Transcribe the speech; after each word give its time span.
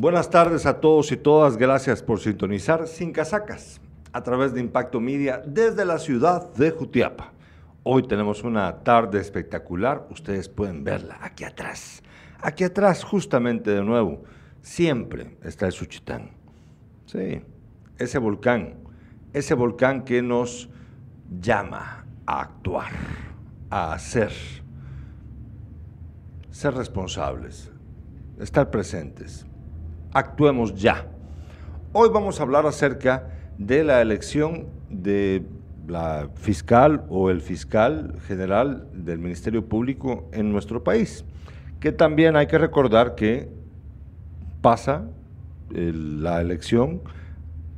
Buenas 0.00 0.30
tardes 0.30 0.64
a 0.64 0.78
todos 0.78 1.10
y 1.10 1.16
todas. 1.16 1.56
Gracias 1.56 2.04
por 2.04 2.20
sintonizar 2.20 2.86
Sin 2.86 3.10
Casacas 3.10 3.80
a 4.12 4.22
través 4.22 4.54
de 4.54 4.60
Impacto 4.60 5.00
Media 5.00 5.42
desde 5.44 5.84
la 5.84 5.98
ciudad 5.98 6.54
de 6.54 6.70
Jutiapa. 6.70 7.32
Hoy 7.82 8.04
tenemos 8.04 8.44
una 8.44 8.84
tarde 8.84 9.18
espectacular. 9.18 10.06
Ustedes 10.08 10.48
pueden 10.48 10.84
verla 10.84 11.18
aquí 11.20 11.42
atrás. 11.42 12.00
Aquí 12.40 12.62
atrás, 12.62 13.02
justamente 13.02 13.72
de 13.72 13.82
nuevo, 13.82 14.22
siempre 14.62 15.36
está 15.42 15.66
el 15.66 15.72
Suchitán. 15.72 16.30
Sí, 17.06 17.42
ese 17.98 18.18
volcán. 18.18 18.76
Ese 19.32 19.54
volcán 19.54 20.04
que 20.04 20.22
nos 20.22 20.70
llama 21.40 22.06
a 22.24 22.42
actuar, 22.42 22.92
a 23.68 23.94
hacer, 23.94 24.30
ser 26.52 26.74
responsables, 26.74 27.72
estar 28.38 28.70
presentes 28.70 29.47
actuemos 30.12 30.74
ya. 30.74 31.06
Hoy 31.92 32.08
vamos 32.12 32.40
a 32.40 32.42
hablar 32.42 32.66
acerca 32.66 33.28
de 33.58 33.84
la 33.84 34.00
elección 34.00 34.68
de 34.88 35.44
la 35.86 36.28
fiscal 36.34 37.04
o 37.08 37.30
el 37.30 37.40
fiscal 37.40 38.14
general 38.26 38.88
del 38.92 39.18
Ministerio 39.18 39.66
Público 39.66 40.28
en 40.32 40.52
nuestro 40.52 40.84
país, 40.84 41.24
que 41.80 41.92
también 41.92 42.36
hay 42.36 42.46
que 42.46 42.58
recordar 42.58 43.14
que 43.14 43.48
pasa 44.60 45.04
la 45.70 46.40
elección 46.40 47.02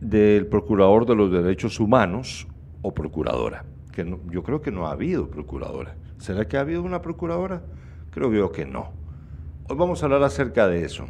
del 0.01 0.47
Procurador 0.47 1.07
de 1.07 1.15
los 1.15 1.30
Derechos 1.30 1.79
Humanos 1.80 2.47
o 2.83 2.93
Procuradora, 2.95 3.65
que 3.93 4.19
yo 4.30 4.43
creo 4.43 4.60
que 4.60 4.71
no 4.71 4.87
ha 4.87 4.93
habido 4.93 5.29
Procuradora. 5.29 5.95
¿Será 6.19 6.47
que 6.47 6.57
ha 6.57 6.60
habido 6.60 6.83
una 6.83 7.02
Procuradora? 7.02 7.62
Creo 8.10 8.33
yo 8.33 8.51
que 8.51 8.66
no. 8.66 8.91
Hoy 9.69 9.77
vamos 9.77 10.02
a 10.02 10.07
hablar 10.07 10.23
acerca 10.23 10.66
de 10.66 10.85
eso. 10.85 11.07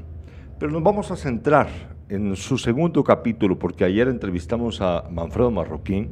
Pero 0.61 0.73
nos 0.73 0.83
vamos 0.83 1.11
a 1.11 1.17
centrar 1.17 1.69
en 2.11 2.37
su 2.37 2.59
segundo 2.59 3.03
capítulo, 3.03 3.59
porque 3.59 3.83
ayer 3.83 4.09
entrevistamos 4.09 4.83
a 4.83 5.09
Manfredo 5.11 5.51
Marroquín, 5.51 6.11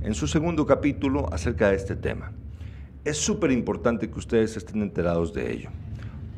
en 0.00 0.14
su 0.14 0.28
segundo 0.28 0.64
capítulo 0.64 1.28
acerca 1.32 1.70
de 1.70 1.74
este 1.74 1.96
tema. 1.96 2.30
Es 3.04 3.16
súper 3.16 3.50
importante 3.50 4.08
que 4.08 4.16
ustedes 4.16 4.56
estén 4.56 4.82
enterados 4.82 5.34
de 5.34 5.52
ello. 5.52 5.70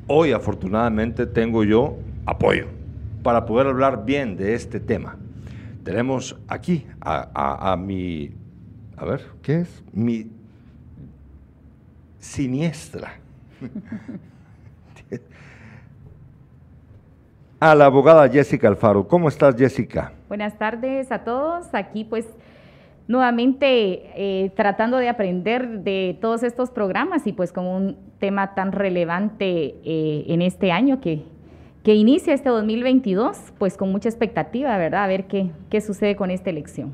Hoy 0.06 0.32
afortunadamente 0.32 1.26
tengo 1.26 1.62
yo 1.62 1.98
apoyo 2.24 2.68
para 3.22 3.44
poder 3.44 3.66
hablar 3.66 4.06
bien 4.06 4.34
de 4.34 4.54
este 4.54 4.80
tema. 4.80 5.18
Tenemos 5.84 6.38
aquí 6.48 6.86
a, 7.02 7.72
a 7.72 7.76
mi, 7.76 8.30
a 8.96 9.04
ver, 9.04 9.26
¿qué 9.42 9.60
es? 9.60 9.84
Mi 9.92 10.30
siniestra. 12.18 13.20
a 17.62 17.76
la 17.76 17.86
abogada 17.86 18.28
Jessica 18.28 18.66
Alfaro. 18.66 19.06
¿Cómo 19.06 19.28
estás, 19.28 19.54
Jessica? 19.54 20.10
Buenas 20.26 20.58
tardes 20.58 21.12
a 21.12 21.20
todos. 21.20 21.72
Aquí 21.74 22.02
pues 22.02 22.26
nuevamente 23.06 24.10
eh, 24.16 24.50
tratando 24.56 24.96
de 24.96 25.08
aprender 25.08 25.68
de 25.84 26.18
todos 26.20 26.42
estos 26.42 26.70
programas 26.70 27.24
y 27.28 27.32
pues 27.32 27.52
con 27.52 27.66
un 27.66 27.96
tema 28.18 28.56
tan 28.56 28.72
relevante 28.72 29.76
eh, 29.84 30.24
en 30.26 30.42
este 30.42 30.72
año 30.72 31.00
que, 31.00 31.22
que 31.84 31.94
inicia 31.94 32.34
este 32.34 32.48
2022, 32.48 33.38
pues 33.58 33.76
con 33.76 33.92
mucha 33.92 34.08
expectativa, 34.08 34.76
¿verdad? 34.76 35.04
A 35.04 35.06
ver 35.06 35.28
qué, 35.28 35.52
qué 35.70 35.80
sucede 35.80 36.16
con 36.16 36.32
esta 36.32 36.50
elección. 36.50 36.90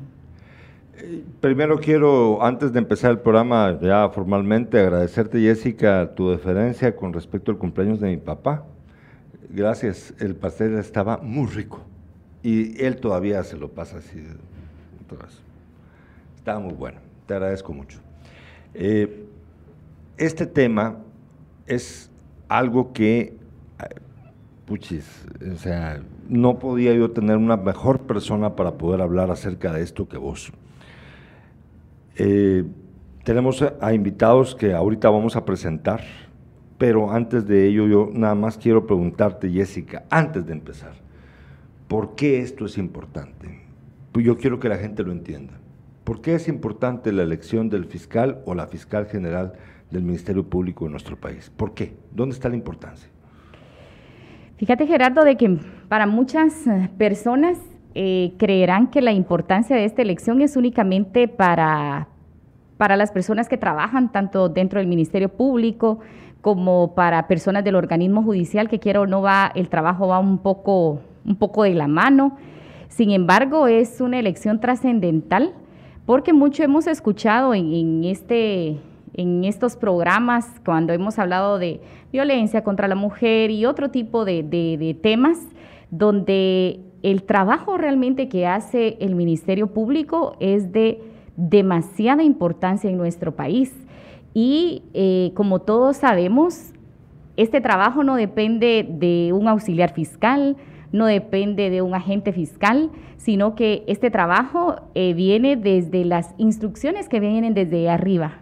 Eh, 0.99 1.23
primero 1.41 1.79
quiero, 1.79 2.43
antes 2.43 2.73
de 2.73 2.77
empezar 2.77 3.09
el 3.09 3.19
programa 3.21 3.75
ya 3.81 4.07
formalmente, 4.09 4.79
agradecerte 4.79 5.41
Jessica 5.41 6.13
tu 6.13 6.29
deferencia 6.29 6.95
con 6.95 7.11
respecto 7.11 7.49
al 7.49 7.57
cumpleaños 7.57 7.99
de 7.99 8.09
mi 8.09 8.17
papá 8.17 8.65
gracias, 9.49 10.13
el 10.19 10.35
pastel 10.35 10.77
estaba 10.77 11.17
muy 11.17 11.47
rico. 11.47 11.81
Y 12.41 12.81
él 12.83 12.97
todavía 12.97 13.43
se 13.43 13.57
lo 13.57 13.69
pasa 13.69 13.97
así. 13.97 14.23
Estaba 16.35 16.59
muy 16.59 16.73
bueno. 16.73 16.99
Te 17.25 17.33
agradezco 17.33 17.73
mucho. 17.73 17.99
Eh, 18.73 19.25
este 20.17 20.45
tema 20.45 20.97
es 21.65 22.09
algo 22.47 22.93
que, 22.93 23.37
puchis, 24.65 25.25
o 25.51 25.57
sea, 25.57 26.01
no 26.27 26.59
podía 26.59 26.93
yo 26.93 27.11
tener 27.11 27.37
una 27.37 27.57
mejor 27.57 28.01
persona 28.01 28.55
para 28.55 28.73
poder 28.77 29.01
hablar 29.01 29.31
acerca 29.31 29.73
de 29.73 29.81
esto 29.81 30.07
que 30.07 30.17
vos. 30.17 30.51
Eh, 32.15 32.65
tenemos 33.23 33.63
a 33.81 33.93
invitados 33.93 34.55
que 34.55 34.73
ahorita 34.73 35.09
vamos 35.09 35.35
a 35.35 35.45
presentar 35.45 36.01
pero 36.79 37.11
antes 37.11 37.45
de 37.45 37.67
ello, 37.67 37.87
yo 37.87 38.09
nada 38.11 38.35
más 38.35 38.57
quiero 38.57 38.87
preguntarte, 38.87 39.51
Jessica, 39.51 40.05
antes 40.09 40.47
de 40.47 40.53
empezar, 40.53 40.93
¿por 41.89 42.15
qué 42.15 42.39
esto 42.39 42.65
es 42.65 42.77
importante? 42.77 43.59
Pues 44.13 44.25
yo 44.25 44.37
quiero 44.37 44.61
que 44.61 44.69
la 44.69 44.77
gente 44.77 45.03
lo 45.03 45.11
entienda. 45.11 45.53
¿Por 46.05 46.21
qué 46.21 46.35
es 46.35 46.47
importante 46.47 47.11
la 47.11 47.23
elección 47.23 47.69
del 47.69 47.83
fiscal 47.83 48.41
o 48.45 48.55
la 48.55 48.65
fiscal 48.65 49.07
general 49.07 49.53
del 49.91 50.03
Ministerio 50.03 50.45
Público 50.45 50.85
de 50.85 50.91
nuestro 50.91 51.17
país? 51.17 51.51
¿Por 51.55 51.73
qué? 51.73 51.97
¿Dónde 52.11 52.33
está 52.33 52.47
la 52.47 52.55
importancia? 52.55 53.09
Fíjate, 54.55 54.87
Gerardo, 54.87 55.25
de 55.25 55.35
que 55.35 55.59
para 55.89 56.07
muchas 56.07 56.65
eh, 56.65 56.89
personas 56.97 57.57
eh, 57.93 58.35
creerán 58.37 58.89
que 58.89 59.01
la 59.01 59.11
importancia 59.11 59.75
de 59.75 59.83
esta 59.83 60.01
elección 60.01 60.41
es 60.41 60.55
únicamente 60.55 61.27
para, 61.27 62.07
para 62.77 62.95
las 62.95 63.11
personas 63.11 63.49
que 63.49 63.57
trabajan 63.57 64.13
tanto 64.13 64.47
dentro 64.47 64.79
del 64.79 64.87
Ministerio 64.87 65.27
Público, 65.27 65.99
como 66.41 66.95
para 66.95 67.27
personas 67.27 67.63
del 67.63 67.75
organismo 67.75 68.23
judicial 68.23 68.69
que 68.69 68.79
quiera 68.79 69.01
o 69.01 69.07
no 69.07 69.21
va, 69.21 69.51
el 69.55 69.69
trabajo 69.69 70.07
va 70.07 70.19
un 70.19 70.37
poco, 70.37 70.99
un 71.25 71.35
poco 71.35 71.63
de 71.63 71.73
la 71.73 71.87
mano. 71.87 72.37
Sin 72.87 73.11
embargo, 73.11 73.67
es 73.67 74.01
una 74.01 74.19
elección 74.19 74.59
trascendental 74.59 75.53
porque 76.05 76.33
mucho 76.33 76.63
hemos 76.63 76.87
escuchado 76.87 77.53
en, 77.53 78.03
este, 78.03 78.77
en 79.13 79.43
estos 79.43 79.75
programas 79.75 80.47
cuando 80.65 80.93
hemos 80.93 81.19
hablado 81.19 81.59
de 81.59 81.81
violencia 82.11 82.63
contra 82.63 82.87
la 82.87 82.95
mujer 82.95 83.51
y 83.51 83.65
otro 83.65 83.91
tipo 83.91 84.25
de, 84.25 84.43
de 84.43 84.97
temas 84.99 85.37
donde 85.91 86.79
el 87.03 87.23
trabajo 87.23 87.77
realmente 87.77 88.27
que 88.27 88.47
hace 88.47 88.97
el 88.99 89.15
Ministerio 89.15 89.67
Público 89.67 90.35
es 90.39 90.71
de 90.71 91.01
demasiada 91.37 92.23
importancia 92.23 92.89
en 92.89 92.97
nuestro 92.97 93.35
país. 93.35 93.73
Y 94.33 94.83
eh, 94.93 95.31
como 95.33 95.59
todos 95.59 95.97
sabemos, 95.97 96.73
este 97.37 97.61
trabajo 97.61 98.03
no 98.03 98.15
depende 98.15 98.85
de 98.89 99.31
un 99.33 99.47
auxiliar 99.47 99.93
fiscal, 99.93 100.57
no 100.91 101.05
depende 101.05 101.69
de 101.69 101.81
un 101.81 101.93
agente 101.93 102.33
fiscal, 102.33 102.89
sino 103.17 103.55
que 103.55 103.83
este 103.87 104.11
trabajo 104.11 104.75
eh, 104.95 105.13
viene 105.13 105.55
desde 105.55 106.05
las 106.05 106.33
instrucciones 106.37 107.09
que 107.09 107.19
vienen 107.19 107.53
desde 107.53 107.89
arriba. 107.89 108.39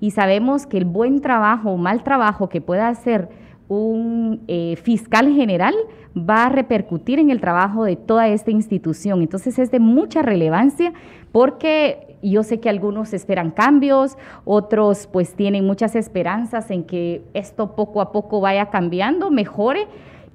Y 0.00 0.10
sabemos 0.10 0.66
que 0.66 0.76
el 0.78 0.84
buen 0.84 1.20
trabajo 1.20 1.70
o 1.70 1.76
mal 1.76 2.02
trabajo 2.02 2.48
que 2.48 2.60
pueda 2.60 2.88
hacer 2.88 3.28
un 3.68 4.42
eh, 4.46 4.76
fiscal 4.76 5.32
general 5.34 5.74
va 6.16 6.46
a 6.46 6.48
repercutir 6.48 7.18
en 7.18 7.30
el 7.30 7.40
trabajo 7.40 7.84
de 7.84 7.96
toda 7.96 8.28
esta 8.28 8.50
institución. 8.50 9.22
Entonces 9.22 9.58
es 9.58 9.70
de 9.70 9.80
mucha 9.80 10.22
relevancia 10.22 10.92
porque 11.32 12.05
yo 12.30 12.42
sé 12.42 12.60
que 12.60 12.68
algunos 12.68 13.12
esperan 13.12 13.50
cambios, 13.50 14.16
otros 14.44 15.08
pues 15.12 15.34
tienen 15.34 15.66
muchas 15.66 15.94
esperanzas 15.94 16.70
en 16.70 16.84
que 16.84 17.22
esto 17.34 17.76
poco 17.76 18.00
a 18.00 18.12
poco 18.12 18.40
vaya 18.40 18.70
cambiando, 18.70 19.30
mejore 19.30 19.86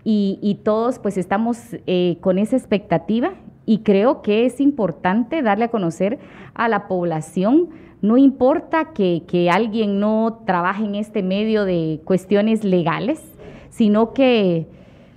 y, 0.04 0.60
todos 0.64 1.00
pues 1.00 1.18
estamos 1.18 1.58
eh, 1.86 2.18
con 2.22 2.40
esa 2.40 2.56
expectativa 2.56 3.34
y 3.66 3.80
creo 3.80 4.22
que 4.22 4.46
es 4.46 4.60
importante 4.60 5.42
darle 5.42 5.66
a 5.66 5.68
conocer 5.70 6.20
a 6.54 6.68
la 6.68 6.88
población, 6.88 7.70
no 8.02 8.18
importa 8.18 8.94
que, 8.94 9.50
alguien 9.52 10.00
no 10.00 10.42
trabaje 10.46 10.84
en 10.84 10.96
este 10.96 11.22
medio 11.22 11.66
de 11.66 12.02
cuestiones 12.04 12.64
legales, 12.64 13.22
sino 13.70 14.14
que 14.14 14.68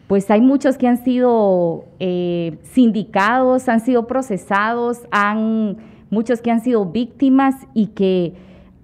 pues 0.06 0.30
hay 0.30 0.42
muchos 0.42 0.76
que 0.76 0.86
han 0.86 1.02
sido 1.02 1.86
eh, 1.98 2.58
sindicados, 2.62 3.68
han 3.68 3.80
sido 3.80 4.06
procesados, 4.06 5.00
han 5.10 5.78
muchos 6.14 6.40
que 6.40 6.50
han 6.50 6.60
sido 6.60 6.86
víctimas 6.86 7.54
y 7.74 7.88
que 7.88 8.32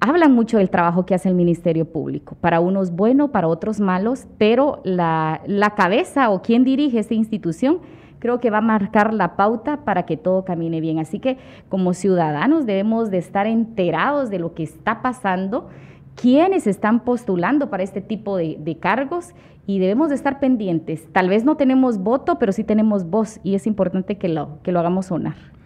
hablan 0.00 0.32
mucho 0.32 0.58
del 0.58 0.70
trabajo 0.70 1.06
que 1.06 1.14
hace 1.14 1.28
el 1.28 1.34
Ministerio 1.34 1.84
Público. 1.84 2.36
Para 2.40 2.60
unos 2.60 2.90
bueno, 2.90 3.30
para 3.30 3.48
otros 3.48 3.80
malos, 3.80 4.26
pero 4.38 4.80
la, 4.84 5.40
cabeza 5.76 6.30
o 6.30 6.42
quien 6.42 6.64
dirige 6.64 6.98
esta 6.98 7.14
institución 7.14 7.78
creo 8.18 8.40
que 8.40 8.50
va 8.50 8.58
a 8.58 8.62
marcar 8.62 9.14
la 9.14 9.36
pauta 9.36 9.84
para 9.84 10.04
que 10.04 10.16
todo 10.16 10.44
camine 10.44 10.80
bien. 10.80 10.98
Así 10.98 11.20
que 11.20 11.38
como 11.68 11.94
ciudadanos 11.94 12.66
debemos 12.66 13.10
de 13.10 13.18
estar 13.18 13.46
enterados 13.46 14.28
de 14.28 14.38
lo 14.38 14.54
que 14.54 14.62
está 14.62 15.00
pasando, 15.00 15.68
quiénes 16.16 16.66
están 16.66 17.00
postulando 17.00 17.70
para 17.70 17.82
este 17.82 18.02
tipo 18.02 18.36
de, 18.36 18.56
de 18.58 18.76
cargos 18.76 19.30
y 19.66 19.78
debemos 19.78 20.08
de 20.08 20.16
estar 20.16 20.40
pendientes. 20.40 21.10
Tal 21.12 21.28
vez 21.28 21.44
no 21.44 21.56
tenemos 21.56 21.98
voto, 21.98 22.38
pero 22.38 22.52
sí 22.52 22.64
tenemos 22.64 23.08
voz 23.08 23.40
y 23.42 23.54
es 23.54 23.66
importante 23.66 24.18
que 24.18 24.28
lo, 24.28 24.58
que 24.62 24.72
lo 24.72 24.80
hagamos 24.80 25.06
sonar. 25.06 25.59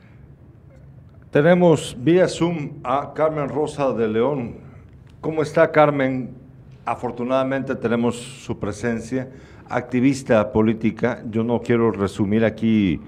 Tenemos 1.35 1.97
vía 1.99 2.29
Zoom 2.29 2.75
a 2.85 3.13
Carmen 3.13 3.49
Rosa 3.49 3.93
de 3.93 4.07
León. 4.07 4.55
¿Cómo 5.21 5.43
está 5.43 5.73
Carmen? 5.73 6.31
Afortunadamente 6.85 7.75
tenemos 7.75 8.15
su 8.15 8.57
presencia. 8.57 9.33
activista 9.69 10.53
política. 10.53 11.25
Yo 11.29 11.43
no 11.43 11.61
quiero 11.61 11.91
resumir 11.91 12.45
aquí. 12.45 13.01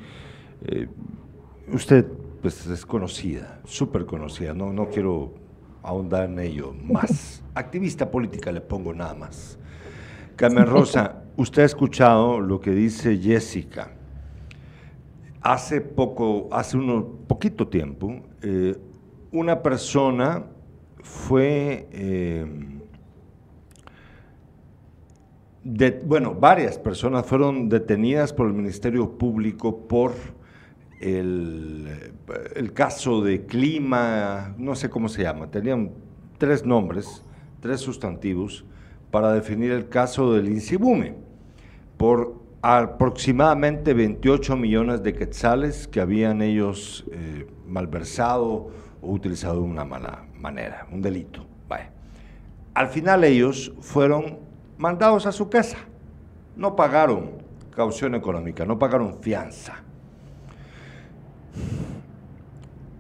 Eh, 0.65 0.89
usted 1.73 2.05
pues, 2.43 2.67
es 2.67 2.85
conocida, 2.85 3.61
súper 3.65 4.05
conocida. 4.07 4.53
No, 4.53 4.73
no 4.73 4.89
quiero 4.89 5.33
ahondar 5.85 6.25
en 6.25 6.41
ello 6.41 6.75
más. 6.83 7.45
Activista 7.55 8.11
política 8.11 8.51
le 8.51 8.61
pongo 8.61 8.93
nada 8.93 9.15
más. 9.15 9.57
Carmen 10.35 10.67
Rosa, 10.67 11.23
usted 11.37 11.63
ha 11.63 11.67
escuchado 11.67 12.41
lo 12.41 12.61
que 12.61 12.73
dice 12.73 13.19
Jessica. 13.19 13.96
Hace 15.47 15.81
poco, 15.81 16.49
hace 16.51 16.77
un 16.77 17.25
poquito 17.29 17.69
tiempo, 17.69 18.21
eh, 18.43 18.77
una 19.31 19.63
persona 19.63 20.45
fue, 21.05 21.87
eh, 21.93 22.45
bueno, 26.05 26.35
varias 26.35 26.81
personas 26.81 27.27
fueron 27.27 27.69
detenidas 27.69 28.33
por 28.33 28.49
el 28.49 28.55
Ministerio 28.55 29.17
Público 29.17 29.87
por 29.87 30.15
el, 31.01 32.13
el, 32.57 32.73
caso 32.73 33.23
de 33.23 33.47
clima, 33.47 34.53
no 34.59 34.75
sé 34.75 34.91
cómo 34.91 35.09
se 35.09 35.23
llama, 35.23 35.49
tenían 35.49 35.93
tres 36.39 36.67
nombres, 36.67 37.23
tres 37.61 37.81
sustantivos 37.81 38.65
para 39.13 39.33
definir 39.33 39.71
el 39.71 39.89
caso 39.89 40.33
del 40.33 40.49
Insibume, 40.49 41.15
por 41.97 42.46
aproximadamente 42.69 43.95
28 43.95 44.57
millones 44.57 45.01
de 45.05 45.15
quetzales 45.15 45.87
que 45.87 46.01
habían 46.01 46.43
ellos 46.43 47.05
eh, 47.13 47.47
malversado 47.65 48.71
o 49.01 49.13
utilizado 49.13 49.61
de 49.61 49.69
una 49.69 49.85
mala 49.85 50.25
manera, 50.35 50.85
un 50.91 51.01
delito. 51.01 51.47
Al 52.75 52.89
final 52.89 53.25
ellos 53.25 53.73
fueron 53.81 54.41
mandados 54.77 55.25
a 55.25 55.33
su 55.33 55.49
casa, 55.49 55.79
no 56.57 56.77
pagaron 56.77 57.31
caución 57.75 58.15
económica, 58.15 58.67
no 58.67 58.79
pagaron 58.79 59.23
fianza. 59.23 59.83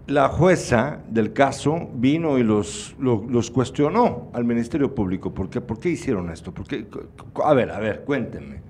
La 0.06 0.28
jueza 0.28 1.00
del 1.08 1.34
caso 1.34 1.90
vino 1.92 2.38
y 2.38 2.42
los, 2.42 2.96
los, 2.98 3.50
cuestionó 3.50 4.30
al 4.32 4.44
Ministerio 4.44 4.94
Público. 4.94 5.34
¿Por 5.34 5.50
qué? 5.50 5.60
¿Por 5.60 5.78
qué 5.78 5.90
hicieron 5.90 6.30
esto? 6.30 6.54
¿Por 6.54 6.64
A 7.44 7.52
ver, 7.52 7.70
a 7.70 7.78
ver, 7.78 8.04
cuéntenme. 8.04 8.65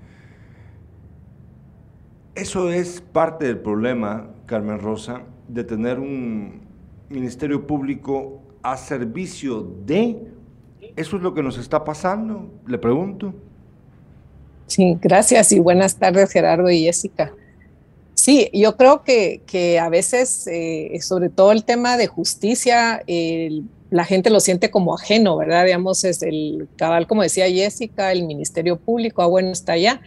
Eso 2.37 2.71
es 2.71 3.01
parte 3.01 3.45
del 3.45 3.57
problema, 3.57 4.29
Carmen 4.45 4.77
Rosa, 4.77 5.23
de 5.47 5.63
tener 5.63 5.97
un 5.97 6.61
Ministerio 7.09 7.65
Público 7.65 8.43
a 8.61 8.77
servicio 8.77 9.67
de... 9.87 10.17
¿Eso 10.95 11.17
es 11.17 11.23
lo 11.23 11.33
que 11.33 11.41
nos 11.41 11.57
está 11.57 11.83
pasando? 11.83 12.47
Le 12.67 12.77
pregunto. 12.77 13.33
Sí, 14.67 14.95
gracias 15.01 15.51
y 15.51 15.57
buenas 15.57 15.95
tardes 15.95 16.31
Gerardo 16.31 16.69
y 16.69 16.83
Jessica. 16.83 17.33
Sí, 18.13 18.51
yo 18.53 18.77
creo 18.77 19.01
que, 19.03 19.41
que 19.47 19.79
a 19.79 19.89
veces, 19.89 20.45
eh, 20.45 20.95
sobre 21.01 21.29
todo 21.29 21.51
el 21.51 21.63
tema 21.63 21.97
de 21.97 22.05
justicia, 22.05 23.01
la 23.89 24.05
gente 24.05 24.29
lo 24.29 24.41
siente 24.41 24.69
como 24.69 24.93
ajeno, 24.93 25.37
¿verdad? 25.37 25.65
Digamos, 25.65 26.03
es 26.03 26.21
el 26.21 26.67
cabal, 26.75 27.07
como 27.07 27.23
decía 27.23 27.49
Jessica, 27.49 28.11
el 28.11 28.25
Ministerio 28.25 28.77
Público, 28.77 29.23
ah, 29.23 29.27
bueno, 29.27 29.49
está 29.49 29.71
allá. 29.71 30.01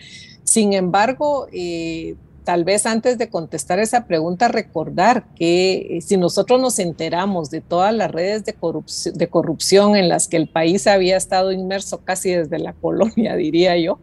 Sin 0.50 0.72
embargo, 0.72 1.46
eh, 1.52 2.16
tal 2.42 2.64
vez 2.64 2.84
antes 2.84 3.18
de 3.18 3.28
contestar 3.28 3.78
esa 3.78 4.08
pregunta, 4.08 4.48
recordar 4.48 5.32
que 5.36 5.98
eh, 5.98 6.00
si 6.00 6.16
nosotros 6.16 6.60
nos 6.60 6.80
enteramos 6.80 7.50
de 7.50 7.60
todas 7.60 7.94
las 7.94 8.10
redes 8.10 8.44
de 8.44 8.54
corrupción, 8.54 9.14
de 9.14 9.28
corrupción 9.28 9.94
en 9.94 10.08
las 10.08 10.26
que 10.26 10.36
el 10.36 10.48
país 10.48 10.88
había 10.88 11.16
estado 11.16 11.52
inmerso 11.52 11.98
casi 11.98 12.32
desde 12.32 12.58
la 12.58 12.72
colonia, 12.72 13.36
diría 13.36 13.76
yo, 13.76 14.00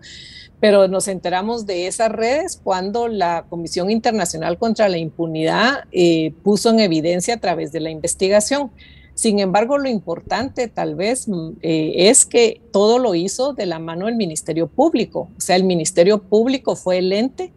pero 0.61 0.87
nos 0.87 1.09
enteramos 1.09 1.65
de 1.65 1.87
esas 1.87 2.13
redes 2.13 2.61
cuando 2.63 3.09
la 3.09 3.45
Comisión 3.49 3.91
Internacional 3.91 4.57
contra 4.57 4.87
la 4.87 4.99
Impunidad 4.99 5.83
eh, 5.91 6.33
puso 6.43 6.69
en 6.69 6.79
evidencia 6.79 7.33
a 7.33 7.41
través 7.41 7.73
de 7.73 7.81
la 7.81 7.89
investigación. 7.89 8.71
Sin 9.17 9.39
embargo, 9.39 9.79
lo 9.79 9.89
importante 9.89 10.67
tal 10.67 10.93
vez 10.93 11.27
mm, 11.27 11.53
eh, 11.63 12.09
es 12.09 12.23
que 12.27 12.61
todo 12.71 12.99
lo 12.99 13.15
hizo 13.15 13.53
de 13.53 13.65
la 13.65 13.79
mano 13.79 14.05
del 14.05 14.15
Ministerio 14.15 14.67
Público. 14.67 15.29
O 15.35 15.41
sea, 15.41 15.55
el 15.55 15.63
Ministerio 15.63 16.19
Público 16.21 16.75
fue 16.75 16.99
el 16.99 17.11
ente 17.11 17.51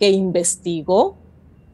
que 0.00 0.10
investigó 0.10 1.16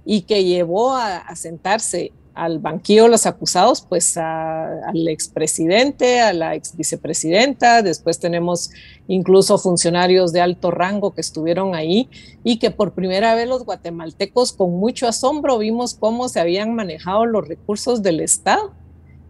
y 0.04 0.22
que 0.22 0.44
llevó 0.44 0.94
a, 0.94 1.34
sentarse 1.36 2.12
al 2.34 2.58
banquillo 2.58 3.08
los 3.08 3.24
acusados, 3.24 3.80
pues 3.80 4.18
al 4.18 5.08
expresidente, 5.08 6.20
a 6.20 6.34
la 6.34 6.54
ex 6.54 6.76
vicepresidenta, 6.76 7.80
después 7.80 8.18
tenemos 8.18 8.70
incluso 9.08 9.56
funcionarios 9.56 10.32
de 10.32 10.42
alto 10.42 10.70
rango 10.70 11.14
que 11.14 11.22
estuvieron 11.22 11.74
ahí 11.74 12.10
y 12.44 12.58
que 12.58 12.70
por 12.70 12.92
primera 12.92 13.34
vez 13.34 13.48
los 13.48 13.64
guatemaltecos 13.64 14.52
con 14.52 14.72
mucho 14.72 15.08
asombro 15.08 15.56
vimos 15.56 15.94
cómo 15.94 16.28
se 16.28 16.40
habían 16.40 16.74
manejado 16.74 17.24
los 17.24 17.48
recursos 17.48 18.02
del 18.02 18.20
Estado 18.20 18.78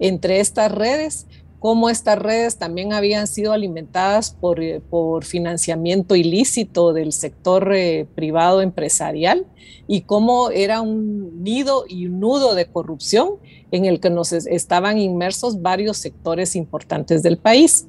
entre 0.01 0.41
estas 0.41 0.73
redes, 0.73 1.27
cómo 1.61 1.91
estas 1.91 2.19
redes 2.19 2.57
también 2.57 2.93
habían 2.93 3.27
sido 3.27 3.53
alimentadas 3.53 4.31
por, 4.33 4.61
eh, 4.61 4.83
financiamiento 5.21 6.17
ilícito 6.17 6.93
del 6.93 7.13
sector 7.13 7.73
eh, 7.75 8.07
privado 8.17 8.63
empresarial 8.63 9.47
y 9.87 10.01
cómo 10.01 10.51
era 10.51 10.81
un 10.81 11.45
nido 11.45 11.85
y 11.87 12.07
un 12.07 12.19
nudo 12.19 12.55
de 12.55 12.67
corrupción 12.67 13.35
en 13.71 13.85
el 13.85 14.01
que 14.01 14.11
nos 14.11 14.33
estaban 14.33 14.99
inmersos 14.99 15.63
varios 15.63 15.99
sectores 15.99 16.57
importantes 16.57 17.23
del 17.23 17.37
país. 17.37 17.87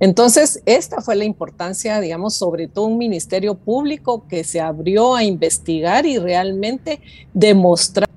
Entonces, 0.00 0.62
esta 0.64 1.00
fue 1.00 1.16
la 1.16 1.24
importancia, 1.24 2.00
digamos, 2.00 2.34
sobre 2.34 2.68
todo 2.68 2.84
un 2.84 2.98
ministerio 2.98 3.56
público 3.56 4.26
que 4.28 4.44
se 4.44 4.60
abrió 4.60 5.16
a 5.16 5.24
investigar 5.24 6.06
y 6.06 6.18
realmente 6.18 7.00
demostrar 7.34 8.07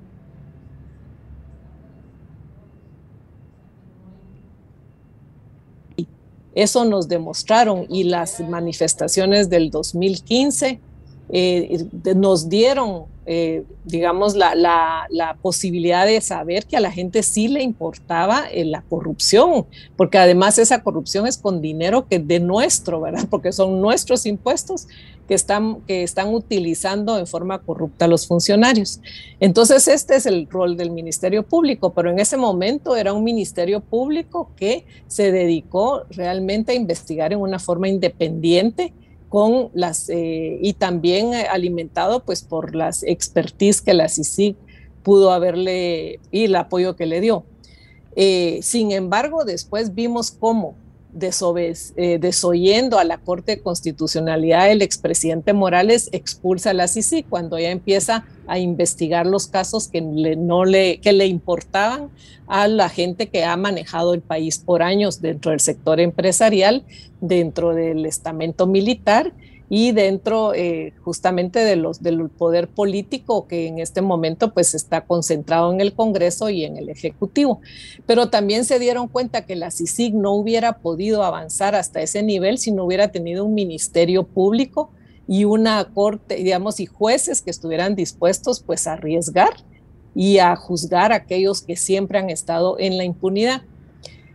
Eso 6.54 6.84
nos 6.84 7.08
demostraron 7.08 7.86
y 7.88 8.04
las 8.04 8.40
manifestaciones 8.40 9.48
del 9.48 9.70
2015 9.70 10.80
eh, 11.34 11.86
nos 12.14 12.50
dieron, 12.50 13.04
eh, 13.24 13.64
digamos, 13.86 14.36
la, 14.36 15.08
posibilidad 15.40 16.04
de 16.04 16.20
saber 16.20 16.66
que 16.66 16.76
a 16.76 16.80
la 16.80 16.90
gente 16.90 17.22
sí 17.22 17.48
le 17.48 17.62
importaba 17.62 18.50
eh, 18.50 18.66
la 18.66 18.82
corrupción, 18.82 19.64
porque 19.96 20.18
además 20.18 20.58
esa 20.58 20.82
corrupción 20.82 21.26
es 21.26 21.38
con 21.38 21.62
dinero 21.62 22.06
que 22.06 22.18
de 22.18 22.38
nuestro, 22.38 23.00
¿verdad? 23.00 23.26
Porque 23.30 23.50
son 23.50 23.80
nuestros 23.80 24.26
impuestos 24.26 24.86
que 25.26 25.32
están, 25.32 25.80
que 25.86 26.02
están 26.02 26.34
utilizando 26.34 27.18
en 27.18 27.26
forma 27.26 27.60
corrupta 27.60 28.06
los 28.06 28.26
funcionarios. 28.26 29.00
Entonces, 29.40 29.88
este 29.88 30.16
es 30.16 30.26
el 30.26 30.46
rol 30.50 30.76
del 30.76 30.90
Ministerio 30.90 31.44
Público, 31.44 31.94
pero 31.94 32.10
en 32.10 32.18
ese 32.18 32.36
momento 32.36 32.94
era 32.94 33.14
un 33.14 33.24
Ministerio 33.24 33.80
Público 33.80 34.50
que 34.54 34.84
se 35.06 35.32
dedicó 35.32 36.02
realmente 36.10 36.72
a 36.72 36.74
investigar 36.74 37.32
en 37.32 37.40
una 37.40 37.58
forma 37.58 37.88
independiente 37.88 38.92
con 39.32 39.70
las, 39.72 40.10
eh, 40.10 40.58
y 40.60 40.74
también 40.74 41.32
alimentado 41.32 42.22
pues 42.22 42.42
por 42.42 42.74
las 42.74 43.02
expertise 43.02 43.80
que 43.80 43.94
la 43.94 44.10
CICIG 44.10 44.56
pudo 45.02 45.32
haberle 45.32 46.20
y 46.30 46.44
el 46.44 46.54
apoyo 46.54 46.96
que 46.96 47.06
le 47.06 47.22
dio. 47.22 47.42
Eh, 48.14 48.58
sin 48.60 48.92
embargo, 48.92 49.46
después 49.46 49.94
vimos 49.94 50.32
cómo 50.32 50.74
eh, 51.14 52.18
desoyendo 52.18 52.98
a 52.98 53.04
la 53.04 53.18
Corte 53.18 53.56
de 53.56 53.62
Constitucionalidad, 53.62 54.70
el 54.70 54.82
expresidente 54.82 55.52
Morales 55.52 56.08
expulsa 56.12 56.70
a 56.70 56.74
la 56.74 56.88
CICI 56.88 57.24
cuando 57.24 57.56
ella 57.56 57.70
empieza 57.70 58.24
a 58.46 58.58
investigar 58.58 59.26
los 59.26 59.46
casos 59.46 59.88
que, 59.88 60.00
no 60.00 60.64
le, 60.64 61.00
que 61.00 61.12
le 61.12 61.26
importaban 61.26 62.10
a 62.46 62.66
la 62.68 62.88
gente 62.88 63.28
que 63.28 63.44
ha 63.44 63.56
manejado 63.56 64.14
el 64.14 64.20
país 64.20 64.58
por 64.58 64.82
años 64.82 65.20
dentro 65.20 65.50
del 65.50 65.60
sector 65.60 66.00
empresarial, 66.00 66.84
dentro 67.20 67.74
del 67.74 68.06
estamento 68.06 68.66
militar 68.66 69.32
y 69.74 69.92
dentro 69.92 70.52
eh, 70.52 70.92
justamente 71.00 71.60
del 71.60 72.28
poder 72.28 72.68
político 72.68 73.48
que 73.48 73.68
en 73.68 73.78
este 73.78 74.02
momento 74.02 74.52
pues 74.52 74.74
está 74.74 75.06
concentrado 75.06 75.72
en 75.72 75.80
el 75.80 75.94
Congreso 75.94 76.50
y 76.50 76.66
en 76.66 76.76
el 76.76 76.90
Ejecutivo. 76.90 77.62
Pero 78.04 78.28
también 78.28 78.66
se 78.66 78.78
dieron 78.78 79.08
cuenta 79.08 79.46
que 79.46 79.56
la 79.56 79.70
CICIG 79.70 80.12
no 80.12 80.32
hubiera 80.34 80.80
podido 80.80 81.22
avanzar 81.22 81.74
hasta 81.74 82.02
ese 82.02 82.22
nivel 82.22 82.58
si 82.58 82.70
no 82.70 82.84
hubiera 82.84 83.12
tenido 83.12 83.46
un 83.46 83.54
ministerio 83.54 84.24
público 84.24 84.90
y 85.26 85.46
una 85.46 85.82
corte, 85.94 86.34
digamos, 86.34 86.78
y 86.78 86.84
jueces 86.84 87.40
que 87.40 87.50
estuvieran 87.50 87.96
dispuestos 87.96 88.60
pues 88.60 88.86
a 88.86 88.92
arriesgar 88.92 89.54
y 90.14 90.36
a 90.36 90.54
juzgar 90.54 91.12
a 91.12 91.16
aquellos 91.16 91.62
que 91.62 91.76
siempre 91.76 92.18
han 92.18 92.28
estado 92.28 92.78
en 92.78 92.98
la 92.98 93.04
impunidad. 93.04 93.62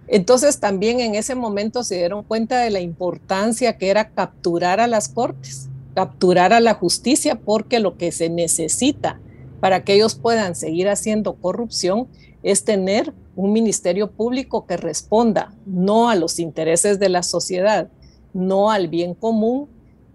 Entonces 0.07 0.59
también 0.59 0.99
en 0.99 1.15
ese 1.15 1.35
momento 1.35 1.83
se 1.83 1.95
dieron 1.95 2.23
cuenta 2.23 2.59
de 2.59 2.69
la 2.69 2.79
importancia 2.79 3.77
que 3.77 3.89
era 3.89 4.09
capturar 4.09 4.79
a 4.79 4.87
las 4.87 5.09
cortes, 5.09 5.69
capturar 5.95 6.53
a 6.53 6.59
la 6.59 6.73
justicia, 6.73 7.35
porque 7.35 7.79
lo 7.79 7.97
que 7.97 8.11
se 8.11 8.29
necesita 8.29 9.19
para 9.59 9.83
que 9.83 9.93
ellos 9.93 10.15
puedan 10.15 10.55
seguir 10.55 10.87
haciendo 10.87 11.35
corrupción 11.35 12.07
es 12.43 12.63
tener 12.63 13.13
un 13.35 13.51
ministerio 13.51 14.11
público 14.11 14.65
que 14.65 14.77
responda 14.77 15.53
no 15.65 16.09
a 16.09 16.15
los 16.15 16.39
intereses 16.39 16.99
de 16.99 17.09
la 17.09 17.23
sociedad, 17.23 17.89
no 18.33 18.71
al 18.71 18.87
bien 18.87 19.13
común 19.13 19.67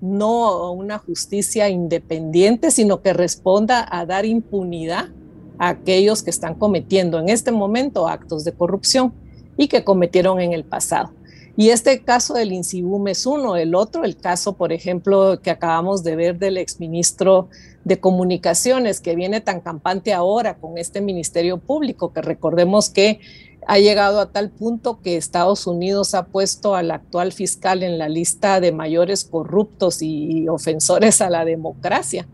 no 0.02 0.46
a 0.48 0.70
una 0.72 0.98
justicia 0.98 1.68
independiente, 1.68 2.72
sino 2.72 3.02
que 3.02 3.12
responda 3.12 3.86
a 3.88 4.04
dar 4.04 4.26
impunidad 4.26 5.10
a 5.58 5.68
aquellos 5.68 6.24
que 6.24 6.30
están 6.30 6.56
cometiendo 6.56 7.20
en 7.20 7.28
este 7.28 7.52
momento 7.52 8.08
actos 8.08 8.42
de 8.42 8.52
corrupción 8.52 9.14
y 9.56 9.68
que 9.68 9.84
cometieron 9.84 10.40
en 10.40 10.52
el 10.52 10.64
pasado. 10.64 11.12
Y 11.56 11.68
este 11.68 12.00
caso 12.00 12.34
del 12.34 12.52
INSIBUM 12.52 13.08
es 13.08 13.26
uno, 13.26 13.56
el 13.56 13.74
otro, 13.74 14.04
el 14.04 14.16
caso, 14.16 14.54
por 14.54 14.72
ejemplo, 14.72 15.40
que 15.42 15.50
acabamos 15.50 16.02
de 16.02 16.16
ver 16.16 16.38
del 16.38 16.56
exministro 16.56 17.48
de 17.84 18.00
Comunicaciones, 18.00 19.00
que 19.00 19.14
viene 19.14 19.42
tan 19.42 19.60
campante 19.60 20.14
ahora 20.14 20.56
con 20.56 20.78
este 20.78 21.02
Ministerio 21.02 21.58
Público, 21.58 22.12
que 22.12 22.22
recordemos 22.22 22.88
que 22.88 23.20
ha 23.66 23.78
llegado 23.78 24.20
a 24.20 24.30
tal 24.32 24.50
punto 24.50 25.00
que 25.02 25.16
Estados 25.16 25.66
Unidos 25.66 26.14
ha 26.14 26.24
puesto 26.26 26.74
al 26.74 26.90
actual 26.90 27.32
fiscal 27.32 27.82
en 27.82 27.98
la 27.98 28.08
lista 28.08 28.58
de 28.58 28.72
mayores 28.72 29.24
corruptos 29.24 30.00
y 30.00 30.48
ofensores 30.48 31.20
a 31.20 31.28
la 31.30 31.44
democracia. 31.44 32.26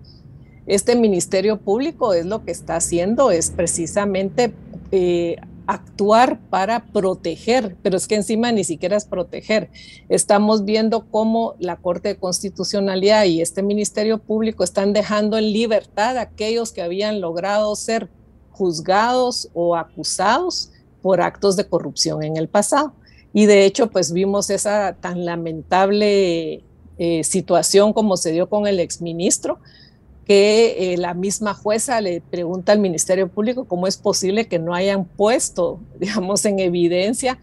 Este 0.66 0.96
Ministerio 0.96 1.58
Público 1.58 2.14
es 2.14 2.24
lo 2.24 2.44
que 2.44 2.52
está 2.52 2.76
haciendo, 2.76 3.30
es 3.30 3.50
precisamente 3.50 4.52
eh, 4.90 5.36
actuar 5.68 6.40
para 6.48 6.86
proteger, 6.86 7.76
pero 7.82 7.98
es 7.98 8.08
que 8.08 8.14
encima 8.14 8.50
ni 8.50 8.64
siquiera 8.64 8.96
es 8.96 9.04
proteger. 9.04 9.68
Estamos 10.08 10.64
viendo 10.64 11.10
cómo 11.10 11.56
la 11.58 11.76
Corte 11.76 12.08
de 12.08 12.16
Constitucionalidad 12.16 13.26
y 13.26 13.42
este 13.42 13.62
Ministerio 13.62 14.16
Público 14.16 14.64
están 14.64 14.94
dejando 14.94 15.36
en 15.36 15.52
libertad 15.52 16.16
a 16.16 16.22
aquellos 16.22 16.72
que 16.72 16.80
habían 16.80 17.20
logrado 17.20 17.76
ser 17.76 18.08
juzgados 18.50 19.50
o 19.52 19.76
acusados 19.76 20.72
por 21.02 21.20
actos 21.20 21.54
de 21.54 21.68
corrupción 21.68 22.22
en 22.22 22.38
el 22.38 22.48
pasado. 22.48 22.94
Y 23.34 23.44
de 23.44 23.66
hecho, 23.66 23.90
pues 23.90 24.10
vimos 24.10 24.48
esa 24.48 24.96
tan 24.98 25.26
lamentable 25.26 26.64
eh, 26.96 27.24
situación 27.24 27.92
como 27.92 28.16
se 28.16 28.32
dio 28.32 28.48
con 28.48 28.66
el 28.66 28.80
exministro, 28.80 29.58
que 30.28 30.92
eh, 30.92 30.98
la 30.98 31.14
misma 31.14 31.54
jueza 31.54 32.02
le 32.02 32.20
pregunta 32.20 32.72
al 32.72 32.78
Ministerio 32.78 33.28
Público 33.28 33.64
cómo 33.64 33.86
es 33.86 33.96
posible 33.96 34.46
que 34.46 34.58
no 34.58 34.74
hayan 34.74 35.06
puesto, 35.06 35.80
digamos, 35.98 36.44
en 36.44 36.58
evidencia 36.58 37.38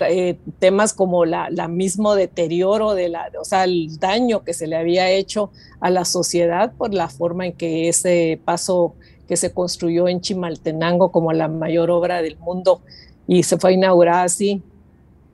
eh, 0.00 0.38
temas 0.58 0.94
como 0.94 1.24
la, 1.26 1.50
la, 1.50 1.68
mismo 1.68 2.14
deterioro 2.14 2.94
de 2.94 3.08
la, 3.08 3.30
o 3.38 3.44
sea, 3.44 3.64
el 3.64 3.98
daño 3.98 4.44
que 4.44 4.54
se 4.54 4.66
le 4.66 4.76
había 4.76 5.10
hecho 5.10 5.50
a 5.80 5.90
la 5.90 6.04
sociedad 6.04 6.72
por 6.72 6.94
la 6.94 7.08
forma 7.08 7.46
en 7.46 7.52
que 7.52 7.88
ese 7.88 8.40
paso 8.44 8.94
que 9.28 9.36
se 9.36 9.52
construyó 9.52 10.08
en 10.08 10.20
Chimaltenango 10.20 11.12
como 11.12 11.32
la 11.32 11.48
mayor 11.48 11.90
obra 11.90 12.22
del 12.22 12.38
mundo 12.38 12.80
y 13.26 13.42
se 13.42 13.58
fue 13.58 13.74
inaugurada 13.74 14.22
así 14.22 14.62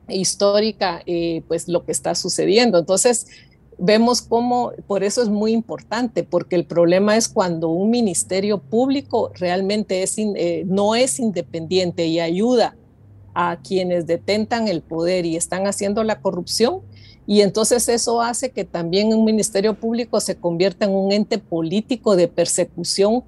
histórica, 0.09 1.03
eh, 1.07 1.43
pues 1.47 1.69
lo 1.69 1.85
que 1.85 1.93
está 1.93 2.15
sucediendo. 2.15 2.79
Entonces, 2.79 3.27
vemos 3.79 4.23
cómo, 4.23 4.73
por 4.87 5.05
eso 5.05 5.23
es 5.23 5.29
muy 5.29 5.53
importante, 5.53 6.25
porque 6.25 6.57
el 6.57 6.65
problema 6.65 7.17
es 7.17 7.29
cuando 7.29 7.69
un 7.69 7.91
ministerio 7.91 8.59
público 8.59 9.31
realmente 9.35 10.03
es 10.03 10.17
eh, 10.19 10.65
no 10.67 10.95
es 10.95 11.19
independiente 11.21 12.07
y 12.07 12.21
ayuda 12.21 12.77
a 13.35 13.61
quienes 13.63 14.07
detentan 14.07 14.67
el 14.67 14.83
poder 14.83 15.25
y 15.25 15.37
están 15.37 15.67
haciendo 15.67 16.03
la 16.03 16.21
corrupción. 16.21 16.81
Y 17.27 17.43
entonces 17.43 17.89
eso 17.89 18.21
hace 18.21 18.51
que 18.51 18.65
también 18.65 19.15
un 19.15 19.25
ministerio 19.25 19.75
público 19.75 20.19
se 20.19 20.37
convierta 20.37 20.87
en 20.87 20.93
un 20.93 21.13
ente 21.13 21.39
político 21.39 22.17
de 22.17 22.27
persecución 22.27 23.23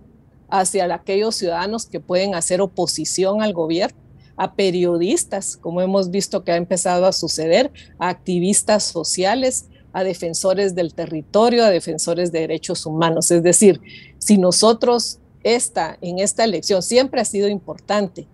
hacia 0.49 0.92
aquellos 0.92 1.37
ciudadanos 1.37 1.87
que 1.87 2.00
pueden 2.00 2.35
hacer 2.35 2.61
oposición 2.61 3.42
al 3.42 3.52
gobierno 3.52 4.00
a 4.40 4.54
periodistas, 4.54 5.59
como 5.59 5.83
hemos 5.83 6.11
visto 6.11 6.45
que 6.45 6.52
ha 6.52 6.57
empezado 6.57 7.04
a 7.04 7.12
suceder, 7.12 7.71
a 7.99 8.09
activistas 8.09 8.85
sociales, 8.85 9.66
a 9.93 10.05
defensores 10.05 10.75
del 10.75 10.95
territorio, 10.95 11.65
a 11.65 11.71
defensores 11.71 12.33
de 12.33 12.41
derechos 12.41 12.87
humanos. 12.87 13.31
Es 13.31 13.43
decir, 13.43 13.81
si 14.19 14.39
nosotros 14.39 15.19
esta, 15.43 15.99
en 16.01 16.19
esta 16.19 16.45
elección 16.45 16.83
siempre 16.83 17.21
ha 17.21 17.25
sido 17.25 17.49
importante, 17.49 18.27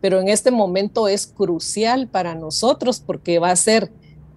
pero 0.00 0.20
en 0.20 0.28
este 0.28 0.50
momento 0.50 1.08
es 1.08 1.26
crucial 1.26 2.08
para 2.08 2.34
nosotros 2.34 3.00
porque 3.00 3.38
va 3.38 3.50
a 3.50 3.56
ser 3.56 3.90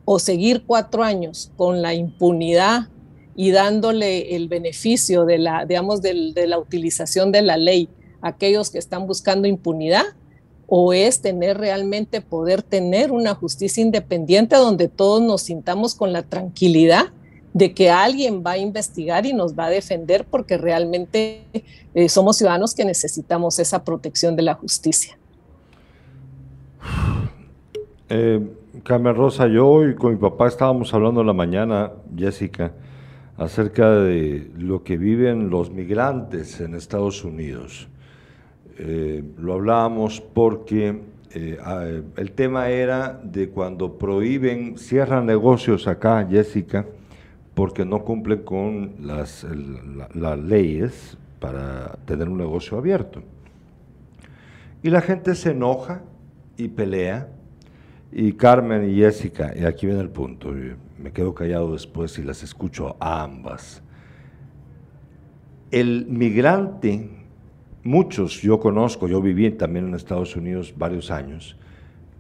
o 0.06 0.20
seguir 0.20 0.64
cuatro 0.66 1.04
años 1.04 1.52
con 1.58 1.82
la 1.82 1.94
impunidad 1.94 2.88
y 3.36 3.52
dándole 3.52 4.36
el 4.36 4.48
beneficio 4.48 5.26
de 5.26 5.38
la, 5.38 5.66
digamos, 5.66 6.02
de, 6.02 6.32
de 6.34 6.48
la 6.48 6.58
utilización 6.58 7.32
de 7.32 7.42
la 7.42 7.58
ley 7.58 7.90
a 8.22 8.30
aquellos 8.30 8.70
que 8.70 8.80
están 8.80 9.06
buscando 9.06 9.48
impunidad, 9.48 10.06
o 10.68 10.94
es 10.94 11.22
tener 11.22 11.58
realmente 11.58 12.22
poder 12.22 12.62
tener 12.62 13.12
una 13.12 13.34
justicia 13.34 13.82
independiente 13.82 14.58
donde 14.58 14.90
todos 14.90 15.22
nos 15.22 15.44
sintamos 15.44 15.96
con 15.96 16.12
la 16.12 16.24
tranquilidad 16.24 17.06
de 17.54 17.74
que 17.74 17.90
alguien 17.90 18.44
va 18.46 18.52
a 18.52 18.58
investigar 18.58 19.26
y 19.26 19.34
nos 19.34 19.58
va 19.58 19.66
a 19.66 19.70
defender 19.70 20.26
porque 20.30 20.58
realmente 20.58 21.44
eh, 21.96 22.10
somos 22.10 22.38
ciudadanos 22.38 22.76
que 22.76 22.86
necesitamos 22.86 23.58
esa 23.60 23.84
protección 23.84 24.36
de 24.36 24.44
la 24.44 24.54
justicia. 24.54 25.18
Eh, 28.10 28.46
Carmen 28.84 29.16
Rosa, 29.16 29.48
yo 29.48 29.88
y 29.88 29.96
con 29.96 30.12
mi 30.12 30.18
papá 30.18 30.48
estábamos 30.48 30.94
hablando 30.94 31.22
en 31.22 31.28
la 31.28 31.34
mañana, 31.34 31.92
Jessica, 32.16 32.74
acerca 33.38 33.90
de 33.92 34.52
lo 34.56 34.84
que 34.84 34.98
viven 34.98 35.50
los 35.50 35.72
migrantes 35.72 36.60
en 36.60 36.76
Estados 36.76 37.24
Unidos. 37.24 37.88
Eh, 38.80 39.24
lo 39.38 39.54
hablábamos 39.54 40.22
porque 40.22 41.02
eh, 41.34 41.58
ah, 41.64 41.86
el 42.16 42.32
tema 42.32 42.70
era 42.70 43.20
de 43.24 43.50
cuando 43.50 43.98
prohíben, 43.98 44.78
cierran 44.78 45.26
negocios 45.26 45.88
acá, 45.88 46.26
Jessica, 46.30 46.86
porque 47.56 47.86
no 47.86 48.04
cumplen 48.04 48.44
con 48.44 48.96
las, 49.02 49.46
las 50.14 50.40
leyes 50.40 51.18
para 51.40 51.98
tener 52.06 52.30
un 52.30 52.38
negocio 52.38 52.78
abierto. 52.78 53.24
Y 54.84 54.90
la 54.90 55.02
gente 55.02 55.34
se 55.34 55.52
enoja 55.52 56.04
y 56.56 56.68
pelea. 56.68 57.30
Y 58.12 58.34
Carmen 58.34 58.90
y 58.90 58.96
Jessica, 58.96 59.54
y 59.56 59.66
aquí 59.66 59.86
viene 59.86 60.02
el 60.02 60.10
punto, 60.10 60.54
me 60.98 61.12
quedo 61.12 61.34
callado 61.34 61.74
después 61.74 62.18
y 62.18 62.24
las 62.24 62.42
escucho 62.42 62.96
a 63.00 63.24
ambas. 63.24 63.84
El 65.72 66.06
migrante 66.08 67.17
muchos 67.88 68.41
yo 68.41 68.60
conozco, 68.60 69.08
yo 69.08 69.22
viví 69.22 69.50
también 69.51 69.88
en 69.88 69.96
Estados 69.96 70.36
Unidos 70.36 70.74
varios 70.77 71.10
años, 71.10 71.56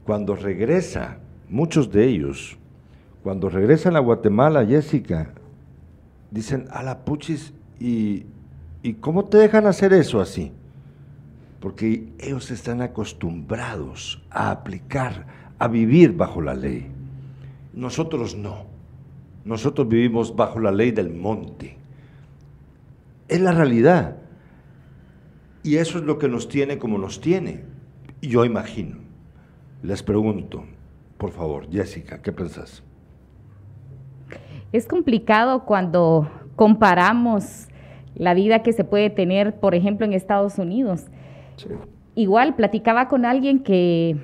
cuando 0.05 0.33
regresa, 0.33 1.17
muchos 1.49 1.91
de 1.91 2.07
ellos, 2.07 2.57
cuando 3.21 3.49
regresan 3.49 3.97
a 3.97 3.99
Guatemala, 3.99 4.65
Jessica, 4.65 5.33
dicen, 6.31 6.67
a 6.71 6.83
la 6.83 7.03
puchis, 7.03 7.53
¿y, 7.81 8.25
¿y 8.81 8.93
cómo 8.93 9.25
te 9.25 9.37
dejan 9.37 9.65
hacer 9.65 9.91
eso 9.91 10.21
así? 10.21 10.53
Porque 11.59 12.07
ellos 12.17 12.49
están 12.49 12.81
acostumbrados 12.81 14.23
a 14.29 14.51
aplicar, 14.51 15.25
a 15.59 15.67
vivir 15.67 16.15
bajo 16.15 16.41
la 16.41 16.55
ley. 16.55 16.87
Nosotros 17.73 18.37
no. 18.37 18.65
Nosotros 19.43 19.89
vivimos 19.89 20.33
bajo 20.33 20.61
la 20.61 20.71
ley 20.71 20.91
del 20.91 21.13
monte. 21.13 21.75
Es 23.27 23.41
la 23.41 23.51
realidad. 23.51 24.26
Y 25.67 25.75
eso 25.75 25.97
es 25.97 26.05
lo 26.05 26.17
que 26.17 26.29
nos 26.29 26.47
tiene 26.47 26.77
como 26.77 26.97
nos 26.97 27.19
tiene. 27.19 27.59
Yo 28.21 28.45
imagino. 28.45 28.99
Les 29.83 30.01
pregunto, 30.01 30.63
por 31.17 31.31
favor, 31.31 31.69
Jessica, 31.69 32.21
¿qué 32.21 32.31
pensás? 32.31 32.85
Es 34.71 34.87
complicado 34.87 35.65
cuando 35.65 36.31
comparamos 36.55 37.67
la 38.15 38.33
vida 38.33 38.63
que 38.63 38.71
se 38.71 38.85
puede 38.85 39.09
tener, 39.09 39.59
por 39.59 39.75
ejemplo, 39.75 40.05
en 40.05 40.13
Estados 40.13 40.57
Unidos. 40.57 41.07
Igual 42.15 42.55
platicaba 42.55 43.09
con 43.09 43.25
alguien 43.25 43.59
que, 43.59 44.15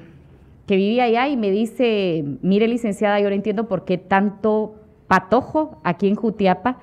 que 0.66 0.78
vivía 0.78 1.04
allá 1.04 1.28
y 1.28 1.36
me 1.36 1.52
dice, 1.52 2.24
mire 2.42 2.70
licenciada, 2.70 3.20
yo 3.20 3.28
no 3.28 3.36
entiendo 3.36 3.68
por 3.68 3.84
qué 3.84 3.98
tanto 3.98 4.76
patojo 5.08 5.82
aquí 5.84 6.08
en 6.08 6.16
Jutiapa, 6.16 6.78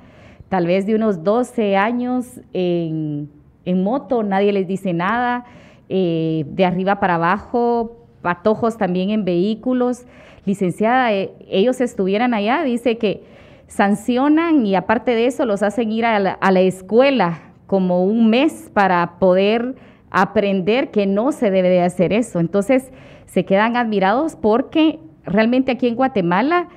tal 0.50 0.66
vez 0.66 0.84
de 0.84 0.96
unos 0.96 1.24
12 1.24 1.78
años 1.78 2.42
en 2.52 3.39
en 3.64 3.82
moto, 3.82 4.22
nadie 4.22 4.52
les 4.52 4.66
dice 4.66 4.92
nada, 4.92 5.44
eh, 5.88 6.44
de 6.48 6.64
arriba 6.64 7.00
para 7.00 7.16
abajo, 7.16 8.06
patojos 8.22 8.76
también 8.78 9.10
en 9.10 9.24
vehículos. 9.24 10.06
Licenciada, 10.46 11.12
eh, 11.12 11.32
ellos 11.48 11.80
estuvieran 11.80 12.34
allá, 12.34 12.62
dice 12.62 12.98
que 12.98 13.22
sancionan 13.66 14.66
y 14.66 14.74
aparte 14.74 15.14
de 15.14 15.26
eso 15.26 15.46
los 15.46 15.62
hacen 15.62 15.92
ir 15.92 16.04
a 16.04 16.18
la, 16.18 16.32
a 16.32 16.50
la 16.50 16.60
escuela 16.60 17.40
como 17.66 18.04
un 18.04 18.30
mes 18.30 18.70
para 18.72 19.18
poder 19.18 19.76
aprender 20.10 20.90
que 20.90 21.06
no 21.06 21.32
se 21.32 21.50
debe 21.50 21.68
de 21.68 21.82
hacer 21.82 22.12
eso. 22.12 22.40
Entonces 22.40 22.90
se 23.26 23.44
quedan 23.44 23.76
admirados 23.76 24.34
porque 24.34 24.98
realmente 25.24 25.72
aquí 25.72 25.86
en 25.86 25.94
Guatemala 25.94 26.68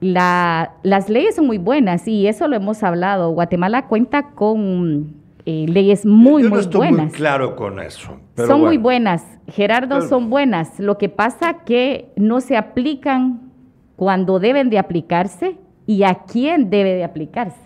la, 0.00 0.72
las 0.82 1.08
leyes 1.08 1.36
son 1.36 1.46
muy 1.46 1.58
buenas 1.58 2.08
y 2.08 2.26
eso 2.26 2.48
lo 2.48 2.56
hemos 2.56 2.82
hablado. 2.82 3.30
Guatemala 3.30 3.86
cuenta 3.86 4.30
con 4.30 5.23
eh, 5.46 5.66
leyes 5.68 6.06
muy, 6.06 6.42
Yo 6.42 6.48
no 6.48 6.54
muy 6.56 6.64
estoy 6.64 6.78
buenas. 6.88 7.06
muy 7.06 7.14
claro 7.14 7.54
con 7.56 7.78
eso. 7.80 8.18
pero 8.34 8.48
son 8.48 8.60
muy 8.62 8.78
buenas, 8.78 9.24
Gerardo, 9.48 9.96
Pero- 9.96 10.08
son 10.08 10.30
buenas. 10.30 10.78
Lo 10.80 10.96
que 10.98 11.08
pasa 11.08 11.64
que 11.64 12.10
no 12.16 12.40
se 12.40 12.56
aplican 12.56 13.52
cuando 13.96 14.38
deben 14.38 14.70
de 14.70 14.78
aplicarse 14.78 15.56
y 15.86 16.02
a 16.04 16.14
quién 16.26 16.70
debe 16.70 16.94
de 16.94 17.04
aplicarse. 17.04 17.60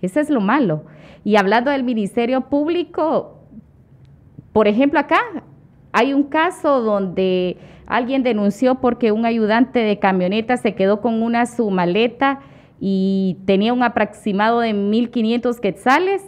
Eso 0.00 0.20
es 0.20 0.30
lo 0.30 0.40
malo. 0.40 0.84
Y 1.24 1.36
hablando 1.36 1.70
del 1.70 1.82
Ministerio 1.82 2.42
Público, 2.42 3.40
por 4.52 4.68
ejemplo, 4.68 5.00
acá 5.00 5.18
hay 5.92 6.12
un 6.14 6.24
caso 6.24 6.80
donde 6.82 7.56
alguien 7.86 8.22
denunció 8.22 8.76
porque 8.76 9.10
un 9.12 9.26
ayudante 9.26 9.80
de 9.80 9.98
camioneta 9.98 10.56
se 10.56 10.74
quedó 10.74 11.00
con 11.00 11.22
una 11.22 11.46
su 11.46 11.70
maleta 11.70 12.40
y 12.80 13.38
tenía 13.46 13.72
un 13.72 13.82
aproximado 13.82 14.60
de 14.60 14.72
1.500 14.74 15.58
quetzales, 15.60 16.22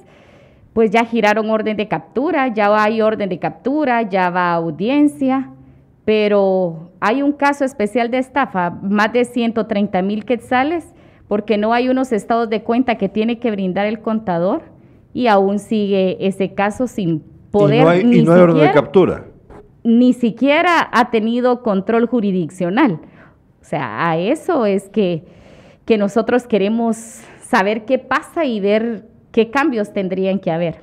pues 0.77 0.91
ya 0.91 1.07
giraron 1.07 1.49
orden 1.49 1.79
de 1.79 1.89
captura, 1.89 2.49
ya 2.49 2.83
hay 2.83 3.01
orden 3.01 3.31
de 3.31 3.39
captura, 3.39 4.03
ya 4.03 4.29
va 4.29 4.51
a 4.51 4.57
audiencia, 4.57 5.49
pero 6.05 6.91
hay 7.01 7.23
un 7.23 7.33
caso 7.33 7.65
especial 7.65 8.11
de 8.11 8.19
estafa, 8.19 8.69
más 8.83 9.11
de 9.11 9.25
130 9.25 10.03
mil 10.03 10.27
quetzales, 10.27 10.85
porque 11.29 11.57
no 11.57 11.73
hay 11.73 11.89
unos 11.89 12.13
estados 12.13 12.51
de 12.51 12.63
cuenta 12.63 12.97
que 12.97 13.09
tiene 13.09 13.39
que 13.39 13.51
brindar 13.51 13.87
el 13.87 14.01
contador 14.01 14.65
y 15.15 15.29
aún 15.29 15.61
sigue 15.61 16.19
ese 16.21 16.53
caso 16.53 16.87
sin 16.87 17.21
poder. 17.51 17.81
Y 17.81 17.83
no 17.83 17.89
hay, 17.89 18.05
ni 18.05 18.19
y 18.19 18.23
no 18.23 18.35
hay 18.35 18.41
orden 18.43 18.67
de 18.67 18.73
captura. 18.73 19.25
ni 19.83 20.13
siquiera 20.13 20.91
ha 20.93 21.11
tenido 21.11 21.63
control 21.63 22.05
jurisdiccional. 22.07 23.01
O 23.63 23.65
sea, 23.65 24.11
a 24.11 24.19
eso 24.19 24.67
es 24.67 24.91
que, 24.91 25.25
que 25.87 25.97
nosotros 25.97 26.47
queremos 26.47 27.23
saber 27.41 27.87
qué 27.87 27.99
pasa 27.99 28.45
y 28.45 28.61
ver 28.61 29.16
qué 29.37 29.51
cambios 29.51 29.93
tendrían 29.93 30.39
que 30.39 30.51
haber. 30.51 30.77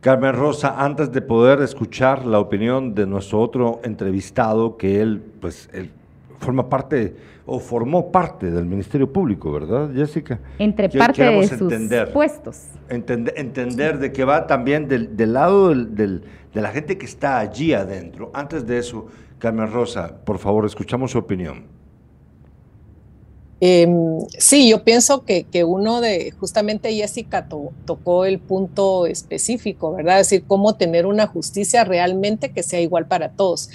Carmen 0.00 0.32
Rosa, 0.34 0.82
antes 0.82 1.12
de 1.12 1.20
poder 1.20 1.60
escuchar 1.60 2.24
la 2.24 2.38
opinión 2.38 2.94
de 2.94 3.06
nuestro 3.06 3.38
otro 3.38 3.80
entrevistado, 3.84 4.78
que 4.78 5.02
él, 5.02 5.20
pues, 5.42 5.68
él 5.74 5.90
forma 6.38 6.70
parte 6.70 7.14
o 7.44 7.58
formó 7.60 8.10
parte 8.10 8.50
del 8.50 8.64
Ministerio 8.64 9.12
Público, 9.12 9.52
¿verdad, 9.52 9.90
Jessica? 9.94 10.38
Entre 10.58 10.88
parte 10.88 11.22
de 11.22 11.46
sus 11.48 11.60
entender. 11.60 12.14
puestos. 12.14 12.68
Entender, 12.88 13.34
entender 13.36 13.98
de 13.98 14.10
que 14.10 14.24
va 14.24 14.46
también 14.46 14.88
del, 14.88 15.14
del 15.14 15.34
lado 15.34 15.68
del- 15.68 15.94
del- 15.94 16.22
de 16.54 16.60
la 16.62 16.70
gente 16.70 16.96
que 16.96 17.04
está 17.04 17.38
allí 17.40 17.74
adentro. 17.74 18.30
Antes 18.32 18.66
de 18.66 18.78
eso, 18.78 19.06
Carmen 19.38 19.70
Rosa, 19.70 20.14
por 20.24 20.38
favor, 20.38 20.64
escuchamos 20.64 21.10
su 21.10 21.18
opinión. 21.18 21.64
Em, 23.62 24.18
sí, 24.38 24.68
yo 24.70 24.84
pienso 24.84 25.24
que, 25.26 25.44
que 25.44 25.64
uno 25.64 26.00
de, 26.00 26.30
justamente 26.32 26.94
Jessica 26.94 27.46
to- 27.48 27.72
tocó 27.84 28.24
el 28.24 28.38
punto 28.38 29.04
específico, 29.06 29.92
¿verdad? 29.92 30.20
Es 30.20 30.30
decir, 30.30 30.44
cómo 30.46 30.76
tener 30.76 31.04
una 31.04 31.26
justicia 31.26 31.84
realmente 31.84 32.52
que 32.52 32.62
sea 32.62 32.80
igual 32.80 33.06
para 33.06 33.32
todos. 33.32 33.68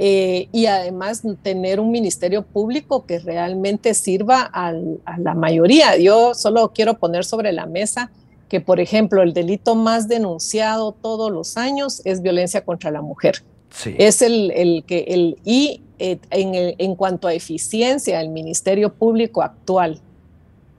Eh, 0.00 0.48
y 0.52 0.66
además 0.66 1.22
tener 1.42 1.80
un 1.80 1.90
ministerio 1.90 2.44
público 2.46 3.04
que 3.06 3.18
realmente 3.18 3.92
sirva 3.94 4.42
al- 4.42 5.00
a 5.04 5.18
la 5.18 5.34
mayoría. 5.34 5.96
Yo 5.96 6.34
solo 6.34 6.72
quiero 6.72 6.98
poner 6.98 7.24
sobre 7.24 7.50
la 7.52 7.66
mesa 7.66 8.12
que, 8.48 8.60
por 8.60 8.78
ejemplo, 8.78 9.22
el 9.22 9.32
delito 9.32 9.74
más 9.74 10.06
denunciado 10.06 10.92
todos 10.92 11.32
los 11.32 11.56
años 11.56 12.00
es 12.04 12.22
violencia 12.22 12.64
contra 12.64 12.92
la 12.92 13.02
mujer. 13.02 13.42
Sí. 13.70 13.96
Es 13.98 14.22
el, 14.22 14.52
el 14.52 14.84
que 14.86 15.00
el 15.08 15.38
y 15.44 15.82
eh, 15.98 16.18
en, 16.30 16.54
el- 16.54 16.74
en 16.78 16.94
cuanto 16.94 17.28
a 17.28 17.34
eficiencia, 17.34 18.20
el 18.20 18.28
Ministerio 18.30 18.92
Público 18.92 19.42
actual 19.42 20.00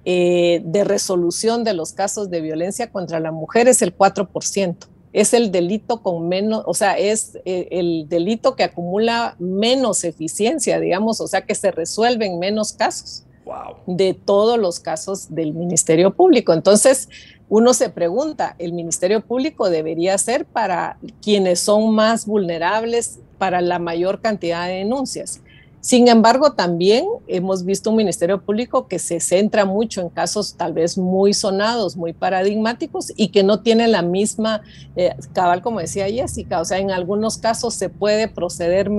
eh, 0.06 0.62
de 0.64 0.84
resolución 0.84 1.64
de 1.64 1.74
los 1.74 1.92
casos 1.94 2.30
de 2.30 2.42
violencia 2.42 2.90
contra 2.92 3.20
la 3.20 3.32
mujer 3.32 3.68
es 3.68 3.82
el 3.82 3.96
4%. 3.96 4.76
Es 5.12 5.34
el 5.34 5.52
delito 5.52 6.02
con 6.04 6.28
menos, 6.30 6.64
o 6.68 6.74
sea, 6.74 6.98
es 6.98 7.36
eh, 7.44 7.68
el 7.72 8.08
delito 8.08 8.56
que 8.56 8.64
acumula 8.64 9.36
menos 9.40 10.04
eficiencia, 10.04 10.80
digamos, 10.80 11.20
o 11.20 11.28
sea, 11.28 11.42
que 11.42 11.56
se 11.56 11.72
resuelven 11.72 12.40
menos 12.40 12.74
casos 12.74 13.24
Wow. 13.46 13.78
de 13.88 14.14
todos 14.14 14.60
los 14.60 14.80
casos 14.80 15.34
del 15.34 15.54
Ministerio 15.56 16.14
Público. 16.14 16.54
Entonces, 16.54 17.10
uno 17.50 17.74
se 17.74 17.90
pregunta, 17.90 18.56
¿el 18.60 18.74
Ministerio 18.74 19.22
Público 19.22 19.72
debería 19.72 20.16
ser 20.20 20.46
para 20.46 21.00
quienes 21.24 21.60
son 21.60 21.96
más 21.96 22.28
vulnerables, 22.28 23.18
para 23.40 23.62
la 23.62 23.80
mayor 23.80 24.22
cantidad 24.22 24.68
de 24.68 24.74
denuncias? 24.76 25.42
Sin 25.82 26.10
embargo, 26.10 26.52
también 26.52 27.06
hemos 27.28 27.64
visto 27.64 27.90
un 27.90 27.96
Ministerio 27.96 28.42
Público 28.42 28.88
que 28.88 29.00
se 29.00 29.22
centra 29.22 29.64
mucho 29.64 30.02
en 30.02 30.10
casos 30.10 30.56
tal 30.58 30.74
vez 30.74 30.98
muy 30.98 31.34
sonados, 31.34 31.96
muy 31.96 32.12
paradigmáticos 32.12 33.14
y 33.16 33.30
que 33.30 33.44
no 33.44 33.62
tiene 33.62 33.88
la 33.88 34.02
misma, 34.02 34.62
eh, 34.98 35.16
cabal 35.32 35.62
como 35.62 35.80
decía 35.80 36.08
Jessica, 36.10 36.60
o 36.60 36.66
sea, 36.66 36.80
en 36.80 36.92
algunos 36.92 37.38
casos 37.38 37.76
se 37.76 37.88
puede 37.88 38.28
proceder 38.28 38.92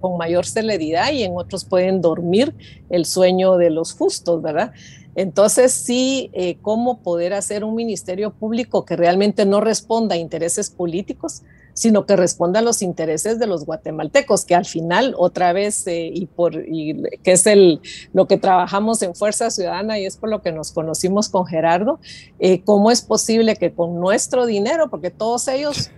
con 0.00 0.16
mayor 0.16 0.46
celeridad 0.46 1.10
y 1.10 1.24
en 1.24 1.36
otros 1.36 1.64
pueden 1.64 2.00
dormir 2.00 2.54
el 2.88 3.04
sueño 3.04 3.56
de 3.56 3.70
los 3.70 3.92
justos, 3.92 4.40
¿verdad? 4.40 4.72
Entonces, 5.16 5.72
sí, 5.72 6.30
eh, 6.32 6.58
cómo 6.62 7.00
poder 7.02 7.34
hacer 7.34 7.64
un 7.64 7.74
ministerio 7.74 8.32
público 8.32 8.84
que 8.84 8.94
realmente 8.94 9.44
no 9.44 9.60
responda 9.60 10.14
a 10.14 10.18
intereses 10.18 10.70
políticos, 10.70 11.42
sino 11.78 12.06
que 12.06 12.16
responda 12.16 12.58
a 12.58 12.62
los 12.62 12.82
intereses 12.82 13.38
de 13.38 13.46
los 13.46 13.64
guatemaltecos, 13.64 14.44
que 14.44 14.56
al 14.56 14.66
final, 14.66 15.14
otra 15.16 15.52
vez, 15.52 15.86
eh, 15.86 16.10
y 16.12 16.26
por 16.26 16.60
que 16.64 17.20
es 17.24 17.46
el, 17.46 17.80
lo 18.12 18.26
que 18.26 18.36
trabajamos 18.36 19.00
en 19.02 19.14
Fuerza 19.14 19.48
Ciudadana 19.48 19.96
y 19.96 20.04
es 20.04 20.16
por 20.16 20.28
lo 20.28 20.42
que 20.42 20.50
nos 20.50 20.72
conocimos 20.72 21.28
con 21.28 21.46
Gerardo, 21.46 22.00
eh, 22.40 22.62
cómo 22.64 22.90
es 22.90 23.02
posible 23.02 23.54
que 23.54 23.72
con 23.72 24.00
nuestro 24.00 24.44
dinero, 24.44 24.90
porque 24.90 25.12
todos 25.12 25.46
ellos 25.46 25.92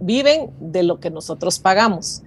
viven 0.00 0.50
de 0.60 0.82
lo 0.82 0.98
que 0.98 1.10
nosotros 1.10 1.58
pagamos, 1.58 2.22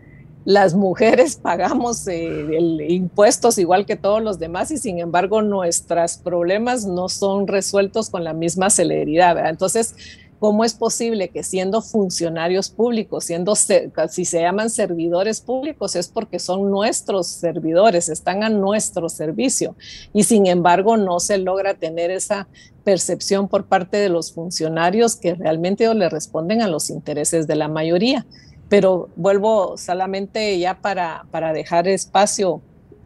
las 0.45 0.75
mujeres 0.75 1.35
pagamos 1.41 2.07
eh, 2.07 2.85
impuestos 2.87 3.57
igual 3.57 3.87
que 3.87 3.95
todos 3.95 4.21
los 4.21 4.37
demás 4.37 4.69
y 4.69 4.77
sin 4.77 4.99
embargo 4.99 5.41
nuestros 5.41 6.17
problemas 6.17 6.85
no 6.85 7.09
son 7.09 7.47
resueltos 7.47 8.11
con 8.11 8.23
la 8.23 8.33
misma 8.33 8.69
celeridad. 8.69 9.49
Entonces, 9.49 9.95
¿cómo 10.41 10.65
es 10.65 10.73
posible 10.73 11.29
que 11.29 11.43
siendo 11.43 11.83
funcionarios 11.83 12.71
públicos, 12.71 13.25
siendo, 13.25 13.55
si 13.55 14.25
se 14.25 14.41
llaman 14.41 14.71
servidores 14.71 15.39
públicos, 15.39 15.95
es 15.95 16.07
porque 16.07 16.39
son 16.39 16.71
nuestros 16.71 17.27
servidores, 17.27 18.09
están 18.09 18.43
a 18.43 18.49
nuestro 18.49 19.07
servicio 19.07 19.75
y 20.13 20.23
sin 20.23 20.47
embargo 20.47 20.97
no 20.97 21.19
se 21.19 21.37
logra 21.37 21.75
tener 21.75 22.09
esa 22.09 22.47
percepción 22.83 23.47
por 23.47 23.67
parte 23.67 23.97
de 23.97 24.09
los 24.09 24.33
funcionarios 24.33 25.15
que 25.15 25.35
realmente 25.35 25.93
le 25.93 26.09
responden 26.09 26.63
a 26.63 26.67
los 26.67 26.89
intereses 26.89 27.45
de 27.45 27.55
la 27.55 27.67
mayoría? 27.67 28.25
pero 28.71 29.09
vuelvo 29.17 29.75
solamente 29.75 30.57
ya 30.57 30.79
para, 30.79 31.25
para 31.29 31.51
dejar 31.51 31.89
espacio 31.89 32.61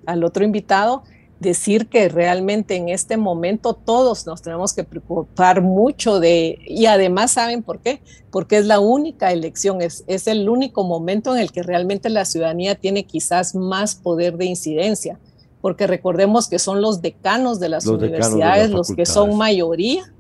al 0.06 0.24
otro 0.24 0.46
invitado, 0.46 1.02
decir 1.46 1.88
que 1.88 2.10
realmente 2.10 2.76
en 2.76 2.90
este 2.90 3.16
momento 3.16 3.74
todos 3.74 4.26
nos 4.28 4.42
tenemos 4.42 4.74
que 4.74 4.84
preocupar 4.84 5.62
mucho 5.62 6.20
de, 6.20 6.60
y 6.68 6.88
además 6.88 7.32
saben 7.32 7.64
por 7.64 7.80
qué, 7.80 8.02
porque 8.32 8.58
es 8.58 8.66
la 8.66 8.82
única 8.82 9.32
elección, 9.32 9.82
es, 9.82 10.04
es 10.08 10.28
el 10.28 10.50
único 10.50 10.84
momento 10.84 11.34
en 11.34 11.42
el 11.42 11.54
que 11.54 11.64
realmente 11.64 12.10
la 12.10 12.26
ciudadanía 12.26 12.76
tiene 12.76 13.06
quizás 13.06 13.56
más 13.56 13.96
poder 13.96 14.36
de 14.36 14.46
incidencia, 14.48 15.18
porque 15.62 15.88
recordemos 15.88 16.50
que 16.50 16.60
son 16.60 16.82
los 16.82 17.02
decanos 17.02 17.60
de 17.62 17.70
las 17.70 17.86
Los 17.86 18.00
decanos 18.00 18.02
de 18.02 18.08
universidades 18.36 18.70
las 18.72 18.78
los 18.78 18.92
que 18.94 19.06
son 19.06 19.38
mayoría 19.38 20.12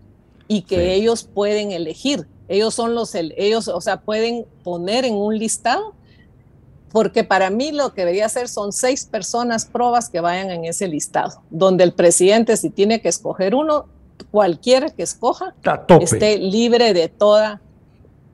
y 0.47 0.61
que 0.61 0.75
Sí. 0.77 1.01
ellos 1.01 1.23
pueden 1.23 1.71
elegir. 1.71 2.27
Ellos 2.47 2.75
son 2.75 2.93
los, 2.93 3.15
el- 3.15 3.33
ellos, 3.37 3.67
o 3.67 3.81
sea, 3.81 4.01
pueden 4.01 4.45
poner 4.63 5.03
en 5.03 5.15
un 5.15 5.35
listado, 5.39 5.94
porque 6.95 7.25
para 7.25 7.49
mí 7.49 7.73
lo 7.73 7.93
que 7.93 8.03
debería 8.03 8.29
ser 8.29 8.47
son 8.47 8.71
seis 8.71 9.03
personas 9.03 9.65
probas 9.65 10.07
que 10.07 10.21
vayan 10.21 10.49
en 10.49 10.63
ese 10.63 10.87
listado, 10.87 11.41
donde 11.49 11.83
el 11.83 11.91
presidente, 11.91 12.55
si 12.55 12.69
tiene 12.69 13.01
que 13.01 13.09
escoger 13.09 13.53
uno, 13.53 13.87
cualquiera 14.31 14.89
que 14.89 15.03
escoja, 15.03 15.53
esté 15.99 16.37
libre 16.37 16.93
de 16.93 17.09
toda 17.09 17.59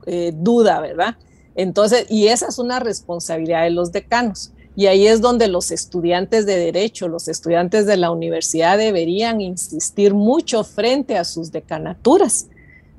eh, 0.06 0.30
duda, 0.32 0.78
¿verdad? 0.78 1.16
Entonces, 1.56 2.06
y 2.08 2.28
esa 2.28 2.46
es 2.46 2.60
una 2.60 2.78
responsabilidad 2.78 3.64
de 3.64 3.70
los 3.70 3.90
decanos. 3.90 4.52
Y 4.76 4.86
ahí 4.86 5.08
es 5.08 5.20
donde 5.20 5.48
los 5.48 5.72
estudiantes 5.72 6.46
de 6.46 6.54
derecho, 6.54 7.08
los 7.08 7.26
estudiantes 7.26 7.84
de 7.84 7.96
la 7.96 8.12
universidad 8.12 8.78
deberían 8.78 9.40
insistir 9.40 10.14
mucho 10.14 10.62
frente 10.62 11.18
a 11.18 11.24
sus 11.24 11.50
decanaturas 11.50 12.46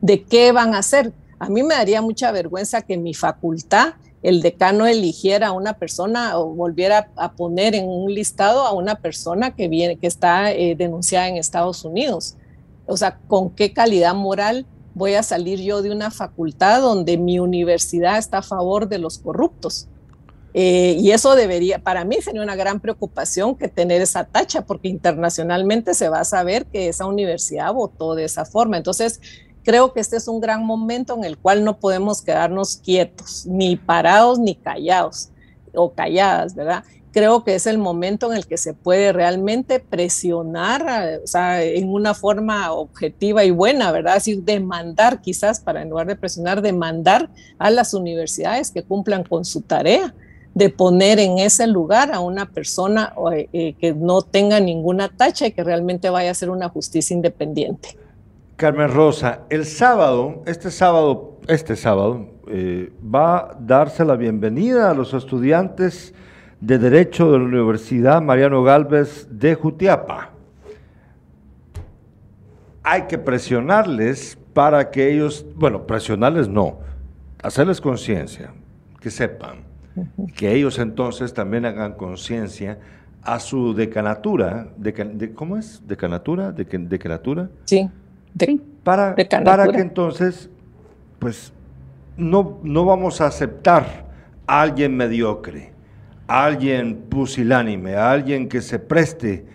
de 0.01 0.23
qué 0.23 0.51
van 0.51 0.75
a 0.75 0.79
hacer. 0.79 1.13
A 1.39 1.47
mí 1.47 1.63
me 1.63 1.75
daría 1.75 2.01
mucha 2.01 2.33
vergüenza 2.33 2.81
que 2.81 2.97
mi 2.97 3.13
facultad, 3.13 3.93
el 4.23 4.41
decano 4.41 4.87
eligiera 4.87 5.47
a 5.47 5.51
una 5.51 5.73
persona 5.73 6.39
o 6.39 6.47
volviera 6.47 7.11
a 7.17 7.33
poner 7.33 7.75
en 7.75 7.87
un 7.87 8.13
listado 8.13 8.61
a 8.61 8.71
una 8.71 8.95
persona 8.95 9.53
que 9.53 9.67
viene, 9.67 9.97
que 9.97 10.07
está 10.07 10.51
eh, 10.53 10.75
denunciada 10.75 11.27
en 11.27 11.35
Estados 11.35 11.83
Unidos. 11.83 12.35
O 12.85 12.95
sea, 12.95 13.19
¿con 13.27 13.49
qué 13.49 13.73
calidad 13.73 14.15
moral 14.15 14.65
voy 14.95 15.15
a 15.15 15.23
salir 15.23 15.59
yo 15.59 15.81
de 15.81 15.91
una 15.91 16.09
facultad 16.09 16.81
donde 16.81 17.17
mi 17.17 17.39
universidad 17.39 18.17
está 18.17 18.39
a 18.39 18.43
favor 18.43 18.87
de 18.87 18.97
los 18.97 19.19
corruptos? 19.19 19.87
Eh, 20.53 20.95
y 20.99 21.11
eso 21.11 21.35
debería, 21.35 21.79
para 21.79 22.05
mí 22.05 22.17
sería 22.21 22.43
una 22.43 22.55
gran 22.55 22.79
preocupación 22.79 23.55
que 23.55 23.67
tener 23.67 24.01
esa 24.01 24.23
tacha, 24.23 24.61
porque 24.65 24.87
internacionalmente 24.87 25.93
se 25.95 26.07
va 26.09 26.21
a 26.21 26.25
saber 26.25 26.65
que 26.67 26.87
esa 26.87 27.07
universidad 27.07 27.73
votó 27.73 28.15
de 28.15 28.23
esa 28.23 28.45
forma. 28.45 28.77
Entonces, 28.77 29.19
creo 29.63 29.93
que 29.93 29.99
este 29.99 30.17
es 30.17 30.27
un 30.27 30.41
gran 30.41 30.65
momento 30.65 31.15
en 31.15 31.23
el 31.23 31.37
cual 31.37 31.63
no 31.63 31.79
podemos 31.79 32.21
quedarnos 32.21 32.77
quietos, 32.77 33.45
ni 33.45 33.75
parados 33.75 34.39
ni 34.39 34.55
callados 34.55 35.29
o 35.73 35.91
calladas, 35.91 36.55
¿verdad? 36.55 36.83
creo 37.13 37.43
que 37.43 37.53
es 37.55 37.67
el 37.67 37.77
momento 37.77 38.31
en 38.31 38.37
el 38.37 38.47
que 38.47 38.57
se 38.57 38.73
puede 38.73 39.13
realmente 39.13 39.79
presionar, 39.79 41.21
o 41.23 41.27
sea, 41.27 41.63
en 41.63 41.93
una 41.93 42.15
forma 42.15 42.73
objetiva 42.73 43.45
y 43.45 43.51
buena, 43.51 43.91
¿verdad? 43.91 44.17
Es 44.17 44.25
decir, 44.25 44.43
demandar 44.43 45.21
quizás, 45.21 45.59
para 45.59 45.83
en 45.83 45.91
lugar 45.91 46.07
de 46.07 46.15
presionar, 46.15 46.61
demandar 46.61 47.29
a 47.59 47.69
las 47.69 47.93
universidades 47.93 48.71
que 48.71 48.83
cumplan 48.83 49.23
con 49.23 49.45
su 49.45 49.61
tarea 49.61 50.13
de 50.55 50.69
poner 50.69 51.19
en 51.19 51.37
ese 51.37 51.67
lugar 51.67 52.11
a 52.11 52.19
una 52.19 52.49
persona 52.49 53.13
eh, 53.31 53.75
que 53.79 53.93
no 53.93 54.23
tenga 54.23 54.59
ninguna 54.59 55.09
tacha 55.09 55.47
y 55.47 55.51
que 55.51 55.63
realmente 55.63 56.09
vaya 56.09 56.31
a 56.31 56.35
ser 56.35 56.49
una 56.49 56.69
justicia 56.69 57.13
independiente. 57.13 57.97
Carmen 58.63 58.93
Rosa, 58.93 59.41
el 59.49 59.65
sábado, 59.65 60.41
este 60.45 60.71
sábado, 60.71 61.37
este 61.49 61.75
sábado, 61.75 62.29
eh, 62.47 62.93
va 63.03 63.37
a 63.39 63.57
darse 63.59 64.05
la 64.05 64.15
bienvenida 64.15 64.89
a 64.89 64.93
los 64.93 65.13
estudiantes 65.13 66.13
de 66.61 66.77
Derecho 66.77 67.29
de 67.29 67.39
la 67.39 67.43
Universidad 67.43 68.21
Mariano 68.21 68.63
Galvez 68.63 69.27
de 69.29 69.55
Jutiapa. 69.55 70.29
Hay 72.83 73.01
que 73.01 73.17
presionarles 73.17 74.37
para 74.53 74.89
que 74.89 75.11
ellos, 75.11 75.45
bueno, 75.57 75.85
presionarles 75.85 76.47
no, 76.47 76.77
hacerles 77.43 77.81
conciencia, 77.81 78.53
que 79.01 79.09
sepan, 79.09 79.57
que 80.37 80.53
ellos 80.53 80.79
entonces 80.79 81.33
también 81.33 81.65
hagan 81.65 81.95
conciencia 81.95 82.79
a 83.23 83.41
su 83.41 83.73
decanatura, 83.73 84.69
de, 84.77 85.33
¿cómo 85.33 85.57
es? 85.57 85.85
¿Decanatura? 85.85 86.53
¿De, 86.53 86.63
decanatura? 86.63 87.49
Sí, 87.65 87.89
para, 88.83 89.15
para 89.43 89.67
que 89.69 89.79
entonces, 89.79 90.49
pues, 91.19 91.53
no, 92.17 92.59
no 92.63 92.85
vamos 92.85 93.21
a 93.21 93.27
aceptar 93.27 94.05
a 94.45 94.61
alguien 94.61 94.95
mediocre 94.95 95.73
a 96.27 96.45
alguien 96.45 96.95
pusilánime, 97.09 97.95
a 97.95 98.11
alguien 98.11 98.47
que 98.47 98.61
se 98.61 98.79
preste 98.79 99.45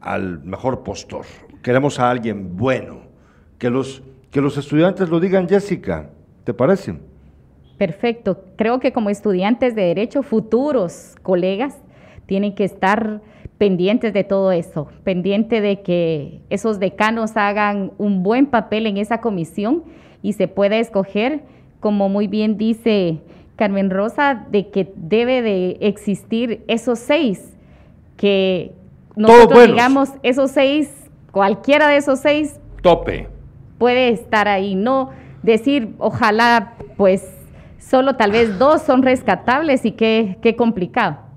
al 0.00 0.42
mejor 0.44 0.82
postor. 0.82 1.26
Queremos 1.62 1.98
a 1.98 2.10
alguien 2.10 2.56
bueno. 2.56 3.08
Que 3.58 3.70
los, 3.70 4.02
que 4.30 4.40
los 4.40 4.56
estudiantes 4.56 5.08
lo 5.08 5.18
digan, 5.18 5.48
Jessica, 5.48 6.10
¿te 6.44 6.54
parece? 6.54 6.94
Perfecto. 7.76 8.44
Creo 8.56 8.78
que 8.78 8.92
como 8.92 9.10
estudiantes 9.10 9.74
de 9.74 9.82
Derecho, 9.82 10.22
futuros 10.22 11.16
colegas, 11.22 11.76
tienen 12.26 12.54
que 12.54 12.64
estar 12.64 13.20
pendientes 13.58 14.12
de 14.12 14.24
todo 14.24 14.52
eso, 14.52 14.86
pendiente 15.04 15.60
de 15.60 15.82
que 15.82 16.40
esos 16.48 16.78
decanos 16.78 17.36
hagan 17.36 17.92
un 17.98 18.22
buen 18.22 18.46
papel 18.46 18.86
en 18.86 18.96
esa 18.96 19.20
comisión 19.20 19.82
y 20.22 20.32
se 20.34 20.48
pueda 20.48 20.78
escoger, 20.78 21.42
como 21.80 22.08
muy 22.08 22.28
bien 22.28 22.56
dice 22.56 23.18
Carmen 23.56 23.90
Rosa, 23.90 24.46
de 24.50 24.68
que 24.68 24.92
debe 24.96 25.42
de 25.42 25.76
existir 25.80 26.62
esos 26.68 27.00
seis, 27.00 27.56
que 28.16 28.72
nosotros 29.16 29.66
digamos, 29.66 30.10
esos 30.22 30.52
seis, 30.52 30.90
cualquiera 31.32 31.88
de 31.88 31.96
esos 31.96 32.20
seis, 32.20 32.60
tope. 32.82 33.28
Puede 33.78 34.10
estar 34.10 34.48
ahí, 34.48 34.76
no 34.76 35.10
decir, 35.42 35.94
ojalá, 35.98 36.74
pues, 36.96 37.28
solo 37.78 38.16
tal 38.16 38.32
vez 38.32 38.58
dos 38.58 38.82
son 38.82 39.02
rescatables 39.02 39.84
y 39.84 39.92
qué, 39.92 40.38
qué 40.42 40.56
complicado. 40.56 41.27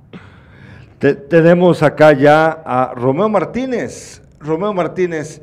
Tenemos 1.01 1.81
acá 1.81 2.13
ya 2.13 2.61
a 2.65 2.93
Romeo 2.95 3.27
Martínez. 3.27 4.21
Romeo 4.39 4.73
Martínez, 4.73 5.41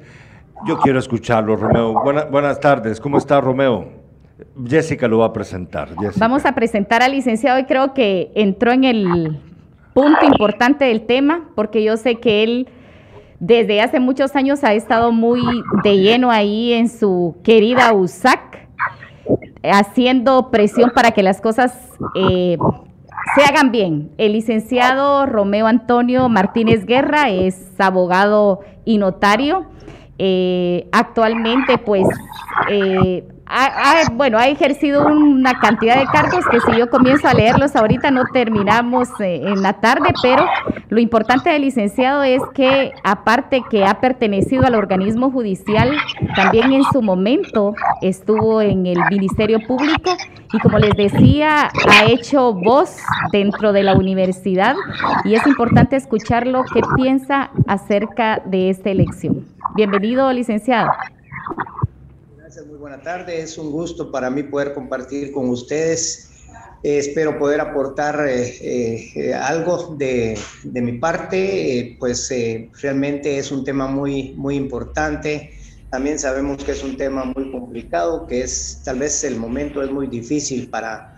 yo 0.67 0.79
quiero 0.79 0.99
escucharlo, 0.99 1.57
Romeo. 1.57 1.95
buenas 2.31 2.61
tardes, 2.61 3.01
¿cómo 3.01 3.19
está 3.19 3.41
Romeo? 3.41 3.89
Jessica 4.67 5.09
lo 5.09 5.19
va 5.19 5.27
a 5.27 5.33
presentar. 5.33 5.89
Vamos 6.17 6.47
a 6.47 6.53
presentar 6.53 7.03
al 7.03 7.13
licenciado 7.13 7.59
y 7.59 7.65
creo 7.65 7.93
que 7.93 8.31
entró 8.35 8.73
en 8.73 8.85
el 8.85 9.41
punto 9.95 10.25
importante 10.25 10.85
del 10.85 11.07
tema, 11.07 11.49
porque 11.57 11.83
yo 11.83 11.97
sé 11.97 12.17
que 12.17 12.45
él 12.45 12.69
desde 13.41 13.81
hace 13.81 13.99
muchos 14.01 14.37
años 14.37 14.63
ha 14.63 14.75
estado 14.75 15.11
muy 15.11 15.41
de 15.83 15.99
lleno 15.99 16.31
ahí 16.31 16.73
en 16.73 16.89
su 16.89 17.37
querida 17.43 17.93
USAC, 17.93 18.69
haciendo 19.65 20.51
presión 20.51 20.91
para 20.95 21.11
que 21.11 21.23
las 21.23 21.41
cosas 21.41 21.73
eh, 22.15 22.59
se 23.35 23.45
hagan 23.45 23.71
bien. 23.71 24.11
El 24.19 24.33
licenciado 24.33 25.27
Romeo 25.27 25.67
Antonio 25.67 26.29
Martínez 26.29 26.85
Guerra 26.87 27.31
es 27.31 27.73
abogado 27.79 28.61
y 28.85 28.99
notario. 28.99 29.67
Eh, 30.19 30.89
actualmente, 30.93 31.79
pues, 31.79 32.07
eh, 32.71 33.27
bueno, 34.13 34.39
ha 34.39 34.49
ejercido 34.49 35.07
una 35.07 35.59
cantidad 35.59 35.99
de 35.99 36.07
cargos 36.07 36.45
que 36.51 36.61
si 36.61 36.79
yo 36.79 36.91
comienzo 36.91 37.29
a 37.29 37.35
leerlos 37.35 37.75
ahorita 37.77 38.11
no 38.11 38.25
terminamos 38.33 39.09
eh, 39.21 39.43
en 39.45 39.63
la 39.63 39.75
tarde, 39.75 40.13
pero 40.23 40.47
lo 40.89 41.01
importante 41.01 41.51
del 41.51 41.63
licenciado 41.63 42.23
es 42.23 42.43
que 42.55 42.93
aparte 43.05 43.63
que 43.71 43.85
ha 43.85 44.01
pertenecido 44.01 44.65
al 44.67 44.75
organismo 44.75 45.31
judicial, 45.31 45.97
también 46.35 46.73
en 46.73 46.85
su 46.93 47.03
momento 47.03 47.75
estuvo 48.03 48.61
en 48.61 48.87
el 48.87 48.99
Ministerio 49.11 49.61
Público 49.67 50.17
y 50.53 50.59
como 50.59 50.79
les 50.79 50.95
decía, 50.97 51.71
ha 51.91 52.05
hecho 52.07 52.53
voz 52.55 52.99
dentro 53.33 53.73
de 53.73 53.83
la 53.83 53.95
universidad 53.95 54.77
y 55.25 55.35
es 55.35 55.47
importante 55.47 55.97
escuchar 55.97 56.47
lo 56.47 56.65
que 56.65 56.81
piensa 56.97 57.51
acerca 57.67 58.43
de 58.45 58.71
esta 58.71 58.91
elección. 58.91 59.47
Bienvenido, 59.75 60.33
licenciado 60.33 60.91
muy 62.79 62.91
buena 62.91 63.03
tarde. 63.03 63.41
Es 63.41 63.59
un 63.59 63.73
gusto 63.73 64.13
para 64.13 64.31
mí 64.31 64.45
poder 64.45 64.73
compartir 64.73 65.33
con 65.33 65.49
ustedes. 65.49 66.31
Eh, 66.85 66.99
espero 66.99 67.37
poder 67.37 67.61
aportar 67.61 68.25
eh, 68.29 69.11
eh, 69.17 69.35
algo 69.35 69.97
de, 69.97 70.39
de, 70.63 70.81
mi 70.81 70.93
parte, 70.93 71.97
pues 71.99 72.33
realmente 72.81 73.39
es 73.39 73.51
un 73.51 73.65
tema 73.65 73.89
muy, 73.89 74.35
muy 74.37 74.55
importante. 74.55 75.51
También 75.91 76.21
sabemos 76.21 76.63
que 76.63 76.71
es 76.71 76.85
un 76.85 76.97
tema 76.97 77.25
muy 77.25 77.51
complicado, 77.51 78.29
que 78.29 78.43
es 78.43 78.81
tal 78.85 79.01
vez 79.01 79.25
el 79.25 79.37
momento 79.37 79.83
es 79.83 79.91
muy 79.91 80.07
difícil 80.07 80.71
para, 80.71 81.17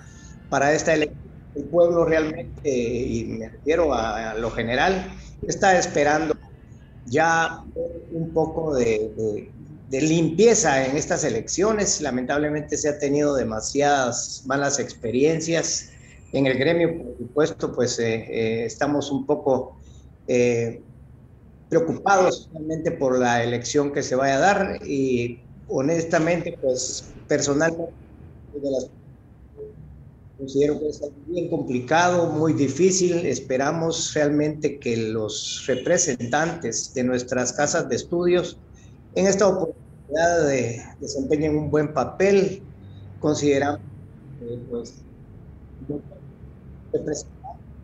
para 0.48 0.72
esta 0.72 0.94
elección. 0.94 1.20
El 1.54 1.64
pueblo 1.64 2.06
realmente, 2.06 2.70
y 2.70 3.24
me 3.24 3.50
refiero 3.50 3.92
a, 3.92 4.32
lo 4.34 4.50
general, 4.50 5.12
está 5.46 5.78
esperando 5.78 6.34
ya 7.04 7.64
un 8.12 8.30
poco 8.32 8.74
de 8.74 9.50
de 9.59 9.59
limpieza 9.90 10.86
en 10.86 10.96
estas 10.96 11.24
elecciones. 11.24 12.00
Lamentablemente 12.00 12.76
se 12.76 12.88
ha 12.88 12.98
tenido 12.98 13.34
demasiadas 13.34 14.42
malas 14.46 14.78
experiencias. 14.78 15.90
En 16.32 16.46
el 16.46 16.56
gremio, 16.58 17.02
por 17.02 17.18
supuesto, 17.18 17.72
pues 17.72 17.98
eh, 17.98 18.14
eh, 18.28 18.64
estamos 18.66 19.10
un 19.10 19.26
poco 19.26 19.76
eh, 20.28 20.80
preocupados 21.68 22.48
realmente 22.52 22.92
por 22.92 23.18
la 23.18 23.42
elección 23.42 23.92
que 23.92 24.02
se 24.02 24.14
vaya 24.14 24.36
a 24.36 24.40
dar 24.40 24.86
y 24.86 25.40
honestamente, 25.68 26.56
pues 26.60 27.12
personalmente, 27.26 27.92
considero 30.38 30.78
que 30.78 30.88
es 30.88 31.02
bien 31.26 31.50
complicado, 31.50 32.26
muy 32.30 32.52
difícil. 32.52 33.26
Esperamos 33.26 34.14
realmente 34.14 34.78
que 34.78 34.96
los 34.96 35.64
representantes 35.66 36.94
de 36.94 37.02
nuestras 37.04 37.52
casas 37.52 37.88
de 37.88 37.96
estudios 37.96 38.56
en 39.14 39.26
esta 39.26 39.48
oportunidad 39.48 40.46
de 40.46 40.82
desempeñen 41.00 41.56
un 41.56 41.70
buen 41.70 41.92
papel, 41.92 42.62
consideramos 43.20 43.80
que 44.38 44.58
pues, 44.70 44.94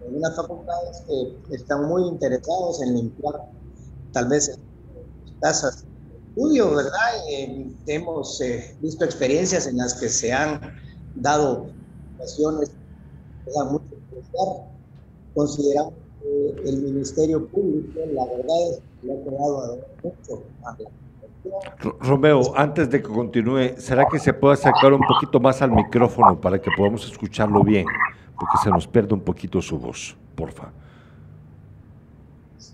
algunas 0.01 0.37
facultades 0.37 1.03
que 1.07 1.55
están 1.55 1.85
muy 1.87 2.09
interesados 2.09 2.83
en 2.83 2.95
limpiar 2.95 3.35
tal 4.13 4.29
vez 4.29 4.59
casas 5.41 5.85
de 5.85 6.19
estudio, 6.29 6.75
¿verdad? 6.75 7.29
Eh, 7.31 7.71
hemos 7.87 8.41
eh, 8.41 8.77
visto 8.81 9.05
experiencias 9.05 9.67
en 9.67 9.77
las 9.77 9.95
que 9.95 10.09
se 10.09 10.33
han 10.33 10.61
dado 11.17 11.67
situaciones 12.13 12.71
que 13.45 13.51
dan 13.53 13.73
mucho 13.73 13.97
Consideramos 15.35 15.93
que 16.23 16.69
el 16.69 16.83
Ministerio 16.83 17.47
Público, 17.49 18.01
la 18.15 18.25
verdad 18.25 18.71
es 18.71 18.81
que 19.01 19.07
le 19.07 19.13
ha 19.13 19.25
quedado 19.25 19.79
mucho 20.03 20.43
a 20.65 20.71
la 20.71 20.89
Romeo, 22.01 22.53
antes 22.57 22.91
de 22.91 23.03
que 23.03 23.09
continúe, 23.09 23.77
¿será 23.79 24.07
que 24.11 24.19
se 24.19 24.33
puede 24.33 24.55
acercar 24.55 24.93
un 24.93 25.01
poquito 25.01 25.41
más 25.41 25.63
al 25.63 25.73
micrófono 25.73 26.41
para 26.41 26.61
que 26.61 26.71
podamos 26.77 27.05
escucharlo 27.05 27.63
bien? 27.63 27.87
Porque 28.39 28.59
se 28.63 28.71
nos 28.71 28.87
pierde 28.87 29.15
un 29.15 29.21
poquito 29.21 29.61
su 29.63 29.79
voz, 29.79 30.17
porfa. 30.35 30.71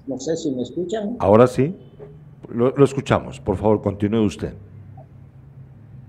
No 0.06 0.18
sé 0.18 0.36
si 0.36 0.50
me 0.50 0.62
escuchan. 0.62 1.16
Ahora 1.18 1.46
sí, 1.46 1.76
lo, 2.48 2.70
lo 2.70 2.84
escuchamos. 2.84 3.40
Por 3.40 3.56
favor, 3.56 3.82
continúe 3.82 4.24
usted. 4.24 4.54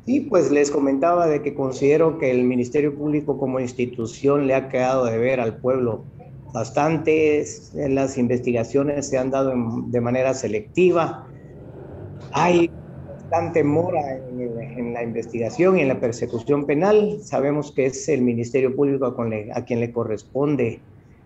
Sí, 0.06 0.22
pues 0.22 0.52
les 0.52 0.70
comentaba 0.70 1.28
de 1.28 1.42
que 1.42 1.54
considero 1.54 2.18
que 2.18 2.32
el 2.32 2.44
Ministerio 2.44 2.96
Público 2.96 3.38
como 3.38 3.60
institución 3.60 4.48
le 4.48 4.56
ha 4.56 4.68
quedado 4.68 5.06
de 5.06 5.18
ver 5.18 5.40
al 5.40 5.58
pueblo 5.58 6.04
bastante. 6.54 7.46
Las 7.74 8.18
investigaciones 8.18 9.08
se 9.08 9.18
han 9.18 9.32
dado 9.32 9.54
de 9.88 10.02
manera 10.02 10.34
selectiva 10.34 11.28
hay 12.34 12.70
bastante 13.08 13.64
mora 13.64 14.18
en, 14.18 14.94
la 14.94 15.04
investigación 15.04 15.78
y 15.78 15.82
en 15.82 15.88
la 15.88 16.00
persecución 16.00 16.66
penal. 16.66 17.20
Sabemos 17.22 17.72
que 17.72 17.88
es 17.88 18.10
el 18.10 18.22
Ministerio 18.22 18.76
Público 18.76 19.06
a, 19.06 19.66
quien 19.66 19.80
le 19.80 19.92
corresponde 19.92 20.80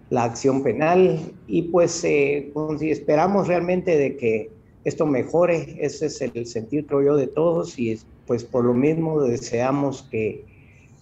la 0.09 0.23
acción 0.23 0.63
penal 0.63 1.19
y 1.47 1.63
pues 1.63 2.03
eh, 2.03 2.53
esperamos 2.81 3.47
realmente 3.47 3.97
de 3.97 4.15
que 4.15 4.49
esto 4.85 5.05
mejore, 5.05 5.75
ese 5.81 6.05
es 6.05 6.21
el 6.21 6.45
sentir 6.45 6.85
creo 6.85 7.01
yo 7.01 7.15
de 7.17 7.27
todos 7.27 7.77
y 7.77 7.99
pues 8.25 8.45
por 8.45 8.63
lo 8.63 8.73
mismo 8.73 9.21
deseamos 9.21 10.03
que 10.03 10.45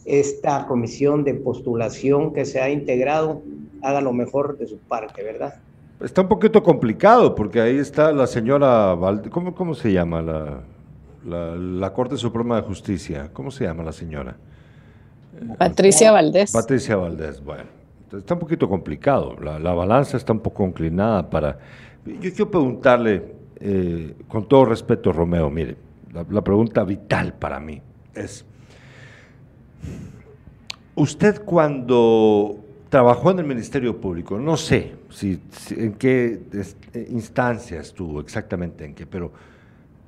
esta 0.05 0.65
comisión 0.65 1.23
de 1.23 1.35
postulación 1.35 2.33
que 2.33 2.45
se 2.45 2.61
ha 2.61 2.69
integrado 2.69 3.43
haga 3.83 4.01
lo 4.01 4.13
mejor 4.13 4.57
de 4.57 4.67
su 4.67 4.79
parte, 4.79 5.21
¿verdad? 5.23 5.61
Está 6.01 6.21
un 6.21 6.27
poquito 6.27 6.61
complicado 6.61 7.33
porque 7.33 7.61
ahí 7.61 7.77
está 7.77 8.11
la 8.11 8.27
señora, 8.27 8.95
¿cómo, 9.29 9.55
cómo 9.55 9.73
se 9.73 9.93
llama 9.93 10.21
la, 10.21 10.61
la, 11.55 11.93
Corte 11.93 12.17
Suprema 12.17 12.57
de 12.57 12.63
Justicia? 12.63 13.29
¿Cómo 13.31 13.49
se 13.49 13.63
llama 13.63 13.83
la 13.83 13.93
señora? 13.93 14.35
Patricia 15.57 16.11
Valdés. 16.11 16.51
Patricia 16.51 16.97
Valdés, 16.97 17.41
bueno, 17.41 17.63
está 18.11 18.33
un 18.33 18.41
poquito 18.41 18.67
complicado, 18.67 19.37
la, 19.41 19.57
la 19.57 19.73
balanza 19.73 20.17
está 20.17 20.33
un 20.33 20.41
poco 20.41 20.65
inclinada 20.65 21.29
para... 21.29 21.57
Yo 22.05 22.19
quiero 22.19 22.51
preguntarle, 22.51 23.33
eh, 23.59 24.15
con 24.27 24.47
todo 24.47 24.65
respeto, 24.65 25.13
Romeo, 25.13 25.49
mire, 25.49 25.77
la, 26.29 26.41
pregunta 26.41 26.83
vital 26.83 27.33
para 27.33 27.59
mí 27.59 27.81
es, 28.13 28.45
usted 30.95 31.41
cuando 31.43 32.57
trabajó 32.89 33.31
en 33.31 33.39
el 33.39 33.45
Ministerio 33.45 33.99
Público, 33.99 34.37
no 34.37 34.55
sé 34.55 34.93
si, 35.15 35.39
en 35.71 35.93
qué 35.93 36.41
eh, 36.93 37.07
instancia 37.09 37.79
estuvo 37.79 38.19
exactamente 38.19 38.85
en 38.85 38.93
qué, 38.93 39.07
pero 39.07 39.31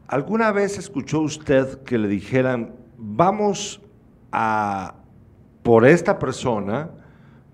¿alguna 0.08 0.52
vez 0.52 0.78
escuchó 0.78 1.22
usted 1.22 1.82
que 1.84 1.98
le 1.98 2.08
dijeran, 2.08 2.74
vamos 2.98 3.82
a 4.32 4.96
por 5.64 5.86
esta 5.86 6.20
persona, 6.20 6.90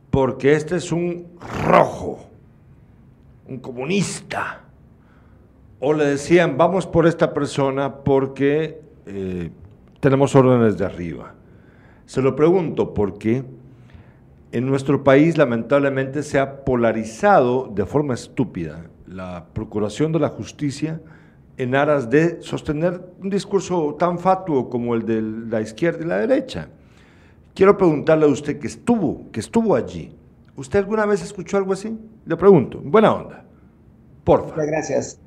porque 0.09 0.53
este 0.53 0.75
es 0.75 0.91
un 0.91 1.27
rojo, 1.65 2.27
un 3.47 3.59
comunista? 3.59 4.63
o 5.85 5.91
le 5.91 6.05
decían, 6.05 6.57
vamos 6.57 6.87
por 6.87 7.05
esta 7.05 7.33
persona 7.33 7.93
porque 7.93 8.79
eh, 9.05 9.51
tenemos 9.99 10.33
órdenes 10.33 10.77
de 10.77 10.85
arriba. 10.85 11.33
Se 12.05 12.21
lo 12.21 12.37
pregunto 12.37 12.93
porque 12.93 13.43
en 14.53 14.67
nuestro 14.67 15.03
país 15.03 15.35
lamentablemente 15.35 16.21
se 16.21 16.37
ha 16.37 16.63
polarizado 16.63 17.71
de 17.73 17.87
forma 17.87 18.13
estúpida 18.13 18.85
la 19.07 19.47
procuración 19.51 20.11
de 20.11 20.19
la 20.19 20.29
justicia 20.29 21.01
en 21.57 21.73
aras 21.73 22.07
de 22.07 22.39
sostener 22.43 23.01
un 23.19 23.31
discurso 23.31 23.95
tan 23.97 24.19
fatuo 24.19 24.69
como 24.69 24.93
el 24.93 25.07
de 25.07 25.21
la 25.49 25.59
izquierda 25.59 26.03
y 26.03 26.07
la 26.07 26.17
derecha. 26.17 26.69
Quiero 27.55 27.75
preguntarle 27.75 28.25
a 28.25 28.29
usted 28.29 28.59
que 28.59 28.67
estuvo, 28.67 29.31
que 29.31 29.39
estuvo 29.39 29.75
allí. 29.75 30.15
¿Usted 30.55 30.79
alguna 30.79 31.07
vez 31.07 31.23
escuchó 31.23 31.57
algo 31.57 31.73
así? 31.73 31.97
Le 32.23 32.37
pregunto, 32.37 32.79
buena 32.83 33.11
onda. 33.11 33.45
Por 34.23 34.49
favor. 34.49 34.67
Gracias. 34.67 35.19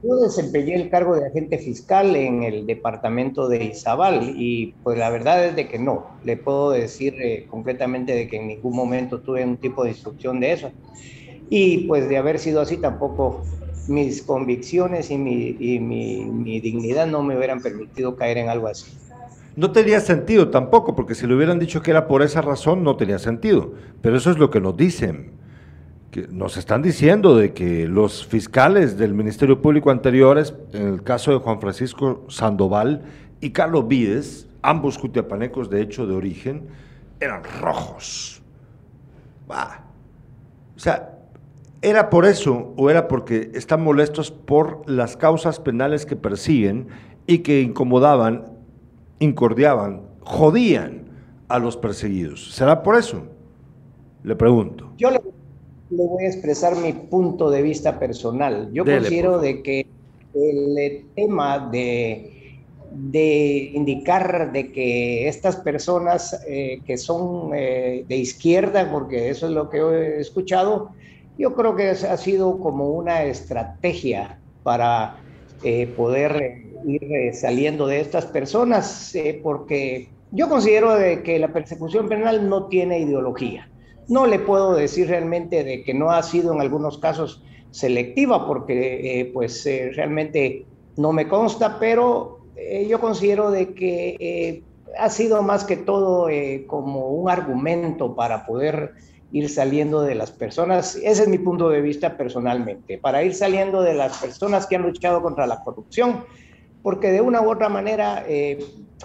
Yo 0.00 0.16
desempeñé 0.16 0.76
el 0.76 0.90
cargo 0.90 1.16
de 1.16 1.26
agente 1.26 1.58
fiscal 1.58 2.14
en 2.14 2.44
el 2.44 2.66
departamento 2.66 3.48
de 3.48 3.64
Izabal 3.64 4.34
y 4.36 4.74
pues 4.84 4.96
la 4.96 5.10
verdad 5.10 5.44
es 5.44 5.56
de 5.56 5.66
que 5.66 5.80
no, 5.80 6.06
le 6.24 6.36
puedo 6.36 6.70
decir 6.70 7.14
eh, 7.20 7.46
concretamente 7.50 8.14
de 8.14 8.28
que 8.28 8.36
en 8.36 8.46
ningún 8.46 8.76
momento 8.76 9.20
tuve 9.20 9.44
un 9.44 9.56
tipo 9.56 9.82
de 9.82 9.90
instrucción 9.90 10.38
de 10.38 10.52
eso. 10.52 10.70
Y 11.50 11.88
pues 11.88 12.08
de 12.08 12.16
haber 12.16 12.38
sido 12.38 12.60
así 12.60 12.76
tampoco 12.76 13.42
mis 13.88 14.22
convicciones 14.22 15.10
y, 15.10 15.18
mi, 15.18 15.56
y 15.58 15.80
mi, 15.80 16.24
mi 16.24 16.60
dignidad 16.60 17.08
no 17.08 17.24
me 17.24 17.36
hubieran 17.36 17.60
permitido 17.60 18.14
caer 18.14 18.38
en 18.38 18.50
algo 18.50 18.68
así. 18.68 18.86
No 19.56 19.72
tenía 19.72 19.98
sentido 19.98 20.50
tampoco, 20.50 20.94
porque 20.94 21.16
si 21.16 21.26
le 21.26 21.34
hubieran 21.34 21.58
dicho 21.58 21.82
que 21.82 21.90
era 21.90 22.06
por 22.06 22.22
esa 22.22 22.40
razón, 22.40 22.84
no 22.84 22.96
tenía 22.96 23.18
sentido. 23.18 23.72
Pero 24.00 24.16
eso 24.16 24.30
es 24.30 24.38
lo 24.38 24.50
que 24.50 24.60
nos 24.60 24.76
dicen 24.76 25.37
que 26.10 26.26
nos 26.28 26.56
están 26.56 26.82
diciendo 26.82 27.36
de 27.36 27.52
que 27.52 27.86
los 27.86 28.26
fiscales 28.26 28.96
del 28.96 29.12
Ministerio 29.12 29.60
Público 29.60 29.90
anteriores, 29.90 30.54
en 30.72 30.88
el 30.88 31.02
caso 31.02 31.32
de 31.32 31.38
Juan 31.38 31.60
Francisco 31.60 32.24
Sandoval 32.28 33.02
y 33.40 33.50
Carlos 33.50 33.86
Vides, 33.88 34.48
ambos 34.62 34.98
cutiapanecos 34.98 35.68
de 35.68 35.82
hecho 35.82 36.06
de 36.06 36.14
origen, 36.14 36.68
eran 37.20 37.42
rojos. 37.60 38.42
O 39.48 40.80
sea, 40.80 41.18
¿era 41.82 42.10
por 42.10 42.24
eso 42.24 42.72
o 42.76 42.90
era 42.90 43.08
porque 43.08 43.50
están 43.54 43.82
molestos 43.82 44.30
por 44.30 44.88
las 44.88 45.16
causas 45.16 45.60
penales 45.60 46.06
que 46.06 46.16
persiguen 46.16 46.88
y 47.26 47.38
que 47.38 47.60
incomodaban, 47.60 48.44
incordiaban, 49.18 50.02
jodían 50.20 51.10
a 51.48 51.58
los 51.58 51.76
perseguidos? 51.76 52.52
¿Será 52.54 52.82
por 52.82 52.96
eso? 52.96 53.26
Le 54.22 54.36
pregunto. 54.36 54.92
Yo 54.96 55.10
le 55.90 56.06
voy 56.06 56.24
a 56.24 56.28
expresar 56.28 56.76
mi 56.76 56.92
punto 56.92 57.50
de 57.50 57.62
vista 57.62 57.98
personal. 57.98 58.70
Yo 58.72 58.84
considero 58.84 59.38
de 59.38 59.62
que 59.62 59.86
el 60.34 61.06
tema 61.14 61.68
de, 61.70 62.60
de, 62.92 63.70
indicar 63.74 64.52
de 64.52 64.70
que 64.70 65.28
estas 65.28 65.56
personas 65.56 66.44
eh, 66.46 66.80
que 66.86 66.98
son 66.98 67.52
eh, 67.54 68.04
de 68.06 68.16
izquierda, 68.16 68.90
porque 68.90 69.30
eso 69.30 69.46
es 69.46 69.52
lo 69.52 69.70
que 69.70 69.78
he 69.78 70.20
escuchado, 70.20 70.90
yo 71.38 71.54
creo 71.54 71.74
que 71.76 71.90
ha 71.90 72.16
sido 72.16 72.58
como 72.58 72.90
una 72.90 73.22
estrategia 73.24 74.38
para 74.64 75.16
eh, 75.62 75.86
poder 75.86 76.64
ir 76.86 77.34
saliendo 77.34 77.86
de 77.86 78.00
estas 78.00 78.26
personas, 78.26 79.16
porque 79.42 80.08
yo 80.32 80.48
considero 80.48 80.94
de 80.94 81.22
que 81.22 81.38
la 81.38 81.52
persecución 81.52 82.08
penal 82.08 82.48
no 82.48 82.66
tiene 82.66 83.00
ideología. 83.00 83.68
No 84.08 84.26
le 84.26 84.38
puedo 84.38 84.74
decir 84.74 85.08
realmente 85.08 85.64
de 85.64 85.84
que 85.84 85.92
no 85.92 86.10
ha 86.10 86.22
sido 86.22 86.54
en 86.54 86.60
algunos 86.60 86.98
casos 86.98 87.42
selectiva, 87.70 88.46
porque 88.46 89.20
eh, 89.20 89.30
pues 89.32 89.64
eh, 89.66 89.90
realmente 89.94 90.64
no 90.96 91.12
me 91.12 91.28
consta, 91.28 91.78
pero 91.78 92.40
eh, 92.56 92.86
yo 92.88 93.00
considero 93.00 93.50
de 93.50 93.74
que 93.74 94.62
ha 94.98 95.10
sido 95.10 95.42
más 95.42 95.64
que 95.64 95.76
todo 95.76 96.28
como 96.66 97.08
un 97.10 97.30
argumento 97.30 98.14
para 98.16 98.46
poder 98.46 98.94
ir 99.30 99.50
saliendo 99.50 100.00
de 100.00 100.14
las 100.14 100.32
personas. 100.32 100.96
Ese 100.96 101.22
es 101.22 101.28
mi 101.28 101.38
punto 101.38 101.68
de 101.68 101.82
vista 101.82 102.16
personalmente, 102.16 102.98
para 102.98 103.22
ir 103.22 103.34
saliendo 103.34 103.82
de 103.82 103.94
las 103.94 104.16
personas 104.16 104.66
que 104.66 104.76
han 104.76 104.82
luchado 104.82 105.22
contra 105.22 105.46
la 105.46 105.62
corrupción, 105.62 106.24
porque 106.82 107.12
de 107.12 107.20
una 107.20 107.42
u 107.42 107.50
otra 107.50 107.68
manera 107.68 108.24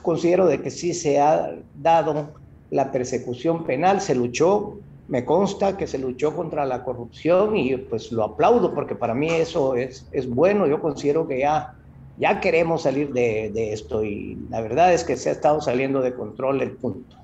considero 0.02 0.48
de 0.48 0.62
que 0.62 0.72
sí 0.72 0.94
se 0.94 1.20
ha 1.20 1.54
dado 1.76 2.32
la 2.72 2.92
persecución 2.92 3.66
penal, 3.66 4.02
se 4.02 4.16
luchó 4.16 4.78
me 5.08 5.26
consta 5.26 5.78
que 5.78 5.88
se 5.88 5.98
luchó 5.98 6.36
contra 6.36 6.66
la 6.66 6.84
corrupción 6.84 7.58
y 7.58 7.76
pues 7.78 8.12
lo 8.12 8.24
aplaudo 8.24 8.74
porque 8.74 8.96
para 8.96 9.14
mí 9.14 9.30
eso 9.30 9.76
es, 9.76 10.08
es 10.12 10.30
bueno. 10.30 10.66
Yo 10.68 10.82
considero 10.82 11.28
que 11.28 11.40
ya, 11.40 11.76
ya 12.18 12.40
queremos 12.40 12.84
salir 12.84 13.12
de, 13.12 13.52
de, 13.54 13.74
esto 13.74 14.04
y 14.04 14.38
la 14.50 14.62
verdad 14.62 14.94
es 14.94 15.04
que 15.04 15.18
se 15.18 15.30
ha 15.30 15.34
estado 15.34 15.62
saliendo 15.62 16.02
de 16.02 16.14
control 16.14 16.62
el 16.62 16.72
punto. 16.72 17.18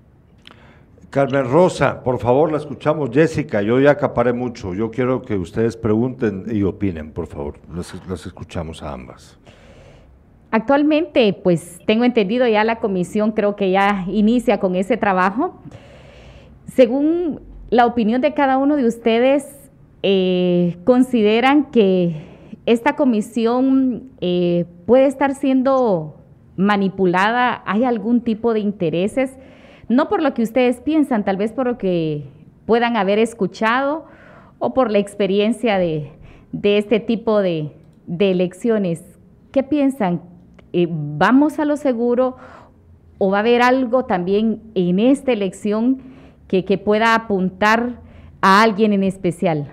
Carmen 1.09 1.49
Rosa, 1.49 2.03
por 2.03 2.19
favor, 2.19 2.51
la 2.51 2.57
escuchamos. 2.57 3.09
Jessica, 3.11 3.63
yo 3.63 3.79
ya 3.79 3.91
acaparé 3.91 4.31
mucho. 4.31 4.75
Yo 4.75 4.91
quiero 4.91 5.23
que 5.23 5.35
ustedes 5.35 5.75
pregunten 5.75 6.45
y 6.51 6.61
opinen, 6.61 7.11
por 7.11 7.25
favor. 7.25 7.55
Las, 7.73 7.95
las 8.07 8.25
escuchamos 8.27 8.83
a 8.83 8.91
ambas. 8.91 9.39
Actualmente, 10.51 11.33
pues 11.33 11.79
tengo 11.87 12.03
entendido 12.03 12.47
ya 12.47 12.63
la 12.63 12.79
comisión, 12.79 13.31
creo 13.31 13.55
que 13.55 13.71
ya 13.71 14.05
inicia 14.07 14.59
con 14.59 14.75
ese 14.75 14.97
trabajo. 14.97 15.59
Según 16.67 17.41
la 17.69 17.85
opinión 17.85 18.21
de 18.21 18.33
cada 18.33 18.57
uno 18.57 18.75
de 18.75 18.87
ustedes 18.87 19.45
eh, 20.01 20.77
consideran 20.85 21.71
que 21.71 22.15
esta 22.65 22.95
comisión 22.95 24.09
eh, 24.21 24.65
puede 24.85 25.05
estar 25.05 25.35
siendo 25.35 26.15
manipulada, 26.55 27.63
hay 27.65 27.83
algún 27.83 28.21
tipo 28.21 28.53
de 28.53 28.59
intereses, 28.59 29.37
no 29.87 30.09
por 30.09 30.21
lo 30.21 30.33
que 30.33 30.43
ustedes 30.43 30.81
piensan, 30.81 31.23
tal 31.23 31.37
vez 31.37 31.51
por 31.51 31.67
lo 31.67 31.77
que 31.77 32.25
puedan 32.65 32.97
haber 32.97 33.17
escuchado 33.19 34.05
o 34.59 34.73
por 34.73 34.91
la 34.91 34.99
experiencia 34.99 35.77
de, 35.77 36.11
este 36.63 36.99
tipo 36.99 37.41
de, 37.41 37.71
elecciones. 38.19 39.03
¿Qué 39.51 39.63
piensan? 39.63 40.21
Eh, 40.73 40.87
¿Vamos 40.89 41.59
a 41.59 41.65
lo 41.65 41.77
seguro 41.77 42.35
o 43.17 43.31
va 43.31 43.37
a 43.37 43.39
haber 43.39 43.61
algo 43.61 44.05
también 44.05 44.61
en 44.75 44.99
esta 44.99 45.31
elección 45.31 46.08
que, 46.49 46.77
pueda 46.77 47.13
apuntar 47.13 48.01
a 48.41 48.61
alguien 48.61 48.91
en 48.91 49.03
especial? 49.03 49.71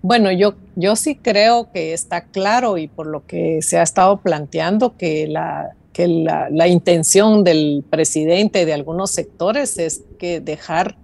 Bueno, 0.00 0.30
yo, 0.30 0.54
yo 0.76 0.94
sí 0.94 1.16
creo 1.16 1.72
que 1.72 1.92
está 1.92 2.26
claro 2.26 2.78
y 2.78 2.86
por 2.86 3.08
lo 3.08 3.26
que 3.26 3.60
se 3.62 3.78
ha 3.78 3.82
estado 3.82 4.18
planteando 4.18 4.96
que 4.96 5.26
la, 5.26 5.72
que 5.92 6.06
la, 6.06 6.68
intención 6.68 7.42
del 7.42 7.84
presidente 7.90 8.64
de 8.64 8.72
algunos 8.72 9.10
sectores 9.10 9.76
es 9.78 10.04
que 10.20 10.40
dejar 10.40 10.96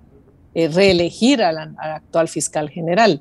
eh, 0.55 0.68
reelegir 0.68 1.42
al, 1.42 1.75
actual 1.79 2.29
fiscal 2.29 2.71
general 2.71 3.21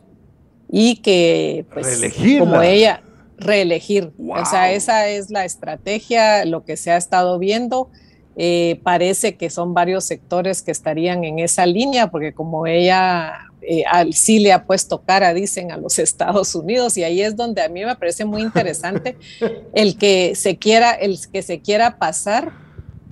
y 0.70 0.98
que 0.98 1.66
pues 1.74 2.00
como 2.38 2.62
ella 2.62 3.02
reelegir, 3.38 4.12
o 4.20 4.46
sea, 4.46 4.72
esa 4.72 5.08
es 5.08 5.32
la 5.32 5.44
estrategia, 5.44 6.46
lo 6.46 6.64
que 6.64 6.78
se 6.78 6.92
ha 6.92 6.98
estado 6.98 7.40
viendo 7.40 7.90
Eh, 8.38 8.80
parece 8.84 9.36
que 9.36 9.50
son 9.50 9.74
varios 9.74 10.06
sectores 10.06 10.62
que 10.62 10.72
estarían 10.72 11.24
en 11.24 11.40
esa 11.40 11.66
línea, 11.66 12.10
porque 12.10 12.34
como 12.34 12.66
ella 12.66 13.34
eh, 13.62 13.84
sí 14.14 14.40
le 14.40 14.54
ha 14.54 14.66
puesto 14.66 15.02
cara, 15.02 15.34
dicen, 15.34 15.72
a 15.72 15.78
los 15.78 16.00
Estados 16.00 16.56
Unidos, 16.56 16.98
y 16.98 17.04
ahí 17.04 17.22
es 17.22 17.36
donde 17.36 17.62
a 17.62 17.70
mí 17.70 17.84
me 17.84 17.96
parece 17.96 18.26
muy 18.26 18.42
interesante 18.42 19.18
el 19.74 19.98
que 19.98 20.34
se 20.36 20.58
quiera, 20.58 20.92
el 20.92 21.20
que 21.32 21.42
se 21.42 21.60
quiera 21.60 21.98
pasar 21.98 22.54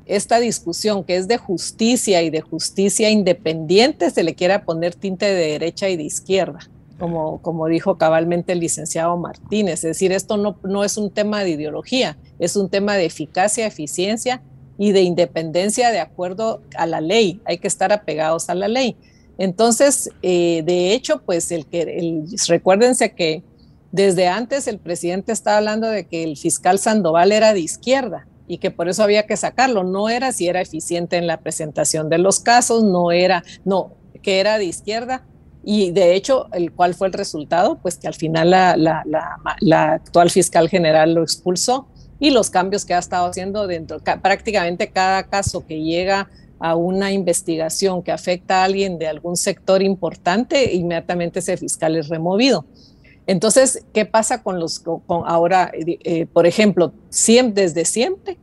esta 0.05 0.39
discusión 0.39 1.03
que 1.03 1.17
es 1.17 1.27
de 1.27 1.37
justicia 1.37 2.23
y 2.23 2.31
de 2.31 2.41
justicia 2.41 3.11
independiente, 3.11 4.09
se 4.09 4.23
le 4.23 4.33
quiera 4.33 4.63
poner 4.63 4.95
tinte 4.95 5.25
de 5.27 5.51
derecha 5.51 5.87
y 5.89 5.97
de 5.97 6.03
izquierda. 6.03 6.59
Como, 6.97 7.41
como, 7.41 7.67
dijo 7.67 7.97
cabalmente 7.97 8.51
el 8.51 8.59
licenciado 8.59 9.15
Martínez. 9.15 9.75
Es 9.75 9.81
decir, 9.83 10.11
esto 10.11 10.35
no, 10.35 10.57
no 10.63 10.83
es 10.83 10.97
un 10.97 11.11
tema 11.11 11.45
de 11.45 11.51
ideología, 11.51 12.17
es 12.39 12.57
un 12.57 12.69
tema 12.69 12.95
de 12.97 13.05
eficacia, 13.05 13.65
eficiencia 13.65 14.41
y 14.79 14.93
de 14.93 15.01
independencia 15.01 15.91
de 15.91 15.99
acuerdo 15.99 16.63
a 16.75 16.87
la 16.87 17.01
ley. 17.01 17.41
Hay 17.45 17.59
que 17.59 17.67
estar 17.67 17.91
apegados 17.91 18.49
a 18.49 18.55
la 18.55 18.69
ley. 18.69 18.95
Entonces, 19.37 20.09
eh, 20.23 20.63
de 20.65 20.93
hecho, 20.93 21.21
pues 21.25 21.51
el 21.51 21.65
que, 21.65 21.81
el, 21.81 22.25
recuérdense 22.47 23.13
que 23.13 23.43
desde 23.91 24.27
antes 24.27 24.67
el 24.67 24.79
presidente 24.79 25.33
estaba 25.33 25.57
hablando 25.57 25.87
de 25.87 26.07
que 26.07 26.23
el 26.23 26.37
fiscal 26.37 26.79
Sandoval 26.79 27.33
era 27.33 27.53
de 27.53 27.59
izquierda 27.59 28.25
y 28.47 28.59
que 28.59 28.71
por 28.71 28.87
eso 28.87 29.03
había 29.03 29.27
que 29.27 29.35
sacarlo. 29.35 29.83
No 29.83 30.07
era 30.07 30.31
si 30.31 30.47
era 30.47 30.61
eficiente 30.61 31.17
en 31.17 31.27
la 31.27 31.41
presentación 31.41 32.09
de 32.09 32.17
los 32.17 32.39
casos, 32.39 32.83
no 32.83 33.11
era, 33.11 33.43
no, 33.65 33.91
que 34.21 34.39
era 34.39 34.57
de 34.57 34.65
izquierda. 34.65 35.25
Y 35.63 35.91
de 35.91 36.15
hecho, 36.15 36.47
el 36.53 36.71
cuál 36.71 36.95
fue 36.95 37.07
el 37.07 37.13
resultado, 37.13 37.79
pues 37.81 37.97
que 37.97 38.07
al 38.07 38.13
final 38.13 38.49
la, 38.49 39.93
actual 39.93 40.29
fiscal 40.29 40.69
general 40.69 41.15
lo 41.15 41.21
expulsó 41.21 41.87
y 42.19 42.31
los 42.31 42.49
cambios 42.49 42.85
que 42.85 42.93
ha 42.93 42.99
estado 42.99 43.27
haciendo 43.27 43.67
dentro, 43.67 43.99
prácticamente 44.21 44.89
cada 44.89 45.23
caso 45.23 45.65
que 45.65 45.81
llega 45.81 46.29
a 46.59 46.75
una 46.75 47.11
investigación 47.11 48.03
que 48.03 48.11
afecta 48.11 48.61
a 48.61 48.65
alguien 48.65 48.99
de 48.99 49.07
algún 49.07 49.37
sector 49.37 49.81
importante, 49.81 50.73
inmediatamente 50.73 51.39
ese 51.39 51.55
fiscal 51.55 51.95
es 51.95 52.09
removido. 52.09 52.65
Entonces, 53.27 53.85
¿qué 53.93 54.05
pasa 54.05 54.43
con 54.43 54.59
los, 54.59 54.79
con, 54.79 55.01
ahora, 55.07 55.71
eh, 55.73 56.25
por 56.25 56.47
ejemplo, 56.47 56.93
desde 57.53 57.85
siempre, 57.85 58.37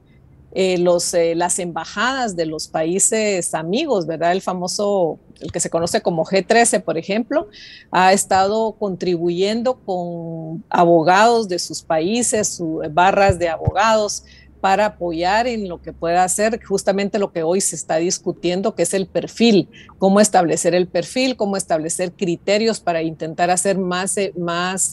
eh, 0.58 0.78
los, 0.78 1.12
eh, 1.12 1.34
las 1.34 1.58
embajadas 1.58 2.34
de 2.34 2.46
los 2.46 2.66
países 2.66 3.52
amigos, 3.52 4.06
¿verdad? 4.06 4.32
El 4.32 4.40
famoso, 4.40 5.18
el 5.38 5.52
que 5.52 5.60
se 5.60 5.68
conoce 5.68 6.00
como 6.00 6.24
G13, 6.24 6.82
por 6.82 6.96
ejemplo, 6.96 7.48
ha 7.90 8.14
estado 8.14 8.72
contribuyendo 8.72 9.74
con 9.84 10.64
abogados 10.70 11.46
de 11.46 11.58
sus 11.58 11.82
países, 11.82 12.58
barras 12.90 13.38
de 13.38 13.50
abogados, 13.50 14.24
para 14.62 14.86
apoyar 14.86 15.46
en 15.46 15.68
lo 15.68 15.82
que 15.82 15.92
pueda 15.92 16.24
hacer 16.24 16.58
justamente 16.64 17.18
lo 17.18 17.32
que 17.32 17.42
hoy 17.42 17.60
se 17.60 17.76
está 17.76 17.96
discutiendo, 17.96 18.74
que 18.74 18.84
es 18.84 18.94
el 18.94 19.06
perfil, 19.06 19.68
cómo 19.98 20.20
establecer 20.20 20.74
el 20.74 20.88
perfil, 20.88 21.36
cómo 21.36 21.58
establecer 21.58 22.12
criterios 22.12 22.80
para 22.80 23.02
intentar 23.02 23.50
hacer 23.50 23.76
más, 23.76 24.16
más, 24.38 24.90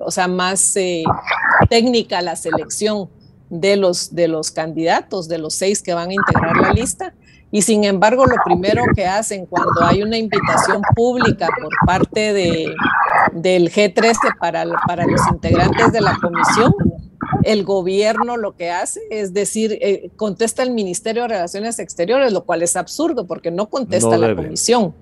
o 0.00 0.10
sea, 0.10 0.28
más 0.28 0.74
técnica 1.70 2.20
la 2.20 2.36
selección 2.36 3.08
de 3.50 3.76
los, 3.76 4.14
de 4.14 4.28
los 4.28 4.50
candidatos, 4.50 5.28
de 5.28 5.38
los 5.38 5.54
seis 5.54 5.82
que 5.82 5.92
van 5.92 6.10
a 6.10 6.14
integrar 6.14 6.56
la 6.56 6.72
lista. 6.72 7.12
Y 7.52 7.62
sin 7.62 7.82
embargo, 7.82 8.26
lo 8.26 8.36
primero 8.44 8.84
que 8.94 9.06
hacen 9.06 9.44
cuando 9.44 9.82
hay 9.82 10.02
una 10.02 10.16
invitación 10.16 10.82
pública 10.94 11.48
por 11.60 11.72
parte 11.84 12.32
de, 12.32 12.72
del 13.32 13.72
G13 13.72 14.38
para, 14.38 14.64
para 14.86 15.04
los 15.04 15.20
integrantes 15.32 15.92
de 15.92 16.00
la 16.00 16.16
comisión, 16.22 16.72
el 17.42 17.64
gobierno 17.64 18.36
lo 18.36 18.54
que 18.54 18.70
hace 18.70 19.00
es 19.10 19.34
decir, 19.34 19.78
eh, 19.80 20.10
contesta 20.16 20.62
el 20.62 20.70
Ministerio 20.70 21.22
de 21.22 21.28
Relaciones 21.28 21.80
Exteriores, 21.80 22.32
lo 22.32 22.44
cual 22.44 22.62
es 22.62 22.76
absurdo 22.76 23.26
porque 23.26 23.50
no 23.50 23.68
contesta 23.68 24.16
la 24.16 24.34
comisión 24.34 24.94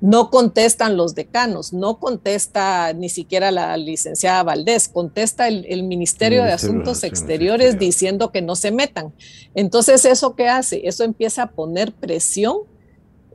no 0.00 0.30
contestan 0.30 0.96
los 0.96 1.14
decanos, 1.14 1.72
no 1.72 1.98
contesta 1.98 2.92
ni 2.92 3.08
siquiera 3.08 3.50
la 3.50 3.76
licenciada 3.76 4.44
Valdés, 4.44 4.88
contesta 4.88 5.48
el, 5.48 5.82
Ministerio, 5.82 6.44
de 6.44 6.52
Asuntos 6.52 7.02
Exteriores 7.02 7.78
diciendo 7.78 8.30
que 8.30 8.42
no 8.42 8.54
se 8.54 8.70
metan. 8.70 9.12
Entonces, 9.54 10.04
¿eso 10.04 10.36
qué 10.36 10.48
hace? 10.48 10.86
Eso 10.86 11.02
empieza 11.02 11.44
a 11.44 11.50
poner 11.50 11.92
presión, 11.92 12.58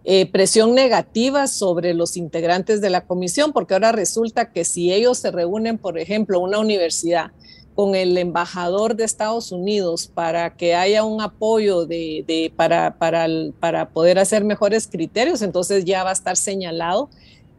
eh, 0.06 0.26
presión 0.32 0.74
negativa 0.74 1.48
sobre 1.48 1.94
los 1.94 2.16
integrantes 2.16 2.80
de 2.80 2.90
la 2.90 3.06
comisión, 3.06 3.52
porque 3.52 3.74
ahora 3.74 3.92
resulta 3.92 4.52
que 4.52 4.64
si 4.64 4.94
ellos 4.94 5.18
se 5.18 5.32
reúnen, 5.32 5.78
por 5.78 5.98
ejemplo, 5.98 6.40
una 6.40 6.60
universidad, 6.60 7.32
con 7.76 7.96
el 7.96 8.18
embajador 8.18 8.96
de 8.96 9.04
Estados 9.04 9.52
Unidos 9.52 10.10
para 10.14 10.56
que 10.56 10.76
haya 10.76 11.04
un 11.04 11.22
apoyo 11.22 11.86
de, 11.86 12.52
para, 12.56 12.98
para, 12.98 13.28
para, 13.60 13.90
poder 13.90 14.20
hacer 14.20 14.44
mejores 14.44 14.88
criterios, 14.88 15.42
entonces 15.42 15.86
ya 15.86 16.04
va 16.04 16.12
a 16.12 16.14
estar 16.14 16.38
señalado 16.38 17.10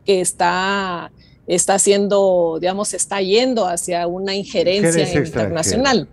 que 0.05 0.21
está, 0.21 1.11
está 1.47 1.75
haciendo, 1.75 2.59
digamos, 2.61 2.95
está 2.95 3.21
yendo 3.21 3.67
hacia 3.67 4.07
una 4.07 4.35
injerencia 4.35 5.13
internacional. 5.13 6.09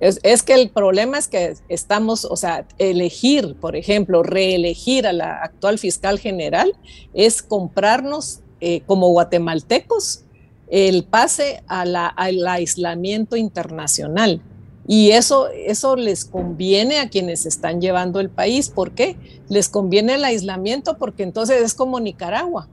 Eh. 0.00 0.14
Es, 0.22 0.42
que 0.42 0.54
el 0.54 0.70
problema 0.70 1.18
es 1.18 1.26
que 1.26 1.54
estamos, 1.68 2.24
o 2.24 2.36
sea, 2.36 2.66
elegir, 2.78 3.56
por 3.60 3.76
ejemplo, 3.76 4.22
reelegir 4.22 5.06
a 5.06 5.12
la 5.12 5.42
actual 5.42 5.78
fiscal 5.78 6.18
general 6.18 6.74
es 7.14 7.42
comprarnos 7.42 8.40
eh, 8.60 8.82
como 8.86 9.08
guatemaltecos 9.08 10.23
el 10.68 11.04
pase 11.04 11.62
al 11.66 12.46
aislamiento 12.46 13.36
internacional. 13.36 14.40
Y 14.86 15.10
eso, 15.12 15.48
eso 15.48 15.96
les 15.96 16.24
conviene 16.24 16.98
a 16.98 17.08
quienes 17.08 17.46
están 17.46 17.80
llevando 17.80 18.20
el 18.20 18.28
país. 18.28 18.68
¿Por 18.68 18.92
qué? 18.92 19.16
Les 19.48 19.68
conviene 19.68 20.14
el 20.14 20.24
aislamiento 20.24 20.98
porque 20.98 21.22
entonces 21.22 21.62
es 21.62 21.74
como 21.74 22.00
Nicaragua. 22.00 22.68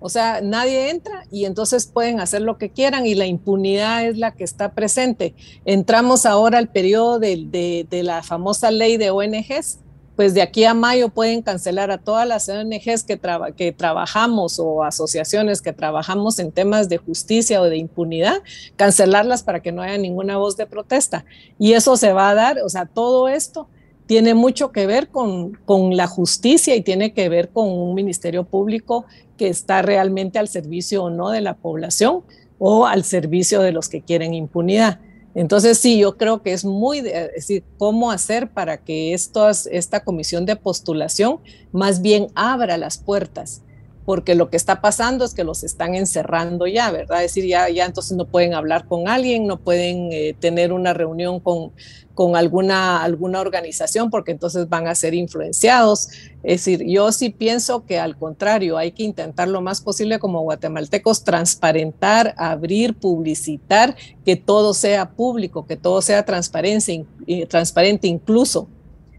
O 0.00 0.08
sea, 0.08 0.40
nadie 0.40 0.90
entra 0.90 1.24
y 1.30 1.44
entonces 1.44 1.86
pueden 1.86 2.18
hacer 2.18 2.42
lo 2.42 2.58
que 2.58 2.70
quieran 2.70 3.06
y 3.06 3.14
la 3.14 3.26
impunidad 3.26 4.04
es 4.04 4.18
la 4.18 4.34
que 4.34 4.42
está 4.42 4.72
presente. 4.72 5.34
Entramos 5.64 6.26
ahora 6.26 6.58
al 6.58 6.68
periodo 6.68 7.20
de, 7.20 7.86
de 7.88 8.02
la 8.02 8.24
famosa 8.24 8.72
ley 8.72 8.96
de 8.96 9.10
ONGs 9.10 9.78
pues 10.22 10.34
de 10.34 10.42
aquí 10.42 10.62
a 10.62 10.72
mayo 10.72 11.08
pueden 11.08 11.42
cancelar 11.42 11.90
a 11.90 11.98
todas 11.98 12.28
las 12.28 12.48
ONGs 12.48 13.02
que, 13.02 13.18
que 13.56 13.72
trabajamos 13.72 14.60
o 14.60 14.84
asociaciones 14.84 15.60
que 15.60 15.72
trabajamos 15.72 16.38
en 16.38 16.52
temas 16.52 16.88
de 16.88 16.96
justicia 16.98 17.60
o 17.60 17.64
de 17.64 17.76
impunidad, 17.76 18.36
cancelarlas 18.76 19.42
para 19.42 19.62
que 19.62 19.72
no 19.72 19.82
haya 19.82 19.98
ninguna 19.98 20.36
voz 20.36 20.56
de 20.56 20.66
protesta. 20.66 21.24
Y 21.58 21.72
eso 21.72 21.96
se 21.96 22.12
va 22.12 22.30
a 22.30 22.36
dar, 22.36 22.60
o 22.64 22.68
sea, 22.68 22.86
todo 22.86 23.26
esto 23.26 23.66
tiene 24.06 24.34
mucho 24.34 24.70
que 24.70 24.86
ver 24.86 25.08
con, 25.08 25.54
con 25.64 25.96
la 25.96 26.06
justicia 26.06 26.76
y 26.76 26.82
tiene 26.82 27.12
que 27.14 27.28
ver 27.28 27.48
con 27.48 27.68
un 27.68 27.92
ministerio 27.92 28.44
público 28.44 29.06
que 29.36 29.48
está 29.48 29.82
realmente 29.82 30.38
al 30.38 30.46
servicio 30.46 31.02
o 31.02 31.10
no 31.10 31.30
de 31.30 31.40
la 31.40 31.54
población 31.54 32.22
o 32.60 32.86
al 32.86 33.02
servicio 33.02 33.60
de 33.60 33.72
los 33.72 33.88
que 33.88 34.02
quieren 34.02 34.34
impunidad. 34.34 35.00
Entonces, 35.34 35.78
sí, 35.78 35.98
yo 35.98 36.16
creo 36.16 36.42
que 36.42 36.52
es 36.52 36.64
muy, 36.64 36.98
es 36.98 37.32
decir, 37.34 37.64
cómo 37.78 38.10
hacer 38.10 38.50
para 38.50 38.76
que 38.78 39.14
esta 39.14 40.04
comisión 40.04 40.44
de 40.44 40.56
postulación 40.56 41.40
más 41.72 42.02
bien 42.02 42.28
abra 42.34 42.76
las 42.76 42.98
puertas, 42.98 43.62
porque 44.04 44.34
lo 44.34 44.50
que 44.50 44.56
está 44.56 44.80
pasando 44.80 45.24
es 45.24 45.34
que 45.34 45.44
los 45.44 45.62
están 45.62 45.94
encerrando 45.94 46.66
ya, 46.66 46.90
¿verdad? 46.90 47.24
Es 47.24 47.34
decir, 47.34 47.48
ya, 47.48 47.68
ya 47.68 47.84
entonces 47.84 48.16
no 48.16 48.26
pueden 48.26 48.54
hablar 48.54 48.86
con 48.86 49.08
alguien, 49.08 49.46
no 49.46 49.58
pueden 49.58 50.12
eh, 50.12 50.34
tener 50.38 50.72
una 50.72 50.92
reunión 50.92 51.38
con, 51.38 51.72
con 52.14 52.36
alguna, 52.36 53.02
alguna 53.02 53.40
organización 53.40 54.10
porque 54.10 54.32
entonces 54.32 54.68
van 54.68 54.88
a 54.88 54.94
ser 54.94 55.14
influenciados. 55.14 56.08
Es 56.42 56.64
decir, 56.64 56.84
yo 56.86 57.12
sí 57.12 57.30
pienso 57.30 57.86
que 57.86 58.00
al 58.00 58.16
contrario, 58.16 58.76
hay 58.76 58.90
que 58.92 59.04
intentar 59.04 59.48
lo 59.48 59.60
más 59.60 59.80
posible 59.80 60.18
como 60.18 60.40
guatemaltecos 60.42 61.22
transparentar, 61.22 62.34
abrir, 62.36 62.94
publicitar, 62.94 63.96
que 64.24 64.36
todo 64.36 64.74
sea 64.74 65.10
público, 65.10 65.66
que 65.66 65.76
todo 65.76 66.02
sea 66.02 66.24
transparencia, 66.24 67.04
transparente, 67.48 68.08
incluso 68.08 68.68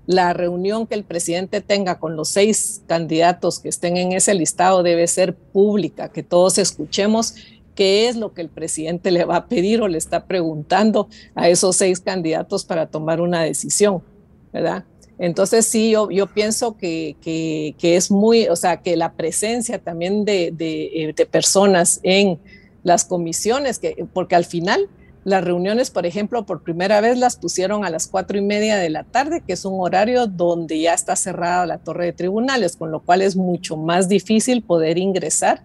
la 0.06 0.34
reunión 0.34 0.86
que 0.86 0.96
el 0.96 1.04
presidente 1.04 1.62
tenga 1.62 2.00
con 2.00 2.16
los 2.16 2.30
seis 2.30 2.82
candidatos 2.88 3.60
que 3.60 3.70
estén 3.70 3.98
en 3.98 4.12
ese 4.12 4.34
listado 4.34 4.84
debe 4.84 5.08
ser 5.08 5.36
pública, 5.36 6.10
que 6.10 6.24
todos 6.24 6.58
escuchemos 6.58 7.36
qué 7.76 8.08
es 8.08 8.16
lo 8.16 8.34
que 8.34 8.42
el 8.42 8.50
presidente 8.50 9.12
le 9.12 9.26
va 9.26 9.38
a 9.38 9.48
pedir 9.48 9.82
o 9.82 9.88
le 9.88 9.98
está 9.98 10.26
preguntando 10.26 11.08
a 11.36 11.50
esos 11.50 11.76
seis 11.78 12.00
candidatos 12.00 12.66
para 12.66 12.88
tomar 12.88 13.22
una 13.22 13.44
decisión, 13.44 14.04
¿verdad? 14.52 14.86
Entonces 15.20 15.66
sí, 15.66 15.92
yo, 15.92 16.10
yo 16.12 16.28
pienso 16.28 16.76
que, 16.76 17.16
que, 17.22 17.96
es 17.96 18.12
muy, 18.12 18.48
o 18.48 18.56
sea, 18.56 18.82
que 18.82 18.98
la 18.98 19.14
presencia 19.14 19.80
también 19.80 20.26
de, 20.26 20.52
de, 20.52 21.10
eh, 21.10 21.26
personas 21.26 22.00
en 22.04 22.40
las 22.84 23.06
comisiones, 23.06 23.80
que, 23.80 24.06
porque 24.12 24.36
al 24.36 24.46
final 24.46 24.90
las 25.24 25.44
reuniones, 25.44 25.90
por 25.90 26.06
ejemplo, 26.06 26.46
por 26.46 26.64
primera 26.64 27.00
vez 27.00 27.18
las 27.18 27.38
pusieron 27.38 27.86
a 27.86 27.90
las 27.90 28.08
cuatro 28.08 28.38
y 28.38 28.42
media 28.42 28.78
de 28.78 28.90
la 28.90 29.04
tarde, 29.04 29.42
que 29.46 29.54
es 29.54 29.64
un 29.64 29.80
horario 29.80 30.28
donde 30.28 30.80
ya 30.80 30.94
está 30.94 31.16
cerrada 31.16 31.66
la 31.66 31.78
torre 31.78 32.06
de 32.06 32.14
tribunales, 32.14 32.76
con 32.76 32.92
lo 32.92 33.00
cual 33.00 33.22
es 33.22 33.36
mucho 33.36 33.78
más 33.78 34.10
difícil 34.10 34.64
poder 34.64 34.98
ingresar 34.98 35.62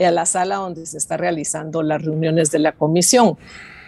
a 0.00 0.10
la 0.10 0.26
sala 0.26 0.56
donde 0.56 0.86
se 0.86 0.98
está 0.98 1.16
realizando 1.16 1.82
las 1.82 2.02
reuniones 2.02 2.50
de 2.50 2.58
la 2.58 2.72
comisión. 2.72 3.36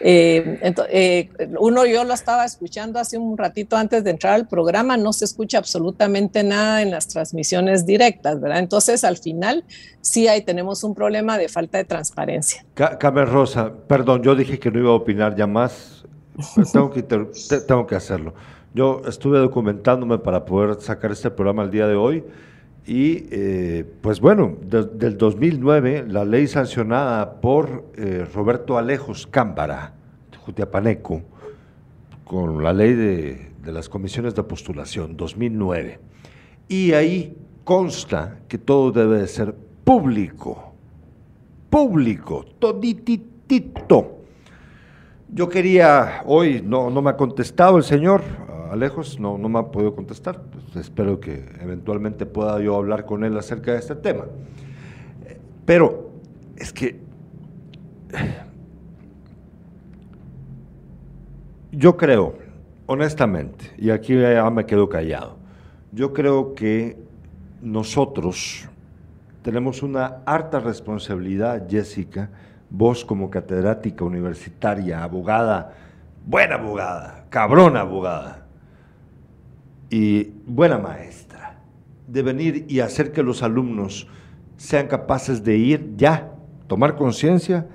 Eh, 0.00 0.74
eh, 0.90 1.30
uno, 1.58 1.84
yo 1.86 2.04
lo 2.04 2.14
estaba 2.14 2.44
escuchando 2.44 2.98
hace 2.98 3.18
un 3.18 3.36
ratito 3.36 3.76
antes 3.76 4.04
de 4.04 4.10
entrar 4.10 4.34
al 4.34 4.46
programa, 4.46 4.96
no 4.96 5.12
se 5.12 5.24
escucha 5.24 5.58
absolutamente 5.58 6.44
nada 6.44 6.82
en 6.82 6.90
las 6.90 7.08
transmisiones 7.08 7.86
directas, 7.86 8.40
¿verdad? 8.40 8.60
Entonces, 8.60 9.04
al 9.04 9.16
final, 9.16 9.64
sí 10.00 10.28
ahí 10.28 10.42
tenemos 10.42 10.84
un 10.84 10.94
problema 10.94 11.38
de 11.38 11.48
falta 11.48 11.78
de 11.78 11.84
transparencia. 11.84 12.64
Carmen 12.74 13.26
Rosa, 13.26 13.72
perdón, 13.86 14.22
yo 14.22 14.34
dije 14.34 14.58
que 14.58 14.70
no 14.70 14.78
iba 14.78 14.90
a 14.90 14.94
opinar 14.94 15.34
ya 15.36 15.46
más, 15.46 16.04
tengo 16.72 16.90
que, 16.90 17.02
tengo 17.02 17.86
que 17.86 17.94
hacerlo. 17.94 18.34
Yo 18.74 19.02
estuve 19.08 19.38
documentándome 19.38 20.18
para 20.18 20.44
poder 20.44 20.80
sacar 20.80 21.10
este 21.10 21.30
programa 21.30 21.62
el 21.64 21.70
día 21.70 21.86
de 21.86 21.96
hoy 21.96 22.24
y 22.88 23.26
eh, 23.30 23.84
pues 24.00 24.18
bueno, 24.18 24.56
del 24.62 25.18
2009, 25.18 26.06
la 26.08 26.24
ley 26.24 26.46
sancionada 26.46 27.38
por 27.38 27.84
eh, 27.94 28.26
Roberto 28.32 28.78
Alejos 28.78 29.26
Cámbara, 29.26 29.92
Jutiapaneco, 30.38 31.20
con 32.24 32.64
la 32.64 32.72
ley 32.72 32.94
de, 32.94 33.50
de, 33.62 33.72
las 33.72 33.90
comisiones 33.90 34.34
de 34.34 34.42
postulación, 34.42 35.18
2009. 35.18 36.00
Y 36.66 36.92
ahí 36.92 37.36
consta 37.62 38.38
que 38.48 38.56
todo 38.56 38.90
debe 38.90 39.18
de 39.18 39.28
ser 39.28 39.54
público, 39.84 40.72
público, 41.68 42.46
todititito. 42.58 44.16
Yo 45.30 45.46
quería, 45.50 46.22
hoy 46.24 46.62
no, 46.64 46.88
no 46.88 47.02
me 47.02 47.10
ha 47.10 47.16
contestado 47.18 47.76
el 47.76 47.84
señor, 47.84 48.22
Alejos 48.70 49.20
no, 49.20 49.36
no 49.36 49.50
me 49.50 49.58
ha 49.58 49.64
podido 49.64 49.94
contestar. 49.94 50.40
Pues, 50.72 50.86
espero 50.86 51.18
que 51.18 51.44
eventualmente 51.60 52.26
pueda 52.26 52.60
yo 52.60 52.76
hablar 52.76 53.06
con 53.06 53.24
él 53.24 53.36
acerca 53.38 53.72
de 53.72 53.78
este 53.78 53.94
tema. 53.94 54.24
Pero 55.64 56.10
es 56.56 56.72
que 56.72 57.00
yo 61.72 61.96
creo, 61.96 62.36
honestamente, 62.86 63.72
y 63.78 63.90
aquí 63.90 64.18
ya 64.18 64.48
me 64.50 64.66
quedo 64.66 64.88
callado, 64.88 65.36
yo 65.92 66.12
creo 66.12 66.54
que 66.54 66.98
nosotros 67.62 68.68
tenemos 69.42 69.82
una 69.82 70.18
harta 70.26 70.60
responsabilidad, 70.60 71.66
Jessica, 71.68 72.30
vos 72.70 73.04
como 73.04 73.30
catedrática 73.30 74.04
universitaria, 74.04 75.02
abogada, 75.02 75.72
buena 76.26 76.56
abogada, 76.56 77.24
cabrona 77.30 77.80
abogada, 77.80 78.37
y 79.90 80.32
buena 80.46 80.78
maestra 80.78 81.60
de 82.06 82.22
venir 82.22 82.64
y 82.68 82.80
hacer 82.80 83.12
que 83.12 83.22
los 83.22 83.42
alumnos 83.42 84.08
sean 84.56 84.88
capaces 84.88 85.44
de 85.44 85.56
ir 85.56 85.94
ya, 85.96 86.32
tomar 86.66 86.96
conciencia 86.96 87.66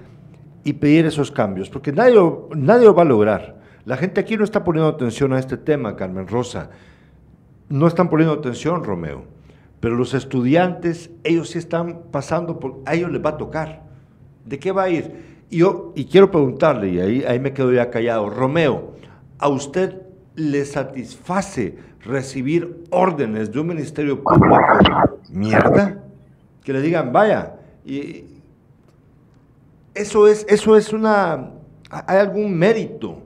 y 0.63 0.73
pedir 0.73 1.05
esos 1.05 1.31
cambios, 1.31 1.69
porque 1.69 1.91
nadie, 1.91 2.19
nadie 2.55 2.85
lo 2.85 2.95
va 2.95 3.03
a 3.03 3.05
lograr. 3.05 3.61
La 3.85 3.97
gente 3.97 4.21
aquí 4.21 4.37
no 4.37 4.43
está 4.43 4.63
poniendo 4.63 4.89
atención 4.89 5.33
a 5.33 5.39
este 5.39 5.57
tema, 5.57 5.95
Carmen 5.95 6.27
Rosa. 6.27 6.69
No 7.69 7.87
están 7.87 8.09
poniendo 8.09 8.33
atención, 8.33 8.83
Romeo. 8.83 9.25
Pero 9.81 9.95
los 9.95 10.13
estudiantes, 10.13 11.11
ellos 11.25 11.49
sí 11.49 11.57
están 11.57 12.03
pasando 12.11 12.59
por, 12.59 12.81
a 12.85 12.95
ellos 12.95 13.11
les 13.11 13.23
va 13.23 13.31
a 13.31 13.37
tocar. 13.37 13.83
¿De 14.45 14.57
qué 14.57 14.71
va 14.71 14.83
a 14.83 14.89
ir? 14.89 15.33
Y 15.49 15.57
yo, 15.57 15.91
y 15.95 16.05
quiero 16.05 16.31
preguntarle, 16.31 16.89
y 16.89 16.99
ahí, 16.99 17.23
ahí 17.27 17.39
me 17.39 17.53
quedo 17.53 17.73
ya 17.73 17.89
callado, 17.89 18.29
Romeo, 18.29 18.93
¿a 19.37 19.49
usted 19.49 20.01
le 20.35 20.63
satisface 20.65 21.77
recibir 22.05 22.83
órdenes 22.89 23.51
de 23.51 23.59
un 23.59 23.67
ministerio 23.67 24.21
público, 24.21 24.57
mierda, 25.29 26.03
que 26.63 26.73
le 26.73 26.81
digan, 26.81 27.11
vaya, 27.11 27.55
y 27.85 28.25
eso 29.93 30.27
es, 30.27 30.45
eso 30.49 30.75
es 30.75 30.91
una, 30.91 31.51
hay 31.89 32.17
algún 32.17 32.57
mérito 32.57 33.17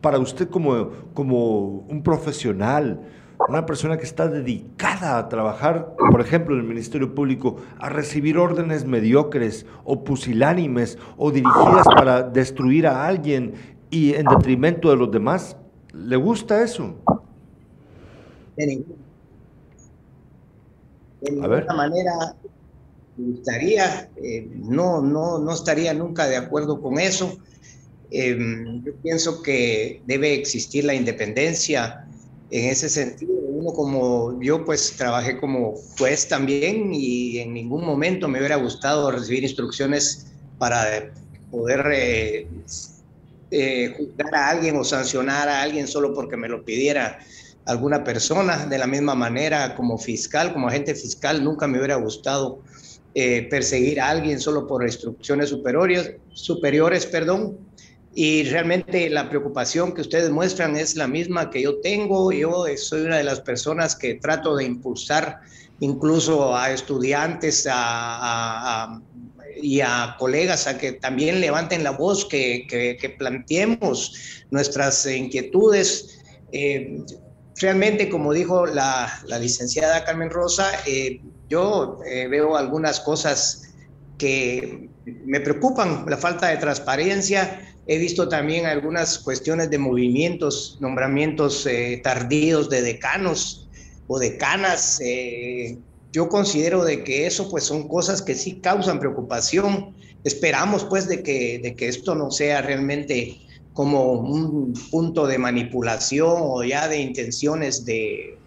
para 0.00 0.18
usted 0.18 0.48
como, 0.48 0.90
como 1.14 1.84
un 1.88 2.02
profesional, 2.02 3.00
una 3.48 3.66
persona 3.66 3.96
que 3.96 4.04
está 4.04 4.28
dedicada 4.28 5.18
a 5.18 5.28
trabajar, 5.28 5.94
por 6.10 6.20
ejemplo, 6.20 6.54
en 6.54 6.60
el 6.60 6.66
Ministerio 6.66 7.14
Público, 7.14 7.56
a 7.78 7.88
recibir 7.88 8.38
órdenes 8.38 8.86
mediocres 8.86 9.66
o 9.84 10.04
pusilánimes 10.04 10.98
o 11.16 11.30
dirigidas 11.30 11.86
para 11.94 12.22
destruir 12.22 12.86
a 12.86 13.06
alguien 13.06 13.54
y 13.90 14.14
en 14.14 14.26
detrimento 14.26 14.90
de 14.90 14.96
los 14.96 15.10
demás. 15.10 15.56
¿Le 15.92 16.16
gusta 16.16 16.62
eso? 16.62 16.94
De 18.56 18.66
ninguna, 18.66 19.04
de 21.20 21.30
ninguna 21.32 21.74
manera 21.74 22.36
me 23.16 23.32
gustaría, 23.32 24.10
eh, 24.16 24.48
no, 24.54 25.00
no, 25.00 25.38
no 25.38 25.52
estaría 25.52 25.94
nunca 25.94 26.26
de 26.26 26.36
acuerdo 26.36 26.80
con 26.80 26.98
eso. 26.98 27.38
Em, 28.10 28.82
yo 28.84 28.92
pienso 29.02 29.42
que 29.42 30.02
debe 30.06 30.34
existir 30.34 30.84
la 30.84 30.94
independencia 30.94 32.06
en 32.50 32.70
ese 32.70 32.88
sentido. 32.88 33.32
Uno 33.32 33.72
como 33.72 34.40
yo, 34.42 34.64
pues 34.64 34.94
trabajé 34.96 35.38
como 35.38 35.74
juez 35.98 36.28
también 36.28 36.92
y 36.92 37.38
en 37.38 37.54
ningún 37.54 37.84
momento 37.84 38.28
me 38.28 38.38
hubiera 38.38 38.56
gustado 38.56 39.10
recibir 39.10 39.42
instrucciones 39.44 40.26
para 40.58 41.12
poder 41.50 41.86
eh, 41.92 42.48
eh, 43.50 43.94
juzgar 43.96 44.34
a 44.34 44.48
alguien 44.50 44.76
o 44.76 44.84
sancionar 44.84 45.48
a 45.48 45.62
alguien 45.62 45.86
solo 45.86 46.12
porque 46.14 46.36
me 46.36 46.48
lo 46.48 46.64
pidiera 46.64 47.18
alguna 47.66 48.04
persona. 48.04 48.66
De 48.66 48.78
la 48.78 48.86
misma 48.86 49.14
manera, 49.14 49.74
como 49.74 49.98
fiscal, 49.98 50.52
como 50.52 50.68
agente 50.68 50.94
fiscal, 50.94 51.42
nunca 51.42 51.66
me 51.66 51.78
hubiera 51.78 51.96
gustado 51.96 52.60
eh, 53.14 53.46
perseguir 53.48 54.00
a 54.00 54.08
alguien 54.10 54.40
solo 54.40 54.66
por 54.66 54.82
instrucciones 54.82 55.50
superiores, 55.50 56.14
superiores, 56.32 57.06
perdón. 57.06 57.58
Y 58.16 58.44
realmente 58.44 59.10
la 59.10 59.28
preocupación 59.28 59.92
que 59.92 60.00
ustedes 60.00 60.30
muestran 60.30 60.76
es 60.76 60.94
la 60.94 61.08
misma 61.08 61.50
que 61.50 61.62
yo 61.62 61.80
tengo. 61.80 62.30
Yo 62.32 62.64
soy 62.76 63.02
una 63.02 63.16
de 63.16 63.24
las 63.24 63.40
personas 63.40 63.96
que 63.96 64.14
trato 64.14 64.56
de 64.56 64.64
impulsar 64.64 65.40
incluso 65.80 66.56
a 66.56 66.70
estudiantes 66.72 67.66
y 69.62 69.80
a 69.80 70.16
colegas 70.18 70.66
a 70.66 70.78
que 70.78 70.92
también 70.92 71.40
levanten 71.40 71.82
la 71.82 71.90
voz, 71.90 72.24
que, 72.24 72.66
que, 72.68 73.10
planteemos 73.10 74.12
nuestras 74.50 75.06
inquietudes. 75.06 76.20
Eh, 76.52 77.02
realmente, 77.56 78.08
como 78.08 78.32
dijo 78.32 78.66
la, 78.66 79.22
licenciada 79.40 80.04
Carmen 80.04 80.30
Rosa, 80.30 80.70
eh, 80.86 81.20
yo 81.48 82.00
eh, 82.06 82.26
veo 82.28 82.56
algunas 82.56 83.00
cosas 83.00 83.74
que 84.18 84.88
me 85.04 85.40
preocupan, 85.40 86.04
la 86.08 86.16
falta 86.16 86.48
de 86.48 86.56
transparencia. 86.56 87.60
He 87.86 87.98
visto 87.98 88.28
también 88.28 88.66
algunas 88.66 89.18
cuestiones 89.18 89.70
de 89.70 89.78
movimientos, 89.78 90.78
nombramientos 90.80 91.66
eh, 91.66 92.00
tardíos 92.02 92.70
de 92.70 92.82
decanos 92.82 93.68
o 94.06 94.18
decanas. 94.18 95.00
yo 96.12 96.28
considero 96.28 96.84
de 96.84 97.02
que 97.02 97.26
eso 97.26 97.50
pues 97.50 97.64
son 97.64 97.88
cosas 97.88 98.22
que 98.22 98.34
sí 98.34 98.60
causan 98.60 99.00
preocupación. 99.00 99.94
Esperamos 100.24 100.84
pues 100.84 101.08
de 101.08 101.22
que, 101.22 101.58
de 101.58 101.74
que 101.74 101.88
esto 101.88 102.14
no 102.14 102.30
sea 102.30 102.62
realmente 102.62 103.44
como 103.74 104.12
un 104.12 104.72
punto 104.90 105.26
de 105.26 105.36
manipulación 105.36 106.36
o 106.38 106.62
ya 106.62 106.88
de 106.88 107.00
intenciones 107.00 107.84
de, 107.84 108.38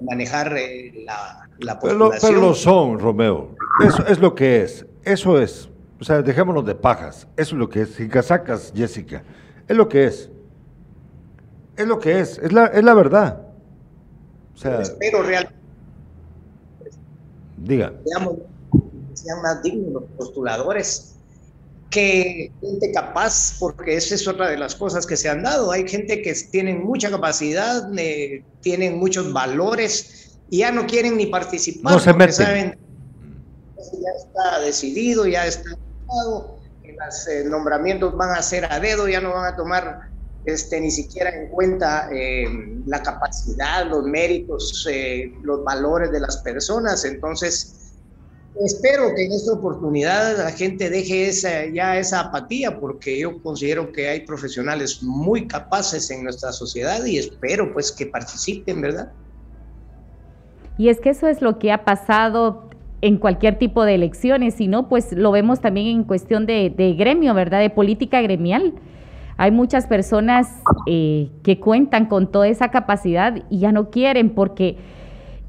manejar 0.00 0.56
eh, 0.56 1.04
la, 1.06 1.48
la 1.58 1.78
población. 1.78 2.32
Pero, 2.32 2.40
lo 2.40 2.54
son, 2.54 2.98
Romeo. 2.98 3.54
Eso 3.86 4.04
es 4.06 4.18
lo 4.18 4.34
que 4.34 4.62
es. 4.62 4.86
Eso 5.04 5.40
es. 5.40 5.68
O 6.00 6.04
sea, 6.04 6.22
dejémonos 6.22 6.66
de 6.66 6.74
pajas. 6.74 7.28
Eso 7.36 7.54
es 7.54 7.58
lo 7.58 7.68
que 7.68 7.82
es. 7.82 7.90
Sin 7.90 8.08
casacas, 8.08 8.72
Jessica. 8.74 9.22
Es 9.68 9.76
lo 9.76 9.88
que 9.88 10.06
es. 10.06 10.30
Es 11.76 11.86
lo 11.86 11.98
que 11.98 12.20
es. 12.20 12.38
Es 12.38 12.52
la, 12.52 12.66
es 12.66 12.82
la 12.82 12.94
verdad. 12.94 13.42
O 14.54 14.56
sea, 14.56 14.80
espero 14.80 15.22
realmente. 15.22 15.54
Diga. 17.58 17.92
sean 19.14 19.42
más 19.42 19.62
dignos 19.62 19.92
los 19.92 20.04
postuladores 20.16 21.13
que 21.90 22.50
gente 22.60 22.92
capaz, 22.92 23.56
porque 23.58 23.96
esa 23.96 24.14
es 24.14 24.26
otra 24.26 24.48
de 24.48 24.56
las 24.56 24.74
cosas 24.74 25.06
que 25.06 25.16
se 25.16 25.28
han 25.28 25.42
dado. 25.42 25.70
Hay 25.70 25.88
gente 25.88 26.22
que 26.22 26.34
tienen 26.50 26.84
mucha 26.84 27.10
capacidad, 27.10 27.88
eh, 27.98 28.42
tienen 28.60 28.98
muchos 28.98 29.32
valores 29.32 30.38
y 30.50 30.58
ya 30.58 30.72
no 30.72 30.86
quieren 30.86 31.16
ni 31.16 31.26
participar. 31.26 31.92
No 31.92 32.00
se 32.00 32.12
porque 32.12 32.32
saben 32.32 32.78
ya 33.76 34.10
está 34.16 34.60
decidido, 34.60 35.26
ya 35.26 35.46
está 35.46 35.70
los 36.06 37.28
eh, 37.28 37.44
nombramientos 37.44 38.16
van 38.16 38.30
a 38.30 38.42
ser 38.42 38.70
a 38.70 38.78
dedo, 38.78 39.08
ya 39.08 39.20
no 39.20 39.32
van 39.32 39.52
a 39.52 39.56
tomar 39.56 40.10
este, 40.44 40.80
ni 40.80 40.90
siquiera 40.90 41.30
en 41.30 41.48
cuenta 41.48 42.08
eh, 42.12 42.46
la 42.86 43.02
capacidad, 43.02 43.86
los 43.86 44.04
méritos, 44.04 44.86
los 45.42 45.64
valores 45.64 46.12
de 46.12 46.20
las 46.20 46.38
personas. 46.38 47.04
Entonces, 47.04 47.83
Espero 48.60 49.14
que 49.16 49.24
en 49.24 49.32
esta 49.32 49.52
oportunidad 49.52 50.38
la 50.38 50.52
gente 50.52 50.88
deje 50.88 51.28
esa, 51.28 51.66
ya 51.66 51.98
esa 51.98 52.20
apatía, 52.20 52.78
porque 52.78 53.18
yo 53.18 53.42
considero 53.42 53.90
que 53.90 54.08
hay 54.08 54.20
profesionales 54.20 55.02
muy 55.02 55.48
capaces 55.48 56.08
en 56.10 56.22
nuestra 56.22 56.52
sociedad 56.52 57.04
y 57.04 57.18
espero 57.18 57.72
pues 57.72 57.90
que 57.90 58.06
participen, 58.06 58.80
¿verdad? 58.80 59.12
Y 60.78 60.88
es 60.88 61.00
que 61.00 61.10
eso 61.10 61.26
es 61.26 61.42
lo 61.42 61.58
que 61.58 61.72
ha 61.72 61.84
pasado 61.84 62.68
en 63.00 63.18
cualquier 63.18 63.58
tipo 63.58 63.84
de 63.84 63.96
elecciones, 63.96 64.54
sino 64.54 64.88
pues 64.88 65.12
lo 65.12 65.32
vemos 65.32 65.60
también 65.60 65.88
en 65.88 66.04
cuestión 66.04 66.46
de, 66.46 66.94
gremio, 66.96 67.34
¿verdad? 67.34 67.60
De 67.60 67.70
política 67.70 68.22
gremial. 68.22 68.72
Hay 69.36 69.50
muchas 69.50 69.88
personas 69.88 70.48
eh, 70.86 71.28
que 71.42 71.58
cuentan 71.58 72.06
con 72.06 72.30
toda 72.30 72.46
esa 72.46 72.70
capacidad 72.70 73.42
y 73.50 73.58
ya 73.58 73.72
no 73.72 73.90
quieren 73.90 74.30
porque 74.30 74.78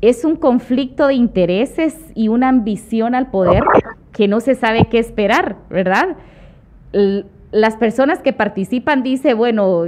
es 0.01 0.25
un 0.25 0.35
conflicto 0.35 1.07
de 1.07 1.15
intereses 1.15 1.97
y 2.15 2.27
una 2.27 2.49
ambición 2.49 3.15
al 3.15 3.31
poder 3.31 3.63
que 4.11 4.27
no 4.27 4.39
se 4.39 4.55
sabe 4.55 4.87
qué 4.89 4.99
esperar, 4.99 5.57
¿verdad? 5.69 6.15
las 7.51 7.77
personas 7.77 8.19
que 8.19 8.33
participan 8.33 9.03
dicen, 9.03 9.37
bueno, 9.37 9.85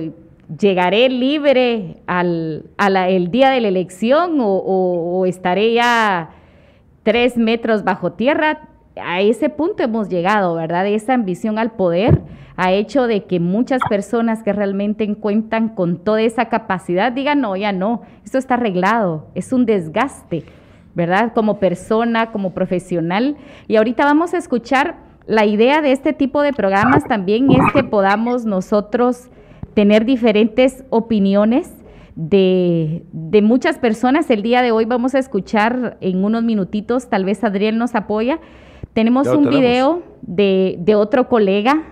llegaré 0.60 1.10
libre 1.10 1.98
al 2.08 2.64
el 2.78 3.32
día 3.32 3.50
de 3.50 3.62
la 3.62 3.68
elección 3.68 4.38
o, 4.40 5.26
estaré 5.26 5.74
ya 5.74 6.30
tres 7.04 7.38
metros 7.38 7.84
bajo 7.84 8.14
tierra. 8.14 8.70
A 9.02 9.22
ese 9.22 9.50
punto 9.50 9.84
hemos 9.84 10.10
llegado, 10.10 10.56
¿verdad? 10.56 10.88
Esa 10.88 11.14
ambición 11.14 11.60
al 11.60 11.72
poder 11.72 12.22
ha 12.56 12.72
hecho 12.72 13.08
de 13.08 13.26
que 13.26 13.40
muchas 13.40 13.82
personas 13.90 14.44
que 14.44 14.54
realmente 14.54 15.14
cuentan 15.16 15.70
con 15.70 15.98
toda 15.98 16.22
esa 16.22 16.46
capacidad 16.46 17.12
digan, 17.12 17.42
no, 17.42 17.56
ya 17.56 17.72
no, 17.72 18.02
esto 18.26 18.38
está 18.38 18.56
arreglado, 18.56 19.28
es 19.36 19.54
un 19.54 19.66
desgaste, 19.66 20.44
¿verdad? 20.96 21.34
Como 21.34 21.60
persona, 21.60 22.32
como 22.32 22.54
profesional. 22.54 23.38
Y 23.68 23.76
ahorita 23.76 24.06
vamos 24.06 24.34
a 24.34 24.38
escuchar 24.38 25.08
la 25.28 25.46
idea 25.46 25.82
de 25.82 25.92
este 25.92 26.14
tipo 26.14 26.42
de 26.42 26.54
programas 26.54 27.04
también 27.04 27.52
es 27.52 27.60
que 27.74 27.84
podamos 27.84 28.46
nosotros 28.46 29.28
tener 29.74 30.06
diferentes 30.06 30.86
opiniones 30.90 31.70
de, 32.16 33.04
muchas 33.44 33.78
personas. 33.78 34.30
El 34.30 34.42
día 34.42 34.62
de 34.62 34.72
hoy 34.72 34.86
vamos 34.86 35.16
a 35.16 35.20
escuchar 35.20 35.98
en 36.00 36.24
unos 36.24 36.44
minutitos, 36.44 37.10
tal 37.10 37.26
vez 37.26 37.44
Adriel 37.44 37.78
nos 37.78 37.94
apoya. 37.94 38.40
Tenemos 38.94 39.28
un 39.28 39.50
video 39.50 40.04
de, 40.22 40.96
otro 40.96 41.28
colega, 41.28 41.84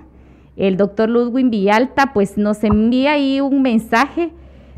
el 0.58 0.78
doctor 0.78 1.10
Ludwig 1.10 1.50
Villalta, 1.50 2.14
pues 2.14 2.38
nos 2.38 2.64
envía 2.64 3.14
ahí 3.14 3.42
un 3.42 3.62
mensaje 3.62 4.32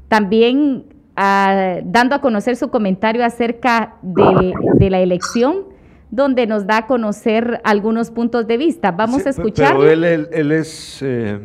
también 0.08 0.86
ah, 1.16 1.78
dando 1.84 2.16
a 2.16 2.22
conocer 2.22 2.56
su 2.56 2.70
comentario 2.70 3.24
acerca 3.24 3.96
de, 4.02 4.54
de 4.76 4.90
la 4.90 5.00
elección 5.00 5.66
donde 6.10 6.48
nos 6.48 6.66
da 6.66 6.78
a 6.78 6.88
conocer 6.88 7.62
algunos 7.64 8.12
puntos 8.12 8.48
de 8.48 8.58
vista. 8.58 8.92
Vamos 8.92 9.26
a 9.26 9.30
escuchar. 9.30 9.76
Pero 9.78 9.90
él, 9.90 10.28
él, 10.32 10.52
es 10.52 11.00
eh, 11.02 11.40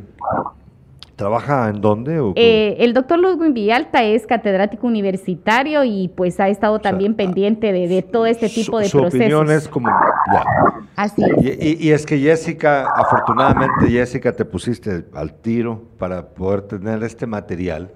¿Trabaja 1.22 1.68
en 1.68 1.80
dónde? 1.80 2.32
Eh, 2.34 2.78
el 2.80 2.94
doctor 2.94 3.16
Ludwig 3.16 3.52
Villalta 3.52 4.02
es 4.02 4.26
catedrático 4.26 4.88
universitario 4.88 5.84
y 5.84 6.08
pues 6.08 6.40
ha 6.40 6.48
estado 6.48 6.80
también 6.80 7.14
pendiente 7.14 7.72
de, 7.72 8.02
todo 8.02 8.26
este 8.26 8.48
tipo 8.48 8.80
de 8.80 8.90
procesos. 8.90 9.12
Su 9.12 9.18
opinión 9.18 9.48
es 9.48 9.68
como... 9.68 9.88
Así 10.96 11.22
es. 11.22 11.80
Y, 11.80 11.92
es 11.92 12.04
que 12.06 12.18
Jessica, 12.18 12.88
afortunadamente 12.96 13.86
Jessica 13.88 14.32
te 14.32 14.44
pusiste 14.44 15.04
al 15.14 15.32
tiro 15.34 15.84
para 15.96 16.26
poder 16.26 16.62
tener 16.62 17.04
este 17.04 17.24
material 17.28 17.92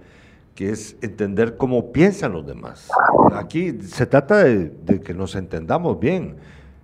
que 0.55 0.71
es 0.71 0.97
entender 1.03 1.57
cómo 1.57 1.91
piensan 1.91 2.31
los 2.31 2.47
demás. 2.47 2.89
Aquí 3.35 3.77
se 3.81 4.07
trata 4.07 4.45
de, 4.45 5.01
que 5.05 5.15
nos 5.15 5.35
entendamos 5.35 5.99
bien. 5.99 6.37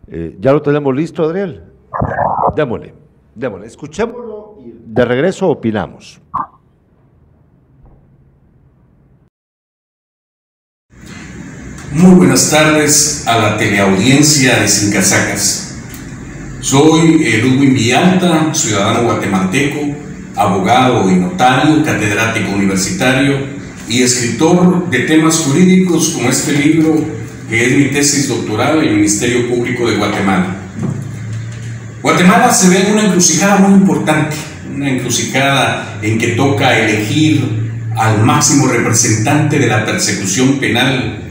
Eh, 0.09 0.36
¿Ya 0.40 0.53
lo 0.53 0.61
tenemos 0.61 0.93
listo, 0.93 1.22
Adriel? 1.22 1.62
Démosle, 2.57 2.95
démosle. 3.36 3.66
Escuchémoslo 3.68 4.32
y 4.32 4.32
de 4.93 5.07
regreso 5.07 5.49
opinamos. 5.49 6.20
Muy 11.93 12.14
buenas 12.14 12.51
tardes 12.51 13.24
a 13.26 13.38
la 13.38 13.57
teleaudiencia 13.57 14.61
de 14.61 14.68
Sin 14.68 14.93
Casacas. 14.93 15.76
Soy 16.61 17.24
Ludwig 17.43 17.72
Villalta, 17.72 18.53
ciudadano 18.53 19.05
guatemalteco, 19.05 19.80
abogado 20.36 21.11
y 21.11 21.14
notario, 21.14 21.82
catedrático 21.82 22.53
universitario 22.53 23.47
y 23.88 24.03
escritor 24.03 24.90
de 24.90 25.01
temas 25.01 25.38
jurídicos 25.38 26.11
como 26.11 26.28
este 26.28 26.53
libro 26.53 27.03
que 27.49 27.66
es 27.66 27.78
mi 27.78 27.84
tesis 27.86 28.28
doctoral 28.28 28.78
en 28.78 28.88
el 28.88 28.97
Ministerio 28.97 29.49
Público 29.49 29.88
de 29.88 29.97
Guatemala. 29.97 30.57
Guatemala 32.03 32.53
se 32.53 32.68
ve 32.68 32.86
en 32.86 32.93
una 32.93 33.07
encrucijada 33.07 33.57
muy 33.57 33.74
importante, 33.74 34.36
una 34.75 34.91
encrucijada 34.91 35.99
en 36.03 36.18
que 36.18 36.29
toca 36.29 36.79
elegir 36.79 37.45
al 37.97 38.25
máximo 38.25 38.68
representante 38.68 39.59
de 39.59 39.66
la 39.66 39.85
persecución 39.85 40.59
penal 40.59 41.23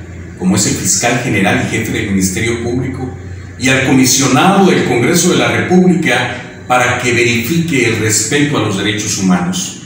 como 0.41 0.55
es 0.55 0.65
el 0.65 0.73
fiscal 0.73 1.19
general 1.19 1.67
y 1.67 1.69
jefe 1.69 1.91
del 1.91 2.09
Ministerio 2.09 2.63
Público, 2.63 3.15
y 3.59 3.69
al 3.69 3.85
comisionado 3.85 4.65
del 4.65 4.85
Congreso 4.85 5.33
de 5.33 5.37
la 5.37 5.51
República 5.51 6.63
para 6.67 6.97
que 6.97 7.13
verifique 7.13 7.85
el 7.85 7.99
respeto 7.99 8.57
a 8.57 8.61
los 8.61 8.75
derechos 8.75 9.19
humanos. 9.19 9.83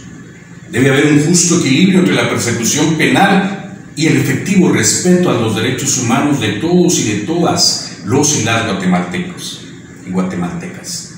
Debe 0.72 0.91
haber 0.91 1.08
un 1.08 1.20
justo 1.26 1.60
equilibrio 1.60 1.99
entre 1.99 2.16
la 2.16 2.30
persecución 2.30 2.95
penal 2.95 3.74
y 3.97 4.06
el 4.06 4.16
efectivo 4.16 4.72
respeto 4.72 5.30
a 5.30 5.34
los 5.34 5.58
derechos 5.58 5.97
humanos 5.97 6.39
de 6.39 6.53
todos 6.53 6.99
y 6.99 7.03
de 7.12 7.20
todas 7.26 7.97
los 8.06 8.39
y 8.39 8.45
las 8.45 8.66
guatemaltecos 8.66 9.68
y 10.08 10.12
guatemaltecas. 10.12 11.14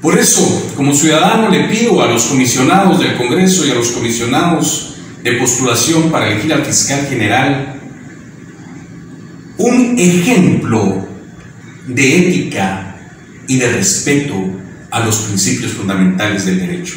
Por 0.00 0.18
eso, 0.18 0.72
como 0.76 0.94
ciudadano, 0.94 1.50
le 1.50 1.68
pido 1.68 2.02
a 2.02 2.06
los 2.06 2.24
comisionados 2.24 3.00
del 3.00 3.16
Congreso 3.16 3.66
y 3.66 3.70
a 3.70 3.74
los 3.74 3.90
comisionados 3.90 4.94
de 5.22 5.32
postulación 5.32 6.10
para 6.10 6.30
elegir 6.30 6.52
al 6.54 6.64
fiscal 6.64 7.06
general 7.06 7.80
un 9.58 9.98
ejemplo 9.98 11.06
de 11.86 12.18
ética 12.18 12.96
y 13.46 13.58
de 13.58 13.72
respeto 13.72 14.34
a 14.90 15.00
los 15.00 15.16
principios 15.18 15.72
fundamentales 15.72 16.46
del 16.46 16.60
derecho. 16.60 16.94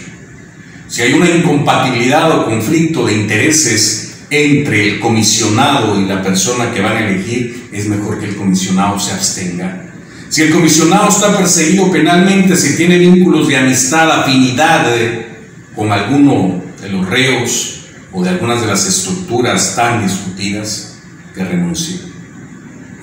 Si 0.87 1.01
hay 1.01 1.13
una 1.13 1.29
incompatibilidad 1.29 2.31
o 2.39 2.45
conflicto 2.45 3.05
de 3.05 3.15
intereses 3.15 4.25
entre 4.29 4.87
el 4.87 4.99
comisionado 4.99 5.99
y 5.99 6.05
la 6.05 6.21
persona 6.21 6.71
que 6.71 6.81
van 6.81 6.97
a 6.97 7.09
elegir, 7.09 7.67
es 7.71 7.87
mejor 7.87 8.19
que 8.19 8.27
el 8.27 8.35
comisionado 8.35 8.97
se 8.97 9.11
abstenga. 9.11 9.92
Si 10.33 10.41
el 10.41 10.49
comisionado 10.49 11.09
está 11.09 11.37
perseguido 11.37 11.91
penalmente, 11.91 12.55
si 12.55 12.75
tiene 12.75 12.97
vínculos 12.97 13.47
de 13.47 13.55
amistad, 13.55 14.21
afinidad 14.21 14.97
eh, 14.97 15.27
con 15.75 15.91
alguno 15.91 16.59
de 16.81 16.89
los 16.89 17.07
reos 17.07 17.81
o 18.11 18.23
de 18.23 18.31
algunas 18.31 18.61
de 18.61 18.65
las 18.65 18.83
estructuras 18.87 19.75
tan 19.75 20.01
discutidas, 20.01 20.97
que 21.35 21.43
renuncie. 21.43 21.99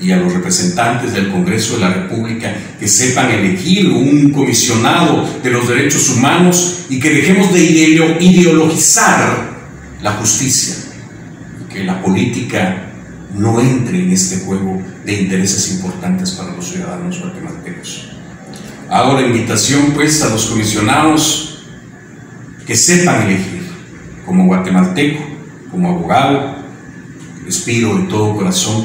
Y 0.00 0.10
a 0.10 0.16
los 0.16 0.32
representantes 0.32 1.12
del 1.12 1.30
Congreso 1.30 1.74
de 1.74 1.82
la 1.82 1.90
República 1.90 2.52
que 2.80 2.88
sepan 2.88 3.30
elegir 3.30 3.88
un 3.90 4.32
comisionado 4.32 5.24
de 5.40 5.50
los 5.50 5.68
derechos 5.68 6.08
humanos 6.08 6.86
y 6.88 6.98
que 6.98 7.10
dejemos 7.10 7.52
de 7.52 7.62
ideologizar 8.18 9.56
la 10.02 10.14
justicia, 10.14 10.74
que 11.72 11.84
la 11.84 12.02
política 12.02 12.89
no 13.34 13.60
entre 13.60 14.02
en 14.02 14.10
este 14.10 14.44
juego 14.44 14.82
de 15.04 15.22
intereses 15.22 15.72
importantes 15.72 16.32
para 16.32 16.54
los 16.54 16.68
ciudadanos 16.68 17.20
guatemaltecos. 17.20 18.10
Hago 18.88 19.14
la 19.14 19.26
invitación 19.26 19.92
pues 19.94 20.22
a 20.22 20.30
los 20.30 20.46
comisionados 20.46 21.64
que 22.66 22.74
sepan 22.74 23.22
elegir 23.28 23.68
como 24.26 24.46
guatemalteco, 24.46 25.22
como 25.70 25.90
abogado, 25.90 26.56
les 27.44 27.60
pido 27.60 27.96
de 27.98 28.04
todo 28.04 28.36
corazón 28.36 28.84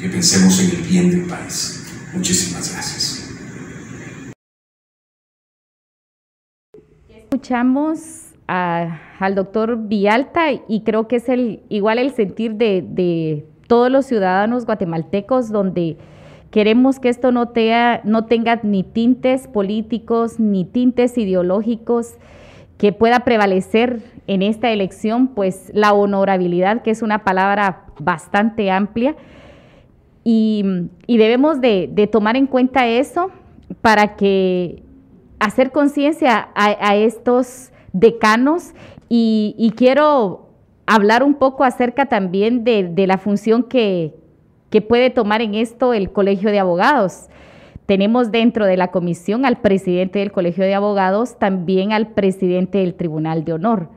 que 0.00 0.08
pensemos 0.08 0.60
en 0.60 0.70
el 0.70 0.82
bien 0.82 1.10
del 1.10 1.22
país. 1.26 1.84
Muchísimas 2.14 2.72
gracias. 2.72 3.28
Escuchamos 7.08 7.98
al 8.46 9.34
doctor 9.34 9.76
Vialta 9.88 10.46
y 10.68 10.82
creo 10.84 11.08
que 11.08 11.16
es 11.16 11.28
el, 11.28 11.62
igual 11.68 11.98
el 11.98 12.14
sentir 12.14 12.54
de, 12.54 13.44
todos 13.68 13.90
los 13.90 14.06
ciudadanos 14.06 14.66
guatemaltecos 14.66 15.50
donde 15.50 15.96
queremos 16.50 16.98
que 16.98 17.08
esto 17.08 17.30
no, 17.30 17.52
no 18.04 18.24
tenga 18.24 18.60
ni 18.64 18.82
tintes 18.82 19.46
políticos 19.46 20.40
ni 20.40 20.64
tintes 20.64 21.16
ideológicos, 21.16 22.16
que 22.78 22.92
pueda 22.92 23.20
prevalecer 23.20 24.00
en 24.28 24.42
esta 24.42 24.70
elección, 24.70 25.28
pues 25.28 25.70
la 25.74 25.92
honorabilidad, 25.92 26.82
que 26.82 26.92
es 26.92 27.02
una 27.02 27.24
palabra 27.24 27.86
bastante 27.98 28.70
amplia, 28.70 29.16
y, 30.24 30.62
debemos 31.06 31.60
de, 31.60 32.08
tomar 32.12 32.36
en 32.36 32.46
cuenta 32.46 32.86
eso 32.86 33.30
para 33.80 34.16
que 34.16 34.82
hacer 35.40 35.72
conciencia 35.72 36.50
a, 36.54 36.96
estos 36.96 37.70
decanos. 37.94 38.74
Y, 39.08 39.72
quiero 39.76 40.47
hablar 40.88 41.22
un 41.22 41.34
poco 41.34 41.64
acerca 41.64 42.06
también 42.06 42.64
de, 42.64 43.06
la 43.06 43.18
función 43.18 43.62
que, 43.62 44.14
que, 44.70 44.80
puede 44.82 45.10
tomar 45.10 45.40
en 45.40 45.54
esto 45.54 45.94
el 45.94 46.10
Colegio 46.10 46.50
de 46.50 46.58
Abogados. 46.58 47.28
Tenemos 47.86 48.30
dentro 48.30 48.66
de 48.66 48.76
la 48.76 48.88
comisión 48.88 49.44
al 49.44 49.58
presidente 49.58 50.18
del 50.18 50.32
Colegio 50.32 50.64
de 50.64 50.74
Abogados, 50.74 51.38
también 51.38 51.92
al 51.92 52.08
presidente 52.08 52.78
del 52.78 52.94
Tribunal 52.94 53.44
de 53.44 53.52
Honor. 53.52 53.88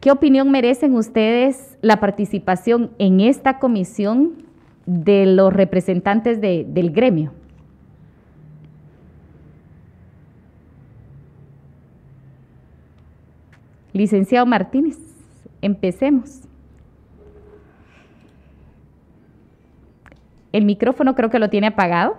¿Qué 0.00 0.10
opinión 0.10 0.50
merecen 0.50 0.94
ustedes 0.94 1.78
la 1.80 1.98
participación 2.00 2.90
en 2.98 3.20
esta 3.20 3.58
comisión 3.58 4.46
de 4.86 5.26
los 5.26 5.52
representantes 5.52 6.40
del 6.40 6.90
gremio. 6.92 7.32
Licenciado 13.92 14.46
Martínez, 14.46 14.98
empecemos. 15.62 16.40
El 20.52 20.64
micrófono 20.64 21.14
creo 21.14 21.30
que 21.30 21.38
lo 21.38 21.50
tiene 21.50 21.66
apagado. 21.68 22.16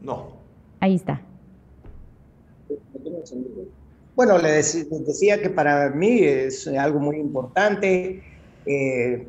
No. 0.00 0.32
Ahí 0.80 0.96
está. 0.96 1.20
Bueno, 4.14 4.36
le 4.38 4.50
decía 4.50 5.40
que 5.40 5.48
para 5.48 5.90
mí 5.90 6.20
es 6.20 6.66
algo 6.68 7.00
muy 7.00 7.16
importante. 7.16 8.22
Eh, 8.66 9.26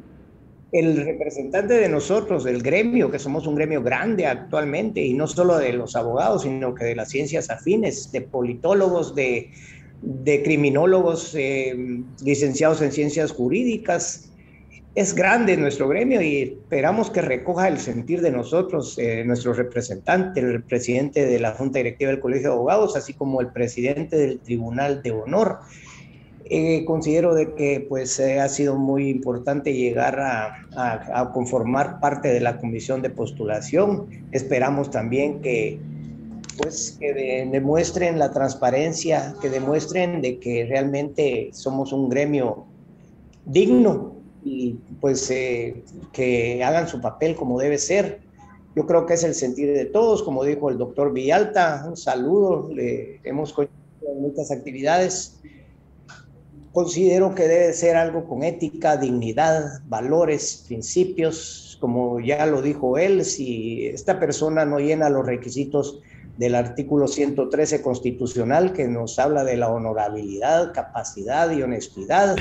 el 0.74 1.06
representante 1.06 1.76
de 1.76 1.88
nosotros, 1.88 2.44
del 2.44 2.64
gremio, 2.64 3.12
que 3.12 3.20
somos 3.20 3.46
un 3.46 3.56
gremio 3.56 3.84
grande 3.84 4.26
actualmente, 4.26 5.02
y 5.02 5.14
no 5.14 5.28
solo 5.28 5.58
de 5.60 5.72
los 5.72 5.96
abogados, 5.96 6.42
sino 6.42 6.74
que 6.74 6.86
de 6.86 6.96
las 6.96 7.10
ciencias 7.10 7.52
afines, 7.52 8.12
de 8.12 8.22
politólogos, 8.22 9.14
de, 9.14 9.52
criminólogos, 10.44 11.36
eh, 11.36 11.76
licenciados 12.24 12.82
en 12.82 12.92
ciencias 12.92 13.32
jurídicas, 13.32 14.30
es 14.96 15.16
grande 15.16 15.58
nuestro 15.58 15.88
gremio 15.88 16.22
y 16.22 16.42
esperamos 16.42 17.10
que 17.10 17.22
recoja 17.22 17.68
el 17.68 17.80
sentir 17.80 18.22
de 18.22 18.32
nosotros, 18.32 18.96
eh, 19.00 19.24
nuestro 19.26 19.54
representante, 19.54 20.40
el 20.40 20.62
presidente 20.62 21.26
de 21.26 21.40
la 21.40 21.54
Junta 21.54 21.80
Directiva 21.80 22.12
del 22.12 22.20
Colegio 22.20 22.50
de 22.50 22.56
Abogados, 22.56 22.96
así 22.96 23.14
como 23.14 23.42
el 23.42 23.48
presidente 23.48 24.16
del 24.16 24.40
Tribunal 24.40 25.02
de 25.02 25.12
Honor. 25.12 25.60
Eh, 26.46 26.84
considero 26.86 27.34
de 27.34 27.56
que 27.56 27.84
pues 27.88 28.20
ha 28.20 28.48
sido 28.50 28.76
muy 28.76 29.10
importante 29.10 29.74
llegar 29.74 30.20
a, 30.20 31.32
conformar 31.34 32.00
parte 32.00 32.28
de 32.28 32.42
la 32.42 32.60
comisión 32.60 33.02
de 33.02 33.10
postulación. 33.10 34.08
Esperamos 34.32 34.92
también 34.92 35.42
que 35.42 35.80
pues 36.58 36.98
que 37.00 37.14
demuestren 37.52 38.20
la 38.20 38.32
transparencia, 38.32 39.36
que 39.42 39.50
demuestren 39.50 40.22
de 40.22 40.40
que 40.40 40.66
realmente 40.66 41.50
somos 41.54 41.94
un 41.94 42.10
gremio 42.10 42.66
digno 43.46 44.16
y 44.44 44.74
pues 45.00 45.30
eh, 45.32 45.84
que 46.12 46.64
hagan 46.64 46.88
su 46.88 47.02
papel 47.02 47.36
como 47.36 47.60
debe 47.60 47.78
ser. 47.78 48.22
Yo 48.76 48.88
creo 48.88 49.06
que 49.06 49.14
es 49.14 49.24
el 49.24 49.36
sentir 49.36 49.72
de 49.74 49.86
todos, 49.86 50.24
como 50.24 50.44
dijo 50.44 50.70
el 50.70 50.78
doctor 50.78 51.14
Villalta, 51.14 51.86
un 51.88 51.96
saludo, 51.96 52.70
le 52.74 53.20
hemos 53.24 53.54
coincidido 53.54 54.14
muchas 54.16 54.52
actividades. 54.52 55.40
Considero 56.72 57.36
que 57.36 57.48
debe 57.48 57.74
ser 57.74 57.96
algo 57.96 58.28
con 58.28 58.44
ética, 58.44 58.98
dignidad, 58.98 59.82
valores, 59.88 60.64
principios, 60.68 61.78
como 61.80 62.20
ya 62.20 62.46
lo 62.48 62.64
dijo 62.64 62.98
él, 62.98 63.24
si 63.26 63.86
esta 63.88 64.20
persona 64.20 64.66
no 64.66 64.80
llena 64.80 65.10
los 65.10 65.26
requisitos 65.26 66.02
del 66.38 66.56
artículo 66.56 67.08
113 67.08 67.82
constitucional 67.82 68.74
que 68.74 68.88
nos 68.88 69.20
habla 69.20 69.44
de 69.44 69.58
la 69.58 69.70
honorabilidad, 69.70 70.74
capacidad 70.74 71.52
y 71.52 71.62
honestidad, 71.62 72.38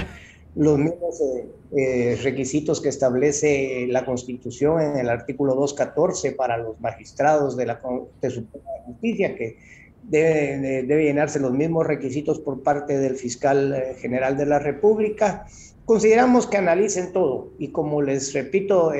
los 0.55 0.79
mismos 0.79 1.21
eh, 1.21 1.49
eh, 1.77 2.19
requisitos 2.23 2.81
que 2.81 2.89
establece 2.89 3.87
la 3.89 4.05
Constitución 4.05 4.81
en 4.81 4.99
el 4.99 5.09
artículo 5.09 5.55
214 5.55 6.33
para 6.33 6.59
los 6.59 6.79
magistrados 6.81 7.57
de 7.57 7.67
la 7.67 7.81
Corte 7.81 8.31
Suprema 8.31 8.71
de 8.79 8.93
Justicia, 8.93 9.35
que 9.35 9.57
debe, 10.03 10.83
debe, 10.83 11.05
llenarse 11.05 11.41
los 11.41 11.53
mismos 11.53 11.87
requisitos 11.87 12.41
por 12.41 12.63
parte 12.63 12.99
del 12.99 13.17
fiscal 13.17 13.75
eh, 13.75 13.95
general 13.99 14.37
de 14.37 14.47
la 14.47 14.59
República. 14.59 15.47
Consideramos 15.85 16.47
que 16.47 16.59
analicen 16.59 17.13
todo 17.13 17.51
y 17.59 17.69
como 17.69 18.03
les 18.03 18.33
repito, 18.33 18.93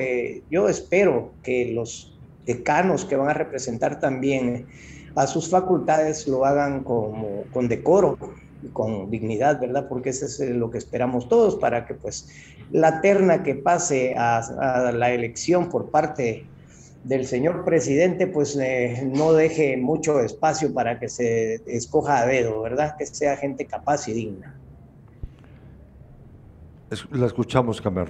yo 0.49 0.67
espero 0.67 1.31
que 1.41 1.71
los 1.71 2.12
decanos 2.45 3.05
que 3.05 3.15
van 3.15 3.29
a 3.29 3.33
representar 3.33 3.99
también 3.99 4.67
a 5.15 5.27
sus 5.27 5.49
facultades 5.49 6.27
lo 6.27 6.45
hagan 6.45 6.83
con 6.83 7.67
decoro, 7.67 8.17
con 8.71 9.09
dignidad, 9.09 9.59
¿verdad? 9.59 9.87
Porque 9.89 10.09
eso 10.09 10.25
es 10.25 10.39
eh, 10.39 10.53
lo 10.53 10.69
que 10.71 10.77
esperamos 10.77 11.27
todos 11.27 11.57
para 11.57 11.85
que 11.85 11.95
pues 11.95 12.29
la 12.71 13.01
terna 13.01 13.43
que 13.43 13.55
pase 13.55 14.15
a, 14.17 14.91
la 14.93 15.11
elección 15.11 15.69
por 15.69 15.89
parte 15.91 16.45
del 17.03 17.25
señor 17.25 17.65
presidente 17.65 18.27
pues 18.27 18.55
eh, 18.55 19.09
no 19.13 19.33
deje 19.33 19.75
mucho 19.75 20.21
espacio 20.21 20.73
para 20.73 20.99
que 20.99 21.09
se 21.09 21.55
escoja 21.67 22.19
a 22.19 22.25
dedo, 22.25 22.61
¿verdad? 22.61 22.95
Que 22.97 23.05
sea 23.05 23.35
gente 23.35 23.65
capaz 23.65 24.07
y 24.07 24.13
digna. 24.13 24.55
La 27.11 27.25
escuchamos, 27.25 27.81
Carmen. 27.81 28.05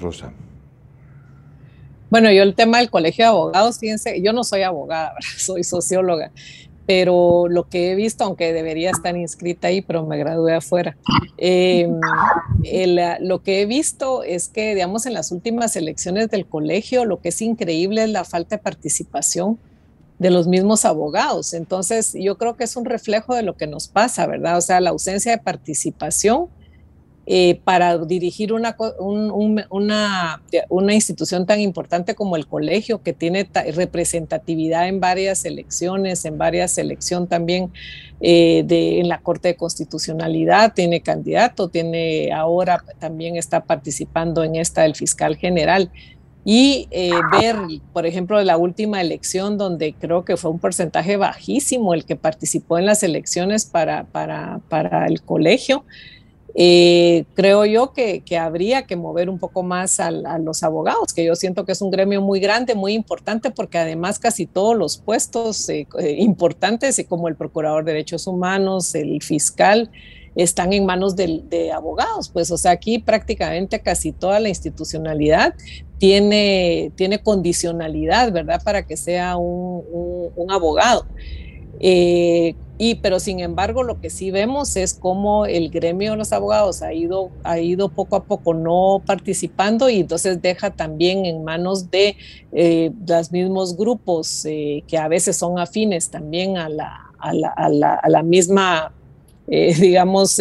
Bueno, 2.14 2.32
yo 2.32 2.44
el 2.44 2.54
tema 2.54 2.78
del 2.78 2.92
colegio 2.92 3.26
de 3.26 3.30
abogados, 3.30 3.80
fíjense, 3.80 4.22
yo 4.22 4.34
no 4.34 4.44
soy 4.44 4.62
abogada, 4.62 5.16
soy 5.40 5.64
socióloga, 5.64 6.32
pero 6.86 7.48
lo 7.50 7.68
que 7.68 7.92
he 7.92 7.96
visto, 7.96 8.24
aunque 8.24 8.54
debería 8.54 8.92
estar 8.92 9.18
inscrita 9.18 9.70
ahí, 9.70 9.82
pero 9.82 10.06
me 10.06 10.20
gradué 10.20 10.54
afuera, 10.54 10.96
em, 11.38 12.00
lo 13.20 13.42
que 13.42 13.62
he 13.62 13.66
visto 13.66 14.22
es 14.22 14.48
que, 14.48 14.76
digamos, 14.76 15.08
en 15.08 15.16
las 15.16 15.32
últimas 15.32 15.76
elecciones 15.76 16.30
del 16.30 16.46
colegio, 16.46 17.04
lo 17.04 17.20
que 17.20 17.30
es 17.30 17.42
increíble 17.42 18.04
es 18.04 18.12
la 18.12 18.26
falta 18.26 18.58
de 18.58 18.62
participación 18.62 19.58
de 20.20 20.30
los 20.30 20.46
mismos 20.46 20.86
abogados. 20.86 21.56
Entonces, 21.56 22.14
yo 22.14 22.38
creo 22.38 22.56
que 22.56 22.66
es 22.66 22.76
un 22.76 22.86
reflejo 22.86 23.34
de 23.34 23.42
lo 23.42 23.58
que 23.58 23.66
nos 23.66 23.88
pasa, 23.88 24.28
¿verdad? 24.28 24.60
O 24.60 24.62
sea, 24.62 24.82
la 24.82 24.92
ausencia 24.92 25.32
de 25.32 25.40
participación 25.40 26.46
eh, 27.26 27.62
para 27.64 27.98
dirigir 27.98 28.52
una, 28.52 28.76
una, 29.70 30.94
institución 30.94 31.46
tan 31.46 31.62
importante 31.62 32.16
como 32.16 32.36
el 32.36 32.48
colegio, 32.48 33.02
que 33.02 33.14
tiene 33.14 33.48
representatividad 33.74 34.90
en 34.90 35.00
varias 35.00 35.46
elecciones, 35.46 36.26
en 36.26 36.38
varias 36.38 36.72
selecciones 36.72 37.30
también 37.30 37.72
eh, 38.20 38.66
en 38.70 39.08
la 39.08 39.20
Corte 39.20 39.50
de 39.50 39.56
Constitucionalidad, 39.56 40.74
tiene 40.74 41.02
candidato, 41.02 41.70
tiene 41.70 42.34
ahora 42.34 42.84
también 43.00 43.38
está 43.38 43.64
participando 43.64 44.44
en 44.44 44.56
esta 44.56 44.84
el 44.86 44.96
fiscal 44.96 45.38
general. 45.38 45.92
Y 46.46 46.90
eh, 46.92 47.12
ver, 47.32 47.56
por 47.94 48.06
ejemplo, 48.06 48.42
la 48.44 48.58
última 48.58 49.00
elección 49.00 49.58
donde 49.58 49.94
creo 49.94 50.26
que 50.26 50.36
fue 50.36 50.52
un 50.52 50.60
porcentaje 50.60 51.16
bajísimo 51.16 51.94
el 51.94 52.04
que 52.04 52.18
participó 52.18 52.78
en 52.78 52.86
las 52.86 53.02
elecciones 53.02 53.66
para, 53.66 54.04
para, 54.06 54.60
para 54.68 55.06
el 55.08 55.22
colegio, 55.22 55.86
eh, 56.56 57.26
creo 57.34 57.66
yo 57.66 57.94
que, 57.94 58.22
habría 58.38 58.84
que 58.84 58.96
mover 58.96 59.30
un 59.30 59.40
poco 59.40 59.64
más 59.64 60.00
a, 60.00 60.12
los 60.12 60.64
abogados, 60.64 61.14
que 61.14 61.26
yo 61.26 61.36
siento 61.36 61.66
que 61.66 61.72
es 61.72 61.82
un 61.82 61.90
gremio 61.90 62.22
muy 62.22 62.40
grande, 62.40 62.76
muy 62.76 62.94
importante, 62.94 63.50
porque 63.50 63.80
además 63.80 64.20
casi 64.20 64.46
todos 64.46 64.78
los 64.78 64.98
puestos 64.98 65.68
eh, 65.70 65.88
eh, 66.00 66.16
importantes, 66.20 67.04
como 67.10 67.28
el 67.28 67.36
procurador 67.36 67.84
de 67.84 67.94
derechos 67.94 68.28
humanos, 68.28 68.94
el 68.94 69.22
fiscal, 69.22 69.90
están 70.36 70.74
en 70.74 70.86
manos 70.86 71.16
de, 71.16 71.72
abogados. 71.72 72.30
Pues, 72.30 72.52
o 72.52 72.58
sea, 72.58 72.72
aquí 72.72 73.00
prácticamente 73.00 73.80
casi 73.80 74.12
toda 74.12 74.40
la 74.40 74.50
institucionalidad 74.50 75.54
tiene, 75.98 76.92
tiene 76.96 77.20
condicionalidad, 77.20 78.32
¿verdad?, 78.32 78.62
para 78.64 78.86
que 78.86 78.98
sea 78.98 79.38
un 79.38 80.52
abogado. 80.52 81.06
Eh, 81.80 82.56
y, 82.78 82.96
pero 82.96 83.20
sin 83.20 83.40
embargo, 83.40 83.84
lo 83.84 84.02
que 84.02 84.10
sí 84.10 84.32
vemos 84.32 84.76
es 84.76 84.94
cómo 84.94 85.46
el 85.46 85.70
gremio 85.70 86.12
de 86.12 86.18
los 86.18 86.34
abogados 86.34 86.82
ha 86.82 86.94
ido, 86.94 87.30
ha 87.44 87.60
ido 87.60 87.90
poco 87.90 88.16
a 88.16 88.24
poco 88.24 88.54
no 88.54 89.02
participando 89.06 89.90
y 89.90 90.00
entonces 90.00 90.42
deja 90.42 90.72
también 90.72 91.26
en 91.26 91.44
manos 91.44 91.92
de 91.92 92.18
eh, 92.52 92.92
los 93.08 93.32
mismos 93.32 93.78
grupos 93.78 94.46
eh, 94.46 94.84
que 94.88 94.98
a 94.98 95.08
veces 95.08 95.38
son 95.38 95.60
afines 95.60 96.10
también 96.10 96.58
a 96.58 96.68
la, 96.68 97.12
a 97.20 97.34
la, 97.34 97.50
a 97.50 97.70
la, 97.70 97.94
a 97.96 98.10
la 98.10 98.24
misma, 98.24 98.92
digamos, 99.48 100.40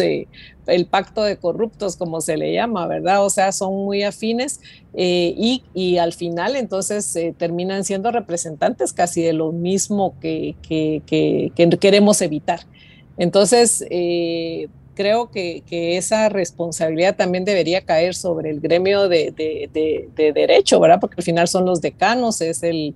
el 0.67 0.85
pacto 0.85 1.23
de 1.23 1.37
corruptos, 1.37 1.95
como 1.97 2.21
se 2.21 2.37
le 2.37 2.53
llama, 2.53 2.87
¿verdad? 2.87 3.25
O 3.25 3.29
sea, 3.29 3.51
son 3.51 3.73
muy 3.85 4.03
afines 4.03 4.59
eh, 4.93 5.33
y, 5.73 5.97
al 5.97 6.13
final 6.13 6.55
entonces 6.55 7.15
eh, 7.15 7.33
terminan 7.37 7.83
siendo 7.83 8.11
representantes 8.11 8.93
casi 8.93 9.21
de 9.21 9.33
lo 9.33 9.51
mismo 9.51 10.15
que, 10.19 10.55
queremos 11.79 12.21
evitar. 12.21 12.61
Entonces, 13.17 13.85
eh, 13.89 14.67
creo 14.95 15.29
que, 15.31 15.63
esa 15.69 16.29
responsabilidad 16.29 17.15
también 17.15 17.45
debería 17.45 17.81
caer 17.81 18.15
sobre 18.15 18.49
el 18.49 18.59
gremio 18.59 19.07
de, 19.09 19.33
derecho, 20.15 20.79
¿verdad? 20.79 20.99
Porque 20.99 21.15
al 21.17 21.23
final 21.23 21.47
son 21.47 21.65
los 21.65 21.81
decanos, 21.81 22.41
es 22.41 22.63
el, 22.63 22.95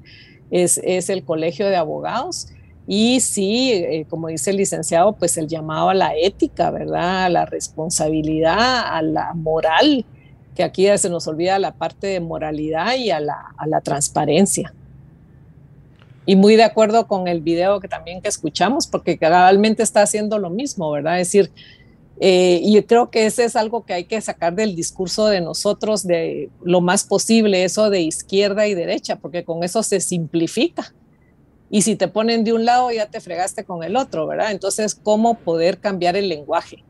es, 0.52 0.80
es 0.84 1.10
el 1.10 1.24
colegio 1.24 1.68
de 1.68 1.76
abogados 1.76 2.50
y 2.88 3.20
sí, 3.20 3.74
eh, 3.74 4.06
como 4.10 4.30
dice 4.30 4.52
el 4.52 4.58
licenciado, 4.58 5.14
pues 5.14 5.38
el 5.38 5.48
llamado 5.48 5.90
a 5.90 5.94
la 5.94 6.16
ética, 6.16 6.72
¿verdad? 6.72 7.26
A 7.26 7.30
la 7.30 7.46
responsabilidad, 7.46 8.96
a 8.96 9.02
la 9.02 9.34
moral, 9.34 10.06
que 10.56 10.64
aquí 10.64 10.88
se 10.98 11.10
nos 11.10 11.28
olvida 11.28 11.60
la 11.60 11.74
parte 11.74 12.08
de 12.08 12.20
moralidad 12.20 12.96
y 12.96 13.12
a 13.12 13.20
la, 13.20 13.54
a 13.58 13.68
la 13.68 13.82
transparencia. 13.82 14.74
Y 16.26 16.36
muy 16.36 16.56
de 16.56 16.64
acuerdo 16.64 17.08
con 17.08 17.28
el 17.28 17.42
video 17.42 17.80
que 17.80 17.88
también 17.88 18.22
que 18.22 18.30
escuchamos, 18.30 18.88
porque 18.88 19.18
realmente 19.20 19.84
está 19.84 20.02
haciendo 20.02 20.40
lo 20.40 20.50
mismo, 20.50 20.90
¿verdad? 20.90 21.20
Es 21.20 21.28
decir, 21.28 21.52
Eh, 22.20 22.60
y 22.64 22.82
creo 22.82 23.12
que 23.12 23.28
ese 23.28 23.44
es 23.46 23.56
algo 23.56 23.84
que 23.86 23.94
hay 23.94 24.06
que 24.06 24.20
sacar 24.22 24.56
del 24.56 24.76
discurso 24.76 25.28
de 25.28 25.40
nosotros 25.40 26.02
de 26.02 26.50
lo 26.64 26.82
más 26.82 27.04
posible, 27.04 27.64
eso 27.64 27.92
de 27.92 28.02
izquierda 28.02 28.66
y 28.66 28.74
derecha, 28.74 29.18
porque 29.18 29.44
con 29.44 29.64
eso 29.64 29.84
se 29.84 30.00
simplifica. 30.00 30.96
Y 31.70 31.82
si 31.82 31.96
te 31.96 32.08
ponen 32.08 32.44
de 32.44 32.54
un 32.54 32.66
lado, 32.66 32.92
ya 32.92 33.08
te 33.08 33.20
fregaste 33.20 33.66
con 33.66 33.84
el 33.84 33.96
otro, 33.98 34.26
¿verdad? 34.28 34.52
Entonces, 34.52 34.96
¿cómo 34.96 35.36
poder 35.36 35.80
cambiar 35.80 36.16
el 36.16 36.30
lenguaje? 36.30 36.84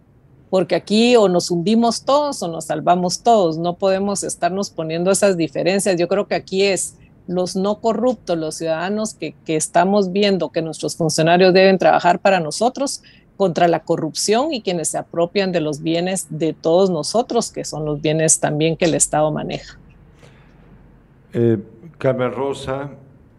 Porque 0.49 0.75
aquí 0.75 1.15
o 1.15 1.27
nos 1.27 1.51
hundimos 1.51 2.05
todos 2.05 2.41
o 2.43 2.47
nos 2.47 2.65
salvamos 2.65 3.23
todos. 3.23 3.57
No 3.57 3.77
podemos 3.77 4.23
estarnos 4.23 4.69
poniendo 4.69 5.11
esas 5.11 5.35
diferencias. 5.35 5.99
Yo 5.99 6.07
creo 6.07 6.27
que 6.27 6.35
aquí 6.35 6.63
es 6.63 6.95
los 7.27 7.55
no 7.55 7.81
corruptos, 7.81 8.37
los 8.37 8.55
ciudadanos 8.55 9.13
que, 9.13 9.35
que 9.45 9.55
estamos 9.55 10.11
viendo 10.11 10.49
que 10.49 10.61
nuestros 10.61 10.95
funcionarios 10.95 11.53
deben 11.53 11.77
trabajar 11.77 12.19
para 12.19 12.39
nosotros, 12.39 13.01
contra 13.37 13.67
la 13.67 13.81
corrupción 13.81 14.51
y 14.51 14.61
quienes 14.61 14.89
se 14.89 14.97
apropian 14.97 15.51
de 15.51 15.61
los 15.61 15.81
bienes 15.81 16.27
de 16.29 16.53
todos 16.53 16.89
nosotros, 16.89 17.51
que 17.51 17.63
son 17.63 17.85
los 17.85 18.01
bienes 18.01 18.39
también 18.39 18.75
que 18.75 18.85
el 18.85 18.95
Estado 18.95 19.31
maneja. 19.31 19.77
Eh, 21.33 21.59
Carmen 21.99 22.31
Rosa, 22.31 22.89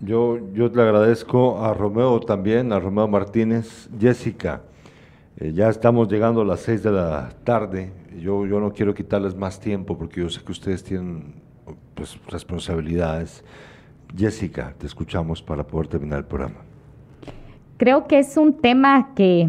yo, 0.00 0.38
yo 0.52 0.68
le 0.68 0.82
agradezco 0.82 1.64
a 1.64 1.74
Romeo 1.74 2.20
también, 2.20 2.72
a 2.72 2.80
Romeo 2.80 3.08
Martínez, 3.08 3.88
Jessica. 3.98 4.62
Eh, 5.38 5.52
ya 5.52 5.68
estamos 5.68 6.08
llegando 6.08 6.42
a 6.42 6.44
las 6.44 6.60
seis 6.60 6.82
de 6.82 6.92
la 6.92 7.30
tarde. 7.44 7.92
Yo, 8.20 8.46
yo 8.46 8.60
no 8.60 8.72
quiero 8.72 8.94
quitarles 8.94 9.36
más 9.36 9.60
tiempo 9.60 9.96
porque 9.96 10.20
yo 10.20 10.28
sé 10.28 10.42
que 10.44 10.52
ustedes 10.52 10.82
tienen 10.82 11.34
pues, 11.94 12.18
responsabilidades. 12.28 13.44
Jessica, 14.16 14.74
te 14.78 14.86
escuchamos 14.86 15.42
para 15.42 15.66
poder 15.66 15.88
terminar 15.88 16.20
el 16.20 16.24
programa. 16.24 16.62
Creo 17.76 18.06
que 18.06 18.18
es 18.18 18.36
un 18.36 18.54
tema 18.54 19.14
que 19.14 19.48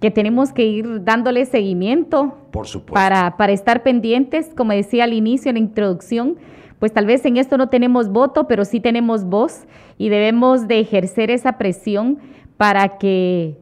que 0.00 0.10
tenemos 0.10 0.52
que 0.52 0.64
ir 0.64 1.04
dándole 1.04 1.44
seguimiento 1.44 2.34
Por 2.50 2.66
supuesto. 2.66 2.94
Para, 2.94 3.36
para 3.36 3.52
estar 3.52 3.82
pendientes, 3.82 4.50
como 4.56 4.72
decía 4.72 5.04
al 5.04 5.12
inicio 5.12 5.50
en 5.50 5.56
la 5.56 5.60
introducción, 5.60 6.36
pues 6.80 6.92
tal 6.92 7.06
vez 7.06 7.24
en 7.26 7.36
esto 7.36 7.58
no 7.58 7.68
tenemos 7.68 8.08
voto, 8.08 8.48
pero 8.48 8.64
sí 8.64 8.80
tenemos 8.80 9.24
voz 9.24 9.66
y 9.98 10.08
debemos 10.08 10.66
de 10.66 10.80
ejercer 10.80 11.30
esa 11.30 11.58
presión 11.58 12.18
para 12.56 12.98
que 12.98 13.58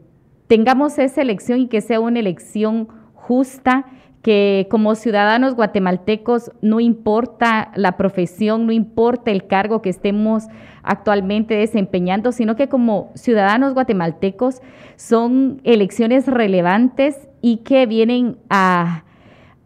tengamos 0.46 0.98
esa 0.98 1.20
elección 1.20 1.60
y 1.60 1.66
que 1.66 1.80
sea 1.80 2.00
una 2.00 2.20
elección 2.20 2.88
justa, 3.14 3.86
que 4.22 4.68
como 4.70 4.94
ciudadanos 4.94 5.54
guatemaltecos 5.54 6.52
no 6.62 6.78
importa 6.78 7.72
la 7.74 7.96
profesión, 7.96 8.66
no 8.66 8.72
importa 8.72 9.32
el 9.32 9.46
cargo 9.46 9.82
que 9.82 9.90
estemos 9.90 10.44
actualmente 10.84 11.54
desempeñando, 11.54 12.30
sino 12.30 12.54
que 12.54 12.68
como 12.68 13.10
ciudadanos 13.14 13.74
guatemaltecos 13.74 14.62
son 14.96 15.60
elecciones 15.64 16.26
relevantes 16.26 17.28
y 17.40 17.58
que 17.58 17.86
vienen 17.86 18.38
a, 18.48 19.04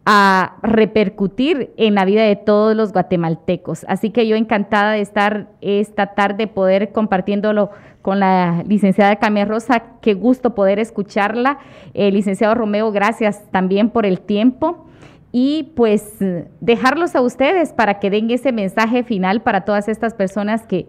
a 0.05 0.57
repercutir 0.61 1.73
en 1.77 1.95
la 1.95 2.03
vida 2.03 2.23
de 2.23 2.35
todos 2.35 2.75
los 2.75 2.91
guatemaltecos. 2.91 3.85
Así 3.87 4.09
que 4.09 4.27
yo 4.27 4.35
encantada 4.35 4.93
de 4.93 5.01
estar 5.01 5.47
esta 5.61 6.07
tarde, 6.07 6.47
poder 6.47 6.91
compartiéndolo 6.91 7.69
con 8.01 8.19
la 8.19 8.63
licenciada 8.67 9.15
Camila 9.15 9.45
Rosa. 9.45 9.83
Qué 10.01 10.13
gusto 10.13 10.53
poder 10.55 10.77
escucharla. 10.77 11.59
Eh, 11.93 12.11
licenciado 12.11 12.53
Romeo, 12.53 12.91
gracias 12.91 13.49
también 13.51 13.89
por 13.89 14.05
el 14.05 14.19
tiempo. 14.19 14.85
Y 15.31 15.71
pues 15.75 16.17
dejarlos 16.59 17.15
a 17.15 17.21
ustedes 17.21 17.73
para 17.73 17.99
que 17.99 18.11
den 18.11 18.29
ese 18.29 18.51
mensaje 18.51 19.03
final 19.03 19.41
para 19.41 19.61
todas 19.61 19.87
estas 19.87 20.13
personas 20.13 20.63
que, 20.67 20.87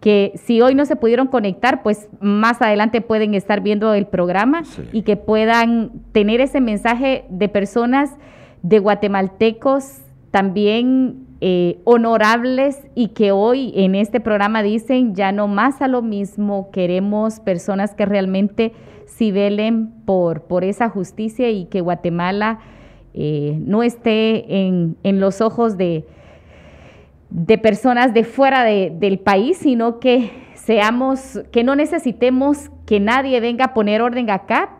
que 0.00 0.32
si 0.36 0.62
hoy 0.62 0.74
no 0.74 0.86
se 0.86 0.96
pudieron 0.96 1.26
conectar, 1.26 1.82
pues 1.82 2.08
más 2.20 2.62
adelante 2.62 3.02
pueden 3.02 3.34
estar 3.34 3.60
viendo 3.60 3.92
el 3.92 4.06
programa 4.06 4.62
y 4.92 5.02
que 5.02 5.18
puedan 5.18 5.90
tener 6.12 6.40
ese 6.40 6.62
mensaje 6.62 7.26
de 7.28 7.48
personas, 7.50 8.16
de 8.62 8.78
guatemaltecos 8.78 10.02
también 10.30 11.26
eh, 11.40 11.80
honorables 11.84 12.80
y 12.94 13.08
que 13.08 13.32
hoy 13.32 13.72
en 13.74 13.94
este 13.94 14.20
programa 14.20 14.62
dicen 14.62 15.14
ya 15.14 15.32
no 15.32 15.48
más 15.48 15.82
a 15.82 15.88
lo 15.88 16.00
mismo, 16.00 16.70
queremos 16.70 17.40
personas 17.40 17.94
que 17.94 18.06
realmente 18.06 18.72
si 19.06 19.32
velen 19.32 19.92
por, 20.06 20.42
por 20.44 20.64
esa 20.64 20.88
justicia 20.88 21.50
y 21.50 21.66
que 21.66 21.80
Guatemala 21.80 22.60
eh, 23.14 23.58
no 23.60 23.82
esté 23.82 24.66
en, 24.66 24.96
los 25.02 25.40
ojos 25.40 25.76
de, 25.76 26.06
de 27.28 27.58
personas 27.58 28.14
de 28.14 28.24
fuera 28.24 28.64
del 28.64 29.18
país, 29.18 29.58
sino 29.58 30.00
que 30.00 30.30
seamos, 30.54 31.40
que 31.50 31.62
no 31.64 31.74
necesitemos 31.76 32.70
que 32.86 33.00
nadie 33.00 33.40
venga 33.40 33.66
a 33.66 33.74
poner 33.74 34.00
orden 34.00 34.30
acá, 34.30 34.78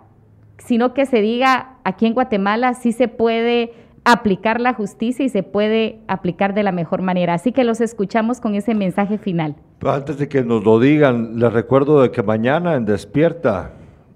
sino 0.59 0.95
que 0.95 1.07
se 1.07 1.21
diga 1.21 1.72
aquí 1.85 2.07
en 2.07 2.15
Guatemala 2.15 2.75
sí 2.75 2.93
se 2.93 3.09
puede 3.09 3.73
aplicar 4.05 4.61
la 4.61 4.75
justicia 4.75 5.25
y 5.25 5.29
se 5.29 5.43
puede 5.43 6.01
aplicar 6.09 6.55
de 6.55 6.63
la 6.63 6.73
mejor 6.73 7.03
manera. 7.03 7.35
Así 7.35 7.53
que 7.53 7.65
los 7.65 7.81
escuchamos 7.81 8.41
con 8.41 8.55
ese 8.55 8.75
mensaje 8.75 9.19
final. 9.19 9.57
antes 9.85 10.19
de 10.19 10.29
que 10.29 10.43
nos 10.43 10.65
lo 10.65 10.81
digan, 10.81 11.39
les 11.39 11.53
recuerdo 11.53 12.03
de 12.03 12.11
que 12.11 12.23
mañana 12.23 12.75
en 12.75 12.85
Despierta, 12.85 13.73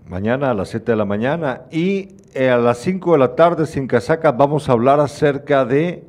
mañana 0.09 0.51
a 0.51 0.55
las 0.55 0.71
7 0.71 0.93
de 0.93 0.97
la 0.97 1.05
mañana 1.05 1.63
y 1.71 2.09
eh, 2.35 2.51
a 2.51 2.59
las 2.59 2.79
5 2.79 3.13
de 3.13 3.19
la 3.19 3.35
tarde 3.35 3.67
sin 3.67 3.87
casaca 3.87 4.33
vamos 4.33 4.69
a 4.69 4.73
hablar 4.73 5.01
acerca 5.01 5.65
de 5.65 6.05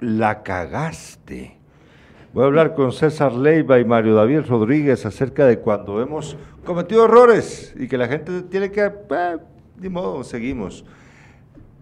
la 0.00 0.42
cagaste. 0.42 1.56
Voy 2.32 2.44
a 2.44 2.46
hablar 2.46 2.74
con 2.74 2.92
César 2.92 3.32
Leiva 3.32 3.78
y 3.78 3.84
Mario 3.84 4.14
David 4.14 4.42
Rodríguez 4.46 5.06
acerca 5.06 5.46
de 5.46 5.58
cuando 5.58 6.00
hemos 6.02 6.36
cometido 6.64 7.06
errores 7.06 7.74
y 7.78 7.88
que 7.88 7.96
la 7.96 8.06
gente 8.06 8.42
tiene 8.42 8.70
que, 8.70 8.84
eh, 8.84 9.36
ni 9.80 9.88
modo, 9.88 10.24
seguimos. 10.24 10.84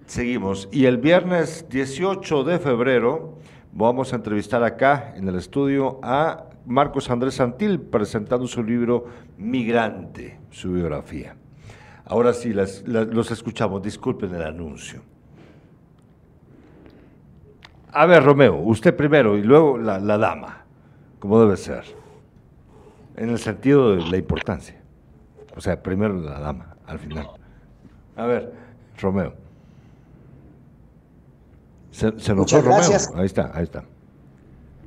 Seguimos. 0.07 0.68
Y 0.70 0.86
el 0.86 0.99
viernes 0.99 1.66
18 1.68 2.44
de 2.44 2.59
febrero 2.59 3.38
vamos 3.72 4.12
a 4.12 4.16
entrevistar 4.16 4.62
acá 4.62 5.14
en 5.16 5.28
el 5.28 5.36
estudio 5.36 5.99
a 6.03 6.44
Marcos 6.64 7.11
Andrés 7.11 7.34
Santil 7.34 7.80
presentando 7.80 8.47
su 8.47 8.62
libro 8.62 9.07
Migrante, 9.36 10.38
su 10.51 10.72
biografía. 10.72 11.36
Ahora 12.05 12.32
sí, 12.32 12.53
los 12.55 13.30
escuchamos. 13.30 13.82
Disculpen 13.82 14.34
el 14.34 14.42
anuncio. 14.42 15.03
A 17.92 18.07
ver, 18.07 18.22
Romeo, 18.22 18.57
usted 18.57 18.94
primero 18.94 19.36
y 19.36 19.42
luego 19.42 19.78
la, 19.78 19.99
la 19.99 20.18
dama, 20.18 20.66
como 21.18 21.40
debe 21.40 21.57
ser, 21.57 21.84
en 23.16 23.30
el 23.30 23.38
sentido 23.38 23.97
de 23.97 24.09
la 24.09 24.18
importancia. 24.18 24.80
O 25.57 25.61
sea, 25.61 25.82
primero 25.82 26.14
la 26.14 26.38
dama, 26.38 26.76
al 26.86 26.99
final. 26.99 27.26
A 28.16 28.26
ver, 28.26 28.52
Romeo. 28.98 29.32
Se, 31.90 32.34
muchas 32.34 32.62
gracias. 32.62 33.10
Ahí 33.14 33.26
está, 33.26 33.50
ahí 33.54 33.64
está. 33.64 33.84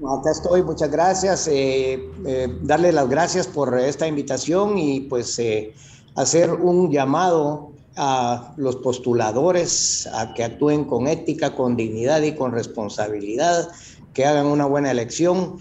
Acá 0.07 0.31
estoy, 0.31 0.63
muchas 0.63 0.89
gracias. 0.91 1.47
Eh, 1.47 2.09
eh, 2.25 2.47
darle 2.61 2.91
las 2.91 3.09
gracias 3.09 3.47
por 3.47 3.77
esta 3.77 4.07
invitación 4.07 4.77
y 4.77 5.01
pues 5.01 5.37
eh, 5.39 5.73
hacer 6.15 6.51
un 6.51 6.91
llamado 6.91 7.71
a 7.97 8.53
los 8.57 8.77
postuladores 8.77 10.07
a 10.13 10.33
que 10.33 10.43
actúen 10.43 10.85
con 10.85 11.07
ética, 11.07 11.55
con 11.55 11.75
dignidad 11.75 12.21
y 12.21 12.33
con 12.33 12.51
responsabilidad, 12.51 13.69
que 14.13 14.25
hagan 14.25 14.45
una 14.45 14.65
buena 14.65 14.91
elección. 14.91 15.57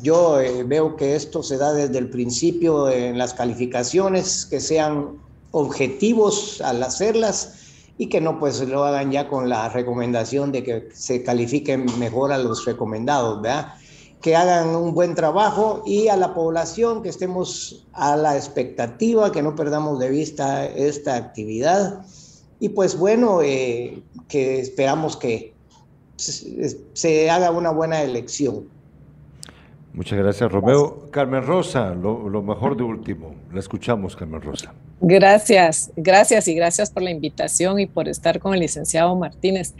yo 0.00 0.38
veo 0.66 0.96
que 0.96 1.16
esto 1.16 1.42
se 1.42 1.56
da 1.56 1.72
desde 1.72 1.98
el 1.98 2.08
principio 2.10 2.88
en 2.88 3.18
las 3.18 3.34
calificaciones, 3.34 4.46
que 4.46 4.60
sean 4.60 5.18
objetivos 5.52 6.60
al 6.60 6.82
hacerlas 6.82 7.56
y 7.98 8.08
que 8.08 8.20
no 8.20 8.38
pues 8.38 8.60
lo 8.66 8.84
hagan 8.84 9.10
ya 9.10 9.28
con 9.28 9.48
la 9.48 9.68
recomendación 9.68 10.52
de 10.52 10.62
que 10.62 10.88
se 10.94 11.22
califiquen 11.22 11.86
mejor 11.98 12.32
a 12.32 12.38
los 12.38 12.64
recomendados, 12.64 13.42
¿verdad? 13.42 13.74
Que 14.22 14.36
hagan 14.36 14.74
un 14.74 14.94
buen 14.94 15.14
trabajo 15.14 15.82
y 15.86 16.08
a 16.08 16.16
la 16.16 16.32
población 16.32 17.02
que 17.02 17.08
estemos 17.08 17.86
a 17.92 18.16
la 18.16 18.36
expectativa, 18.36 19.32
que 19.32 19.42
no 19.42 19.54
perdamos 19.54 19.98
de 19.98 20.10
vista 20.10 20.66
esta 20.66 21.16
actividad 21.16 22.02
y 22.58 22.70
pues 22.70 22.98
bueno, 22.98 23.40
eh, 23.42 24.02
que 24.28 24.60
esperamos 24.60 25.16
que 25.16 25.54
se, 26.16 27.30
haga 27.30 27.50
una 27.50 27.70
buena 27.70 28.02
elección. 28.02 28.68
Muchas 29.94 30.18
gracias, 30.18 30.52
Romeo. 30.52 31.10
Carmen 31.10 31.44
Rosa, 31.44 31.94
lo, 31.94 32.28
lo 32.28 32.42
mejor 32.42 32.76
de 32.76 32.84
último. 32.84 33.34
La 33.52 33.60
escuchamos, 33.60 34.14
Carmen 34.14 34.40
Rosa. 34.40 34.72
Gracias, 35.02 35.90
gracias 35.96 36.46
y 36.46 36.54
gracias 36.54 36.90
por 36.90 37.02
la 37.02 37.10
invitación 37.10 37.80
y 37.80 37.86
por 37.86 38.06
estar 38.06 38.38
con 38.38 38.52
el 38.52 38.60
licenciado 38.60 39.16
Martínez. 39.16 39.72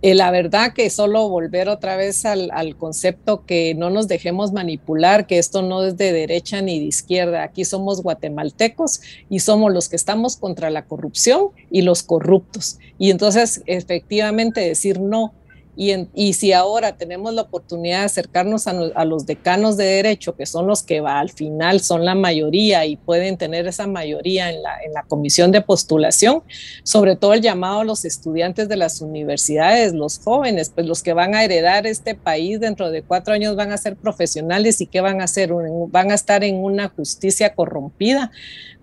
Eh, 0.00 0.14
la 0.14 0.30
verdad 0.30 0.72
que 0.72 0.88
solo 0.88 1.28
volver 1.28 1.68
otra 1.68 1.94
vez 1.96 2.24
al, 2.24 2.50
concepto 2.78 3.44
que 3.44 3.74
no 3.74 3.90
nos 3.90 4.08
dejemos 4.08 4.52
manipular, 4.52 5.26
que 5.26 5.38
esto 5.38 5.60
no 5.60 5.84
es 5.84 5.98
de 5.98 6.12
derecha 6.12 6.62
ni 6.62 6.78
de 6.78 6.86
izquierda, 6.86 7.42
aquí 7.42 7.66
somos 7.66 8.02
guatemaltecos 8.02 9.02
y 9.28 9.40
somos 9.40 9.70
los 9.74 9.90
que 9.90 9.96
estamos 9.96 10.38
contra 10.38 10.70
la 10.70 10.86
corrupción 10.86 11.48
y 11.70 11.82
los 11.82 12.02
corruptos. 12.02 12.78
Y 12.98 13.10
entonces 13.10 13.62
efectivamente 13.66 14.62
decir 14.62 15.00
no 15.00 15.34
y, 15.74 16.32
si 16.34 16.52
ahora 16.52 16.98
tenemos 16.98 17.32
la 17.32 17.42
oportunidad 17.42 18.00
de 18.00 18.04
acercarnos 18.04 18.66
a, 18.66 19.04
los 19.04 19.24
decanos 19.24 19.78
de 19.78 19.84
derecho, 19.84 20.36
que 20.36 20.44
son 20.44 20.66
los 20.66 20.82
que 20.82 20.98
al 20.98 21.30
final 21.30 21.80
son 21.80 22.04
la 22.04 22.14
mayoría 22.14 22.84
y 22.84 22.96
pueden 22.96 23.38
tener 23.38 23.66
esa 23.66 23.86
mayoría 23.86 24.50
en 24.50 24.62
la, 24.62 24.82
en 24.84 24.92
la 24.92 25.02
comisión 25.04 25.50
de 25.50 25.62
postulación, 25.62 26.42
sobre 26.82 27.16
todo 27.16 27.32
el 27.32 27.40
llamado 27.40 27.80
a 27.80 27.84
los 27.84 28.04
estudiantes 28.04 28.68
de 28.68 28.76
las 28.76 29.00
universidades, 29.00 29.94
los 29.94 30.18
jóvenes, 30.18 30.70
pues 30.74 30.86
los 30.86 31.02
que 31.02 31.14
van 31.14 31.34
a 31.34 31.42
heredar 31.42 31.86
este 31.86 32.14
país 32.14 32.60
dentro 32.60 32.90
de 32.90 33.02
cuatro 33.02 33.32
años 33.32 33.56
van 33.56 33.72
a 33.72 33.78
ser 33.78 33.96
profesionales 33.96 34.82
y 34.82 34.86
qué 34.86 35.00
van 35.00 35.22
a 35.22 35.24
hacer, 35.24 35.52
van 35.88 36.10
a 36.10 36.14
estar 36.14 36.44
en 36.44 36.56
una 36.56 36.90
justicia 36.90 37.54
corrompida 37.54 38.30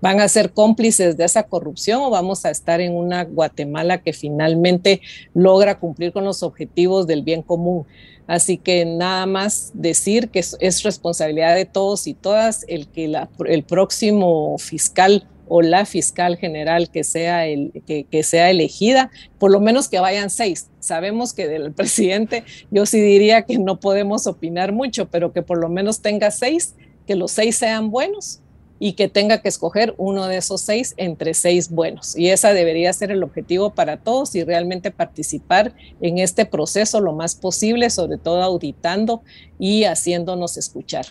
van 0.02 0.20
a 0.20 0.28
ser 0.28 0.52
cómplices 0.54 1.18
de 1.18 1.26
esa 1.26 1.44
corrupción 1.44 2.02
o 2.02 2.10
vamos 2.10 2.46
a 2.46 2.52
estar 2.52 2.82
en 2.82 2.96
una 2.96 3.26
Guatemala 3.26 4.02
que 4.02 4.14
finalmente 4.14 5.02
logra 5.34 5.80
cumplir 5.80 6.14
con 6.14 6.24
los 6.24 6.44
objetivos 6.44 6.78
del 6.88 7.23
bien 7.23 7.41
común. 7.41 7.86
Así 8.27 8.57
que 8.57 8.86
nada 8.86 9.25
más 9.25 9.71
decir 9.73 10.30
que 10.30 10.39
es, 10.39 10.84
responsabilidad 10.84 11.55
de 11.55 11.65
todos 11.65 12.05
y 12.05 12.13
todas 12.13 12.63
el 12.67 12.88
que 12.88 13.11
el 13.45 13.63
próximo 13.63 14.57
fiscal 14.59 15.27
o 15.47 15.63
la 15.63 15.86
fiscal 15.86 16.38
general 16.38 16.91
que 16.91 17.03
sea, 17.03 17.47
el, 17.47 17.71
que, 17.88 18.23
sea 18.23 18.51
elegida, 18.51 19.09
por 19.39 19.51
lo 19.51 19.59
menos 19.59 19.89
que 19.89 19.99
vayan 19.99 20.30
seis. 20.30 20.69
Sabemos 20.80 21.34
que 21.34 21.47
del 21.47 21.73
presidente 21.73 22.43
yo 22.69 22.86
sí 22.86 23.01
diría 23.01 23.41
que 23.41 23.57
no 23.57 23.80
podemos 23.80 24.27
opinar 24.27 24.73
mucho, 24.73 25.09
pero 25.09 25.34
que 25.34 25.41
por 25.41 25.57
lo 25.57 25.67
menos 25.67 26.01
tenga 26.01 26.30
seis, 26.30 26.75
que 27.07 27.15
los 27.15 27.32
seis 27.32 27.57
sean 27.57 27.89
buenos 27.89 28.39
y 28.80 28.93
que 28.93 29.09
tenga 29.09 29.41
que 29.41 29.49
escoger 29.49 29.93
uno 29.97 30.27
de 30.27 30.38
esos 30.38 30.61
seis 30.61 30.93
entre 30.97 31.34
seis 31.34 31.69
buenos. 31.69 32.17
Y 32.17 32.30
esa 32.30 32.53
debería 32.53 32.91
ser 32.93 33.11
el 33.11 33.23
objetivo 33.23 33.71
para 33.71 33.97
todos 33.97 34.34
y 34.36 34.43
realmente 34.43 34.89
participar 34.89 35.73
en 36.01 36.17
este 36.17 36.45
proceso 36.45 37.01
lo 37.01 37.13
más 37.13 37.36
posible, 37.36 37.89
sobre 37.89 38.17
todo 38.17 38.41
auditando 38.41 39.21
y 39.59 39.84
haciéndonos 39.84 40.57
escuchar. 40.57 41.05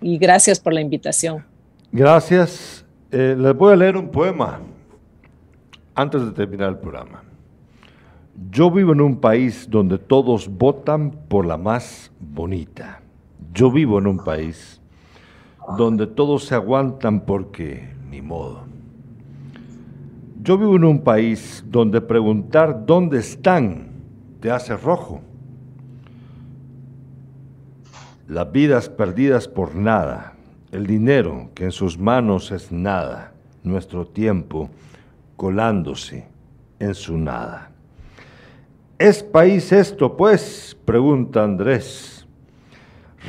Y 0.00 0.18
gracias 0.18 0.58
por 0.58 0.72
la 0.72 0.80
invitación. 0.80 1.44
Gracias. 1.92 2.84
Eh, 3.10 3.36
les 3.38 3.54
voy 3.54 3.74
a 3.74 3.76
leer 3.76 3.96
un 3.96 4.08
poema 4.08 4.60
antes 5.94 6.24
de 6.24 6.32
terminar 6.32 6.70
el 6.70 6.78
programa. 6.78 7.22
Yo 8.50 8.70
vivo 8.70 8.92
en 8.94 9.02
un 9.02 9.20
país 9.20 9.66
donde 9.68 9.98
todos 9.98 10.48
votan 10.48 11.10
por 11.28 11.44
la 11.44 11.58
más 11.58 12.10
bonita. 12.18 13.02
Yo 13.52 13.70
vivo 13.70 13.98
en 13.98 14.06
un 14.06 14.18
país 14.18 14.81
donde 15.76 16.06
todos 16.06 16.44
se 16.44 16.54
aguantan 16.54 17.20
porque 17.20 17.88
ni 18.10 18.20
modo. 18.20 18.62
Yo 20.42 20.58
vivo 20.58 20.76
en 20.76 20.84
un 20.84 21.02
país 21.02 21.64
donde 21.68 22.00
preguntar 22.00 22.84
dónde 22.84 23.20
están 23.20 23.92
te 24.40 24.50
hace 24.50 24.76
rojo. 24.76 25.20
Las 28.26 28.50
vidas 28.50 28.88
perdidas 28.88 29.46
por 29.46 29.76
nada, 29.76 30.34
el 30.72 30.86
dinero 30.86 31.50
que 31.54 31.64
en 31.64 31.72
sus 31.72 31.98
manos 31.98 32.50
es 32.50 32.72
nada, 32.72 33.32
nuestro 33.62 34.06
tiempo 34.06 34.68
colándose 35.36 36.26
en 36.80 36.94
su 36.94 37.16
nada. 37.16 37.70
¿Es 38.98 39.22
país 39.22 39.72
esto, 39.72 40.16
pues? 40.16 40.76
pregunta 40.84 41.44
Andrés 41.44 42.11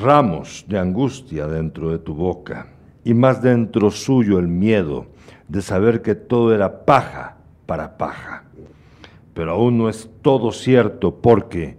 ramos 0.01 0.65
de 0.67 0.79
angustia 0.79 1.47
dentro 1.47 1.89
de 1.91 1.99
tu 1.99 2.13
boca 2.13 2.67
y 3.03 3.13
más 3.13 3.41
dentro 3.41 3.91
suyo 3.91 4.39
el 4.39 4.47
miedo 4.47 5.07
de 5.47 5.61
saber 5.61 6.01
que 6.01 6.15
todo 6.15 6.53
era 6.53 6.85
paja 6.85 7.37
para 7.65 7.97
paja. 7.97 8.43
Pero 9.33 9.51
aún 9.51 9.77
no 9.77 9.89
es 9.89 10.09
todo 10.21 10.51
cierto 10.51 11.15
porque 11.15 11.77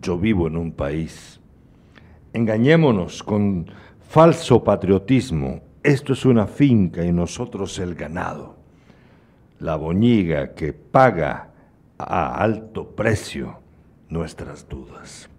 yo 0.00 0.18
vivo 0.18 0.46
en 0.46 0.56
un 0.56 0.72
país. 0.72 1.40
Engañémonos 2.32 3.22
con 3.22 3.66
falso 4.08 4.64
patriotismo. 4.64 5.60
Esto 5.82 6.12
es 6.12 6.24
una 6.24 6.46
finca 6.46 7.04
y 7.04 7.12
nosotros 7.12 7.78
el 7.78 7.94
ganado. 7.94 8.56
La 9.58 9.76
boñiga 9.76 10.54
que 10.54 10.72
paga 10.72 11.50
a 11.98 12.42
alto 12.42 12.88
precio 12.88 13.58
nuestras 14.08 14.68
dudas. 14.68 15.31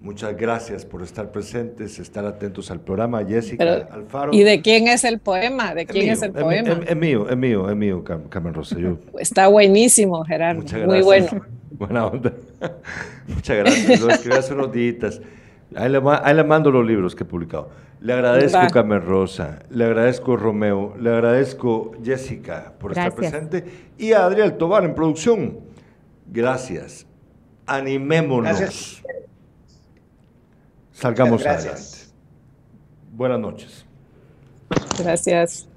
Muchas 0.00 0.34
gracias 0.34 0.86
por 0.86 1.02
estar 1.02 1.30
presentes, 1.30 1.98
estar 1.98 2.24
atentos 2.24 2.70
al 2.70 2.80
programa. 2.80 3.22
Jessica 3.22 3.86
Alfaro. 3.92 4.32
¿Y 4.32 4.42
de 4.44 4.62
quién 4.62 4.88
es 4.88 5.04
el 5.04 5.18
poema? 5.18 5.74
¿De 5.74 5.84
quién 5.84 6.08
es, 6.08 6.22
el 6.22 6.32
poema? 6.32 6.80
Es, 6.86 6.96
mío, 6.96 7.28
es 7.28 7.36
mío, 7.36 7.68
es 7.68 7.76
mío, 7.76 8.02
Carmen 8.02 8.54
Rosa. 8.54 8.76
Está 9.18 9.48
buenísimo, 9.48 10.24
Gerardo. 10.24 10.62
Muy 10.86 11.02
bueno. 11.02 11.28
Buena 11.72 12.06
onda. 12.06 12.32
Muchas 13.28 13.58
gracias. 13.58 14.00
Lo 14.00 14.08
escribí 14.08 14.36
hace 14.36 14.54
unos 14.54 14.72
días. 14.72 15.20
Ahí 15.76 15.90
le, 15.90 16.44
mando 16.44 16.70
los 16.70 16.86
libros 16.86 17.14
que 17.14 17.24
he 17.24 17.26
publicado. 17.26 17.68
Le 18.00 18.14
agradezco, 18.14 18.58
Carmen 18.72 19.02
Rosa. 19.02 19.58
Le 19.68 19.84
agradezco, 19.84 20.34
Romeo. 20.34 20.94
Le 20.98 21.10
agradezco, 21.10 21.92
Jessica, 22.02 22.72
por 22.80 22.92
estar 22.92 23.14
presente. 23.14 23.64
Y 23.98 24.12
a 24.12 24.24
Adriel 24.24 24.54
Tobar 24.54 24.82
en 24.84 24.94
producción. 24.94 25.58
Gracias. 26.26 27.06
Animémonos. 27.66 28.58
Gracias 28.58 29.02
salgamos 31.00 31.46
adelante. 31.46 32.08
Buenas 33.12 33.40
noches. 33.40 33.86
Gracias. 34.98 35.69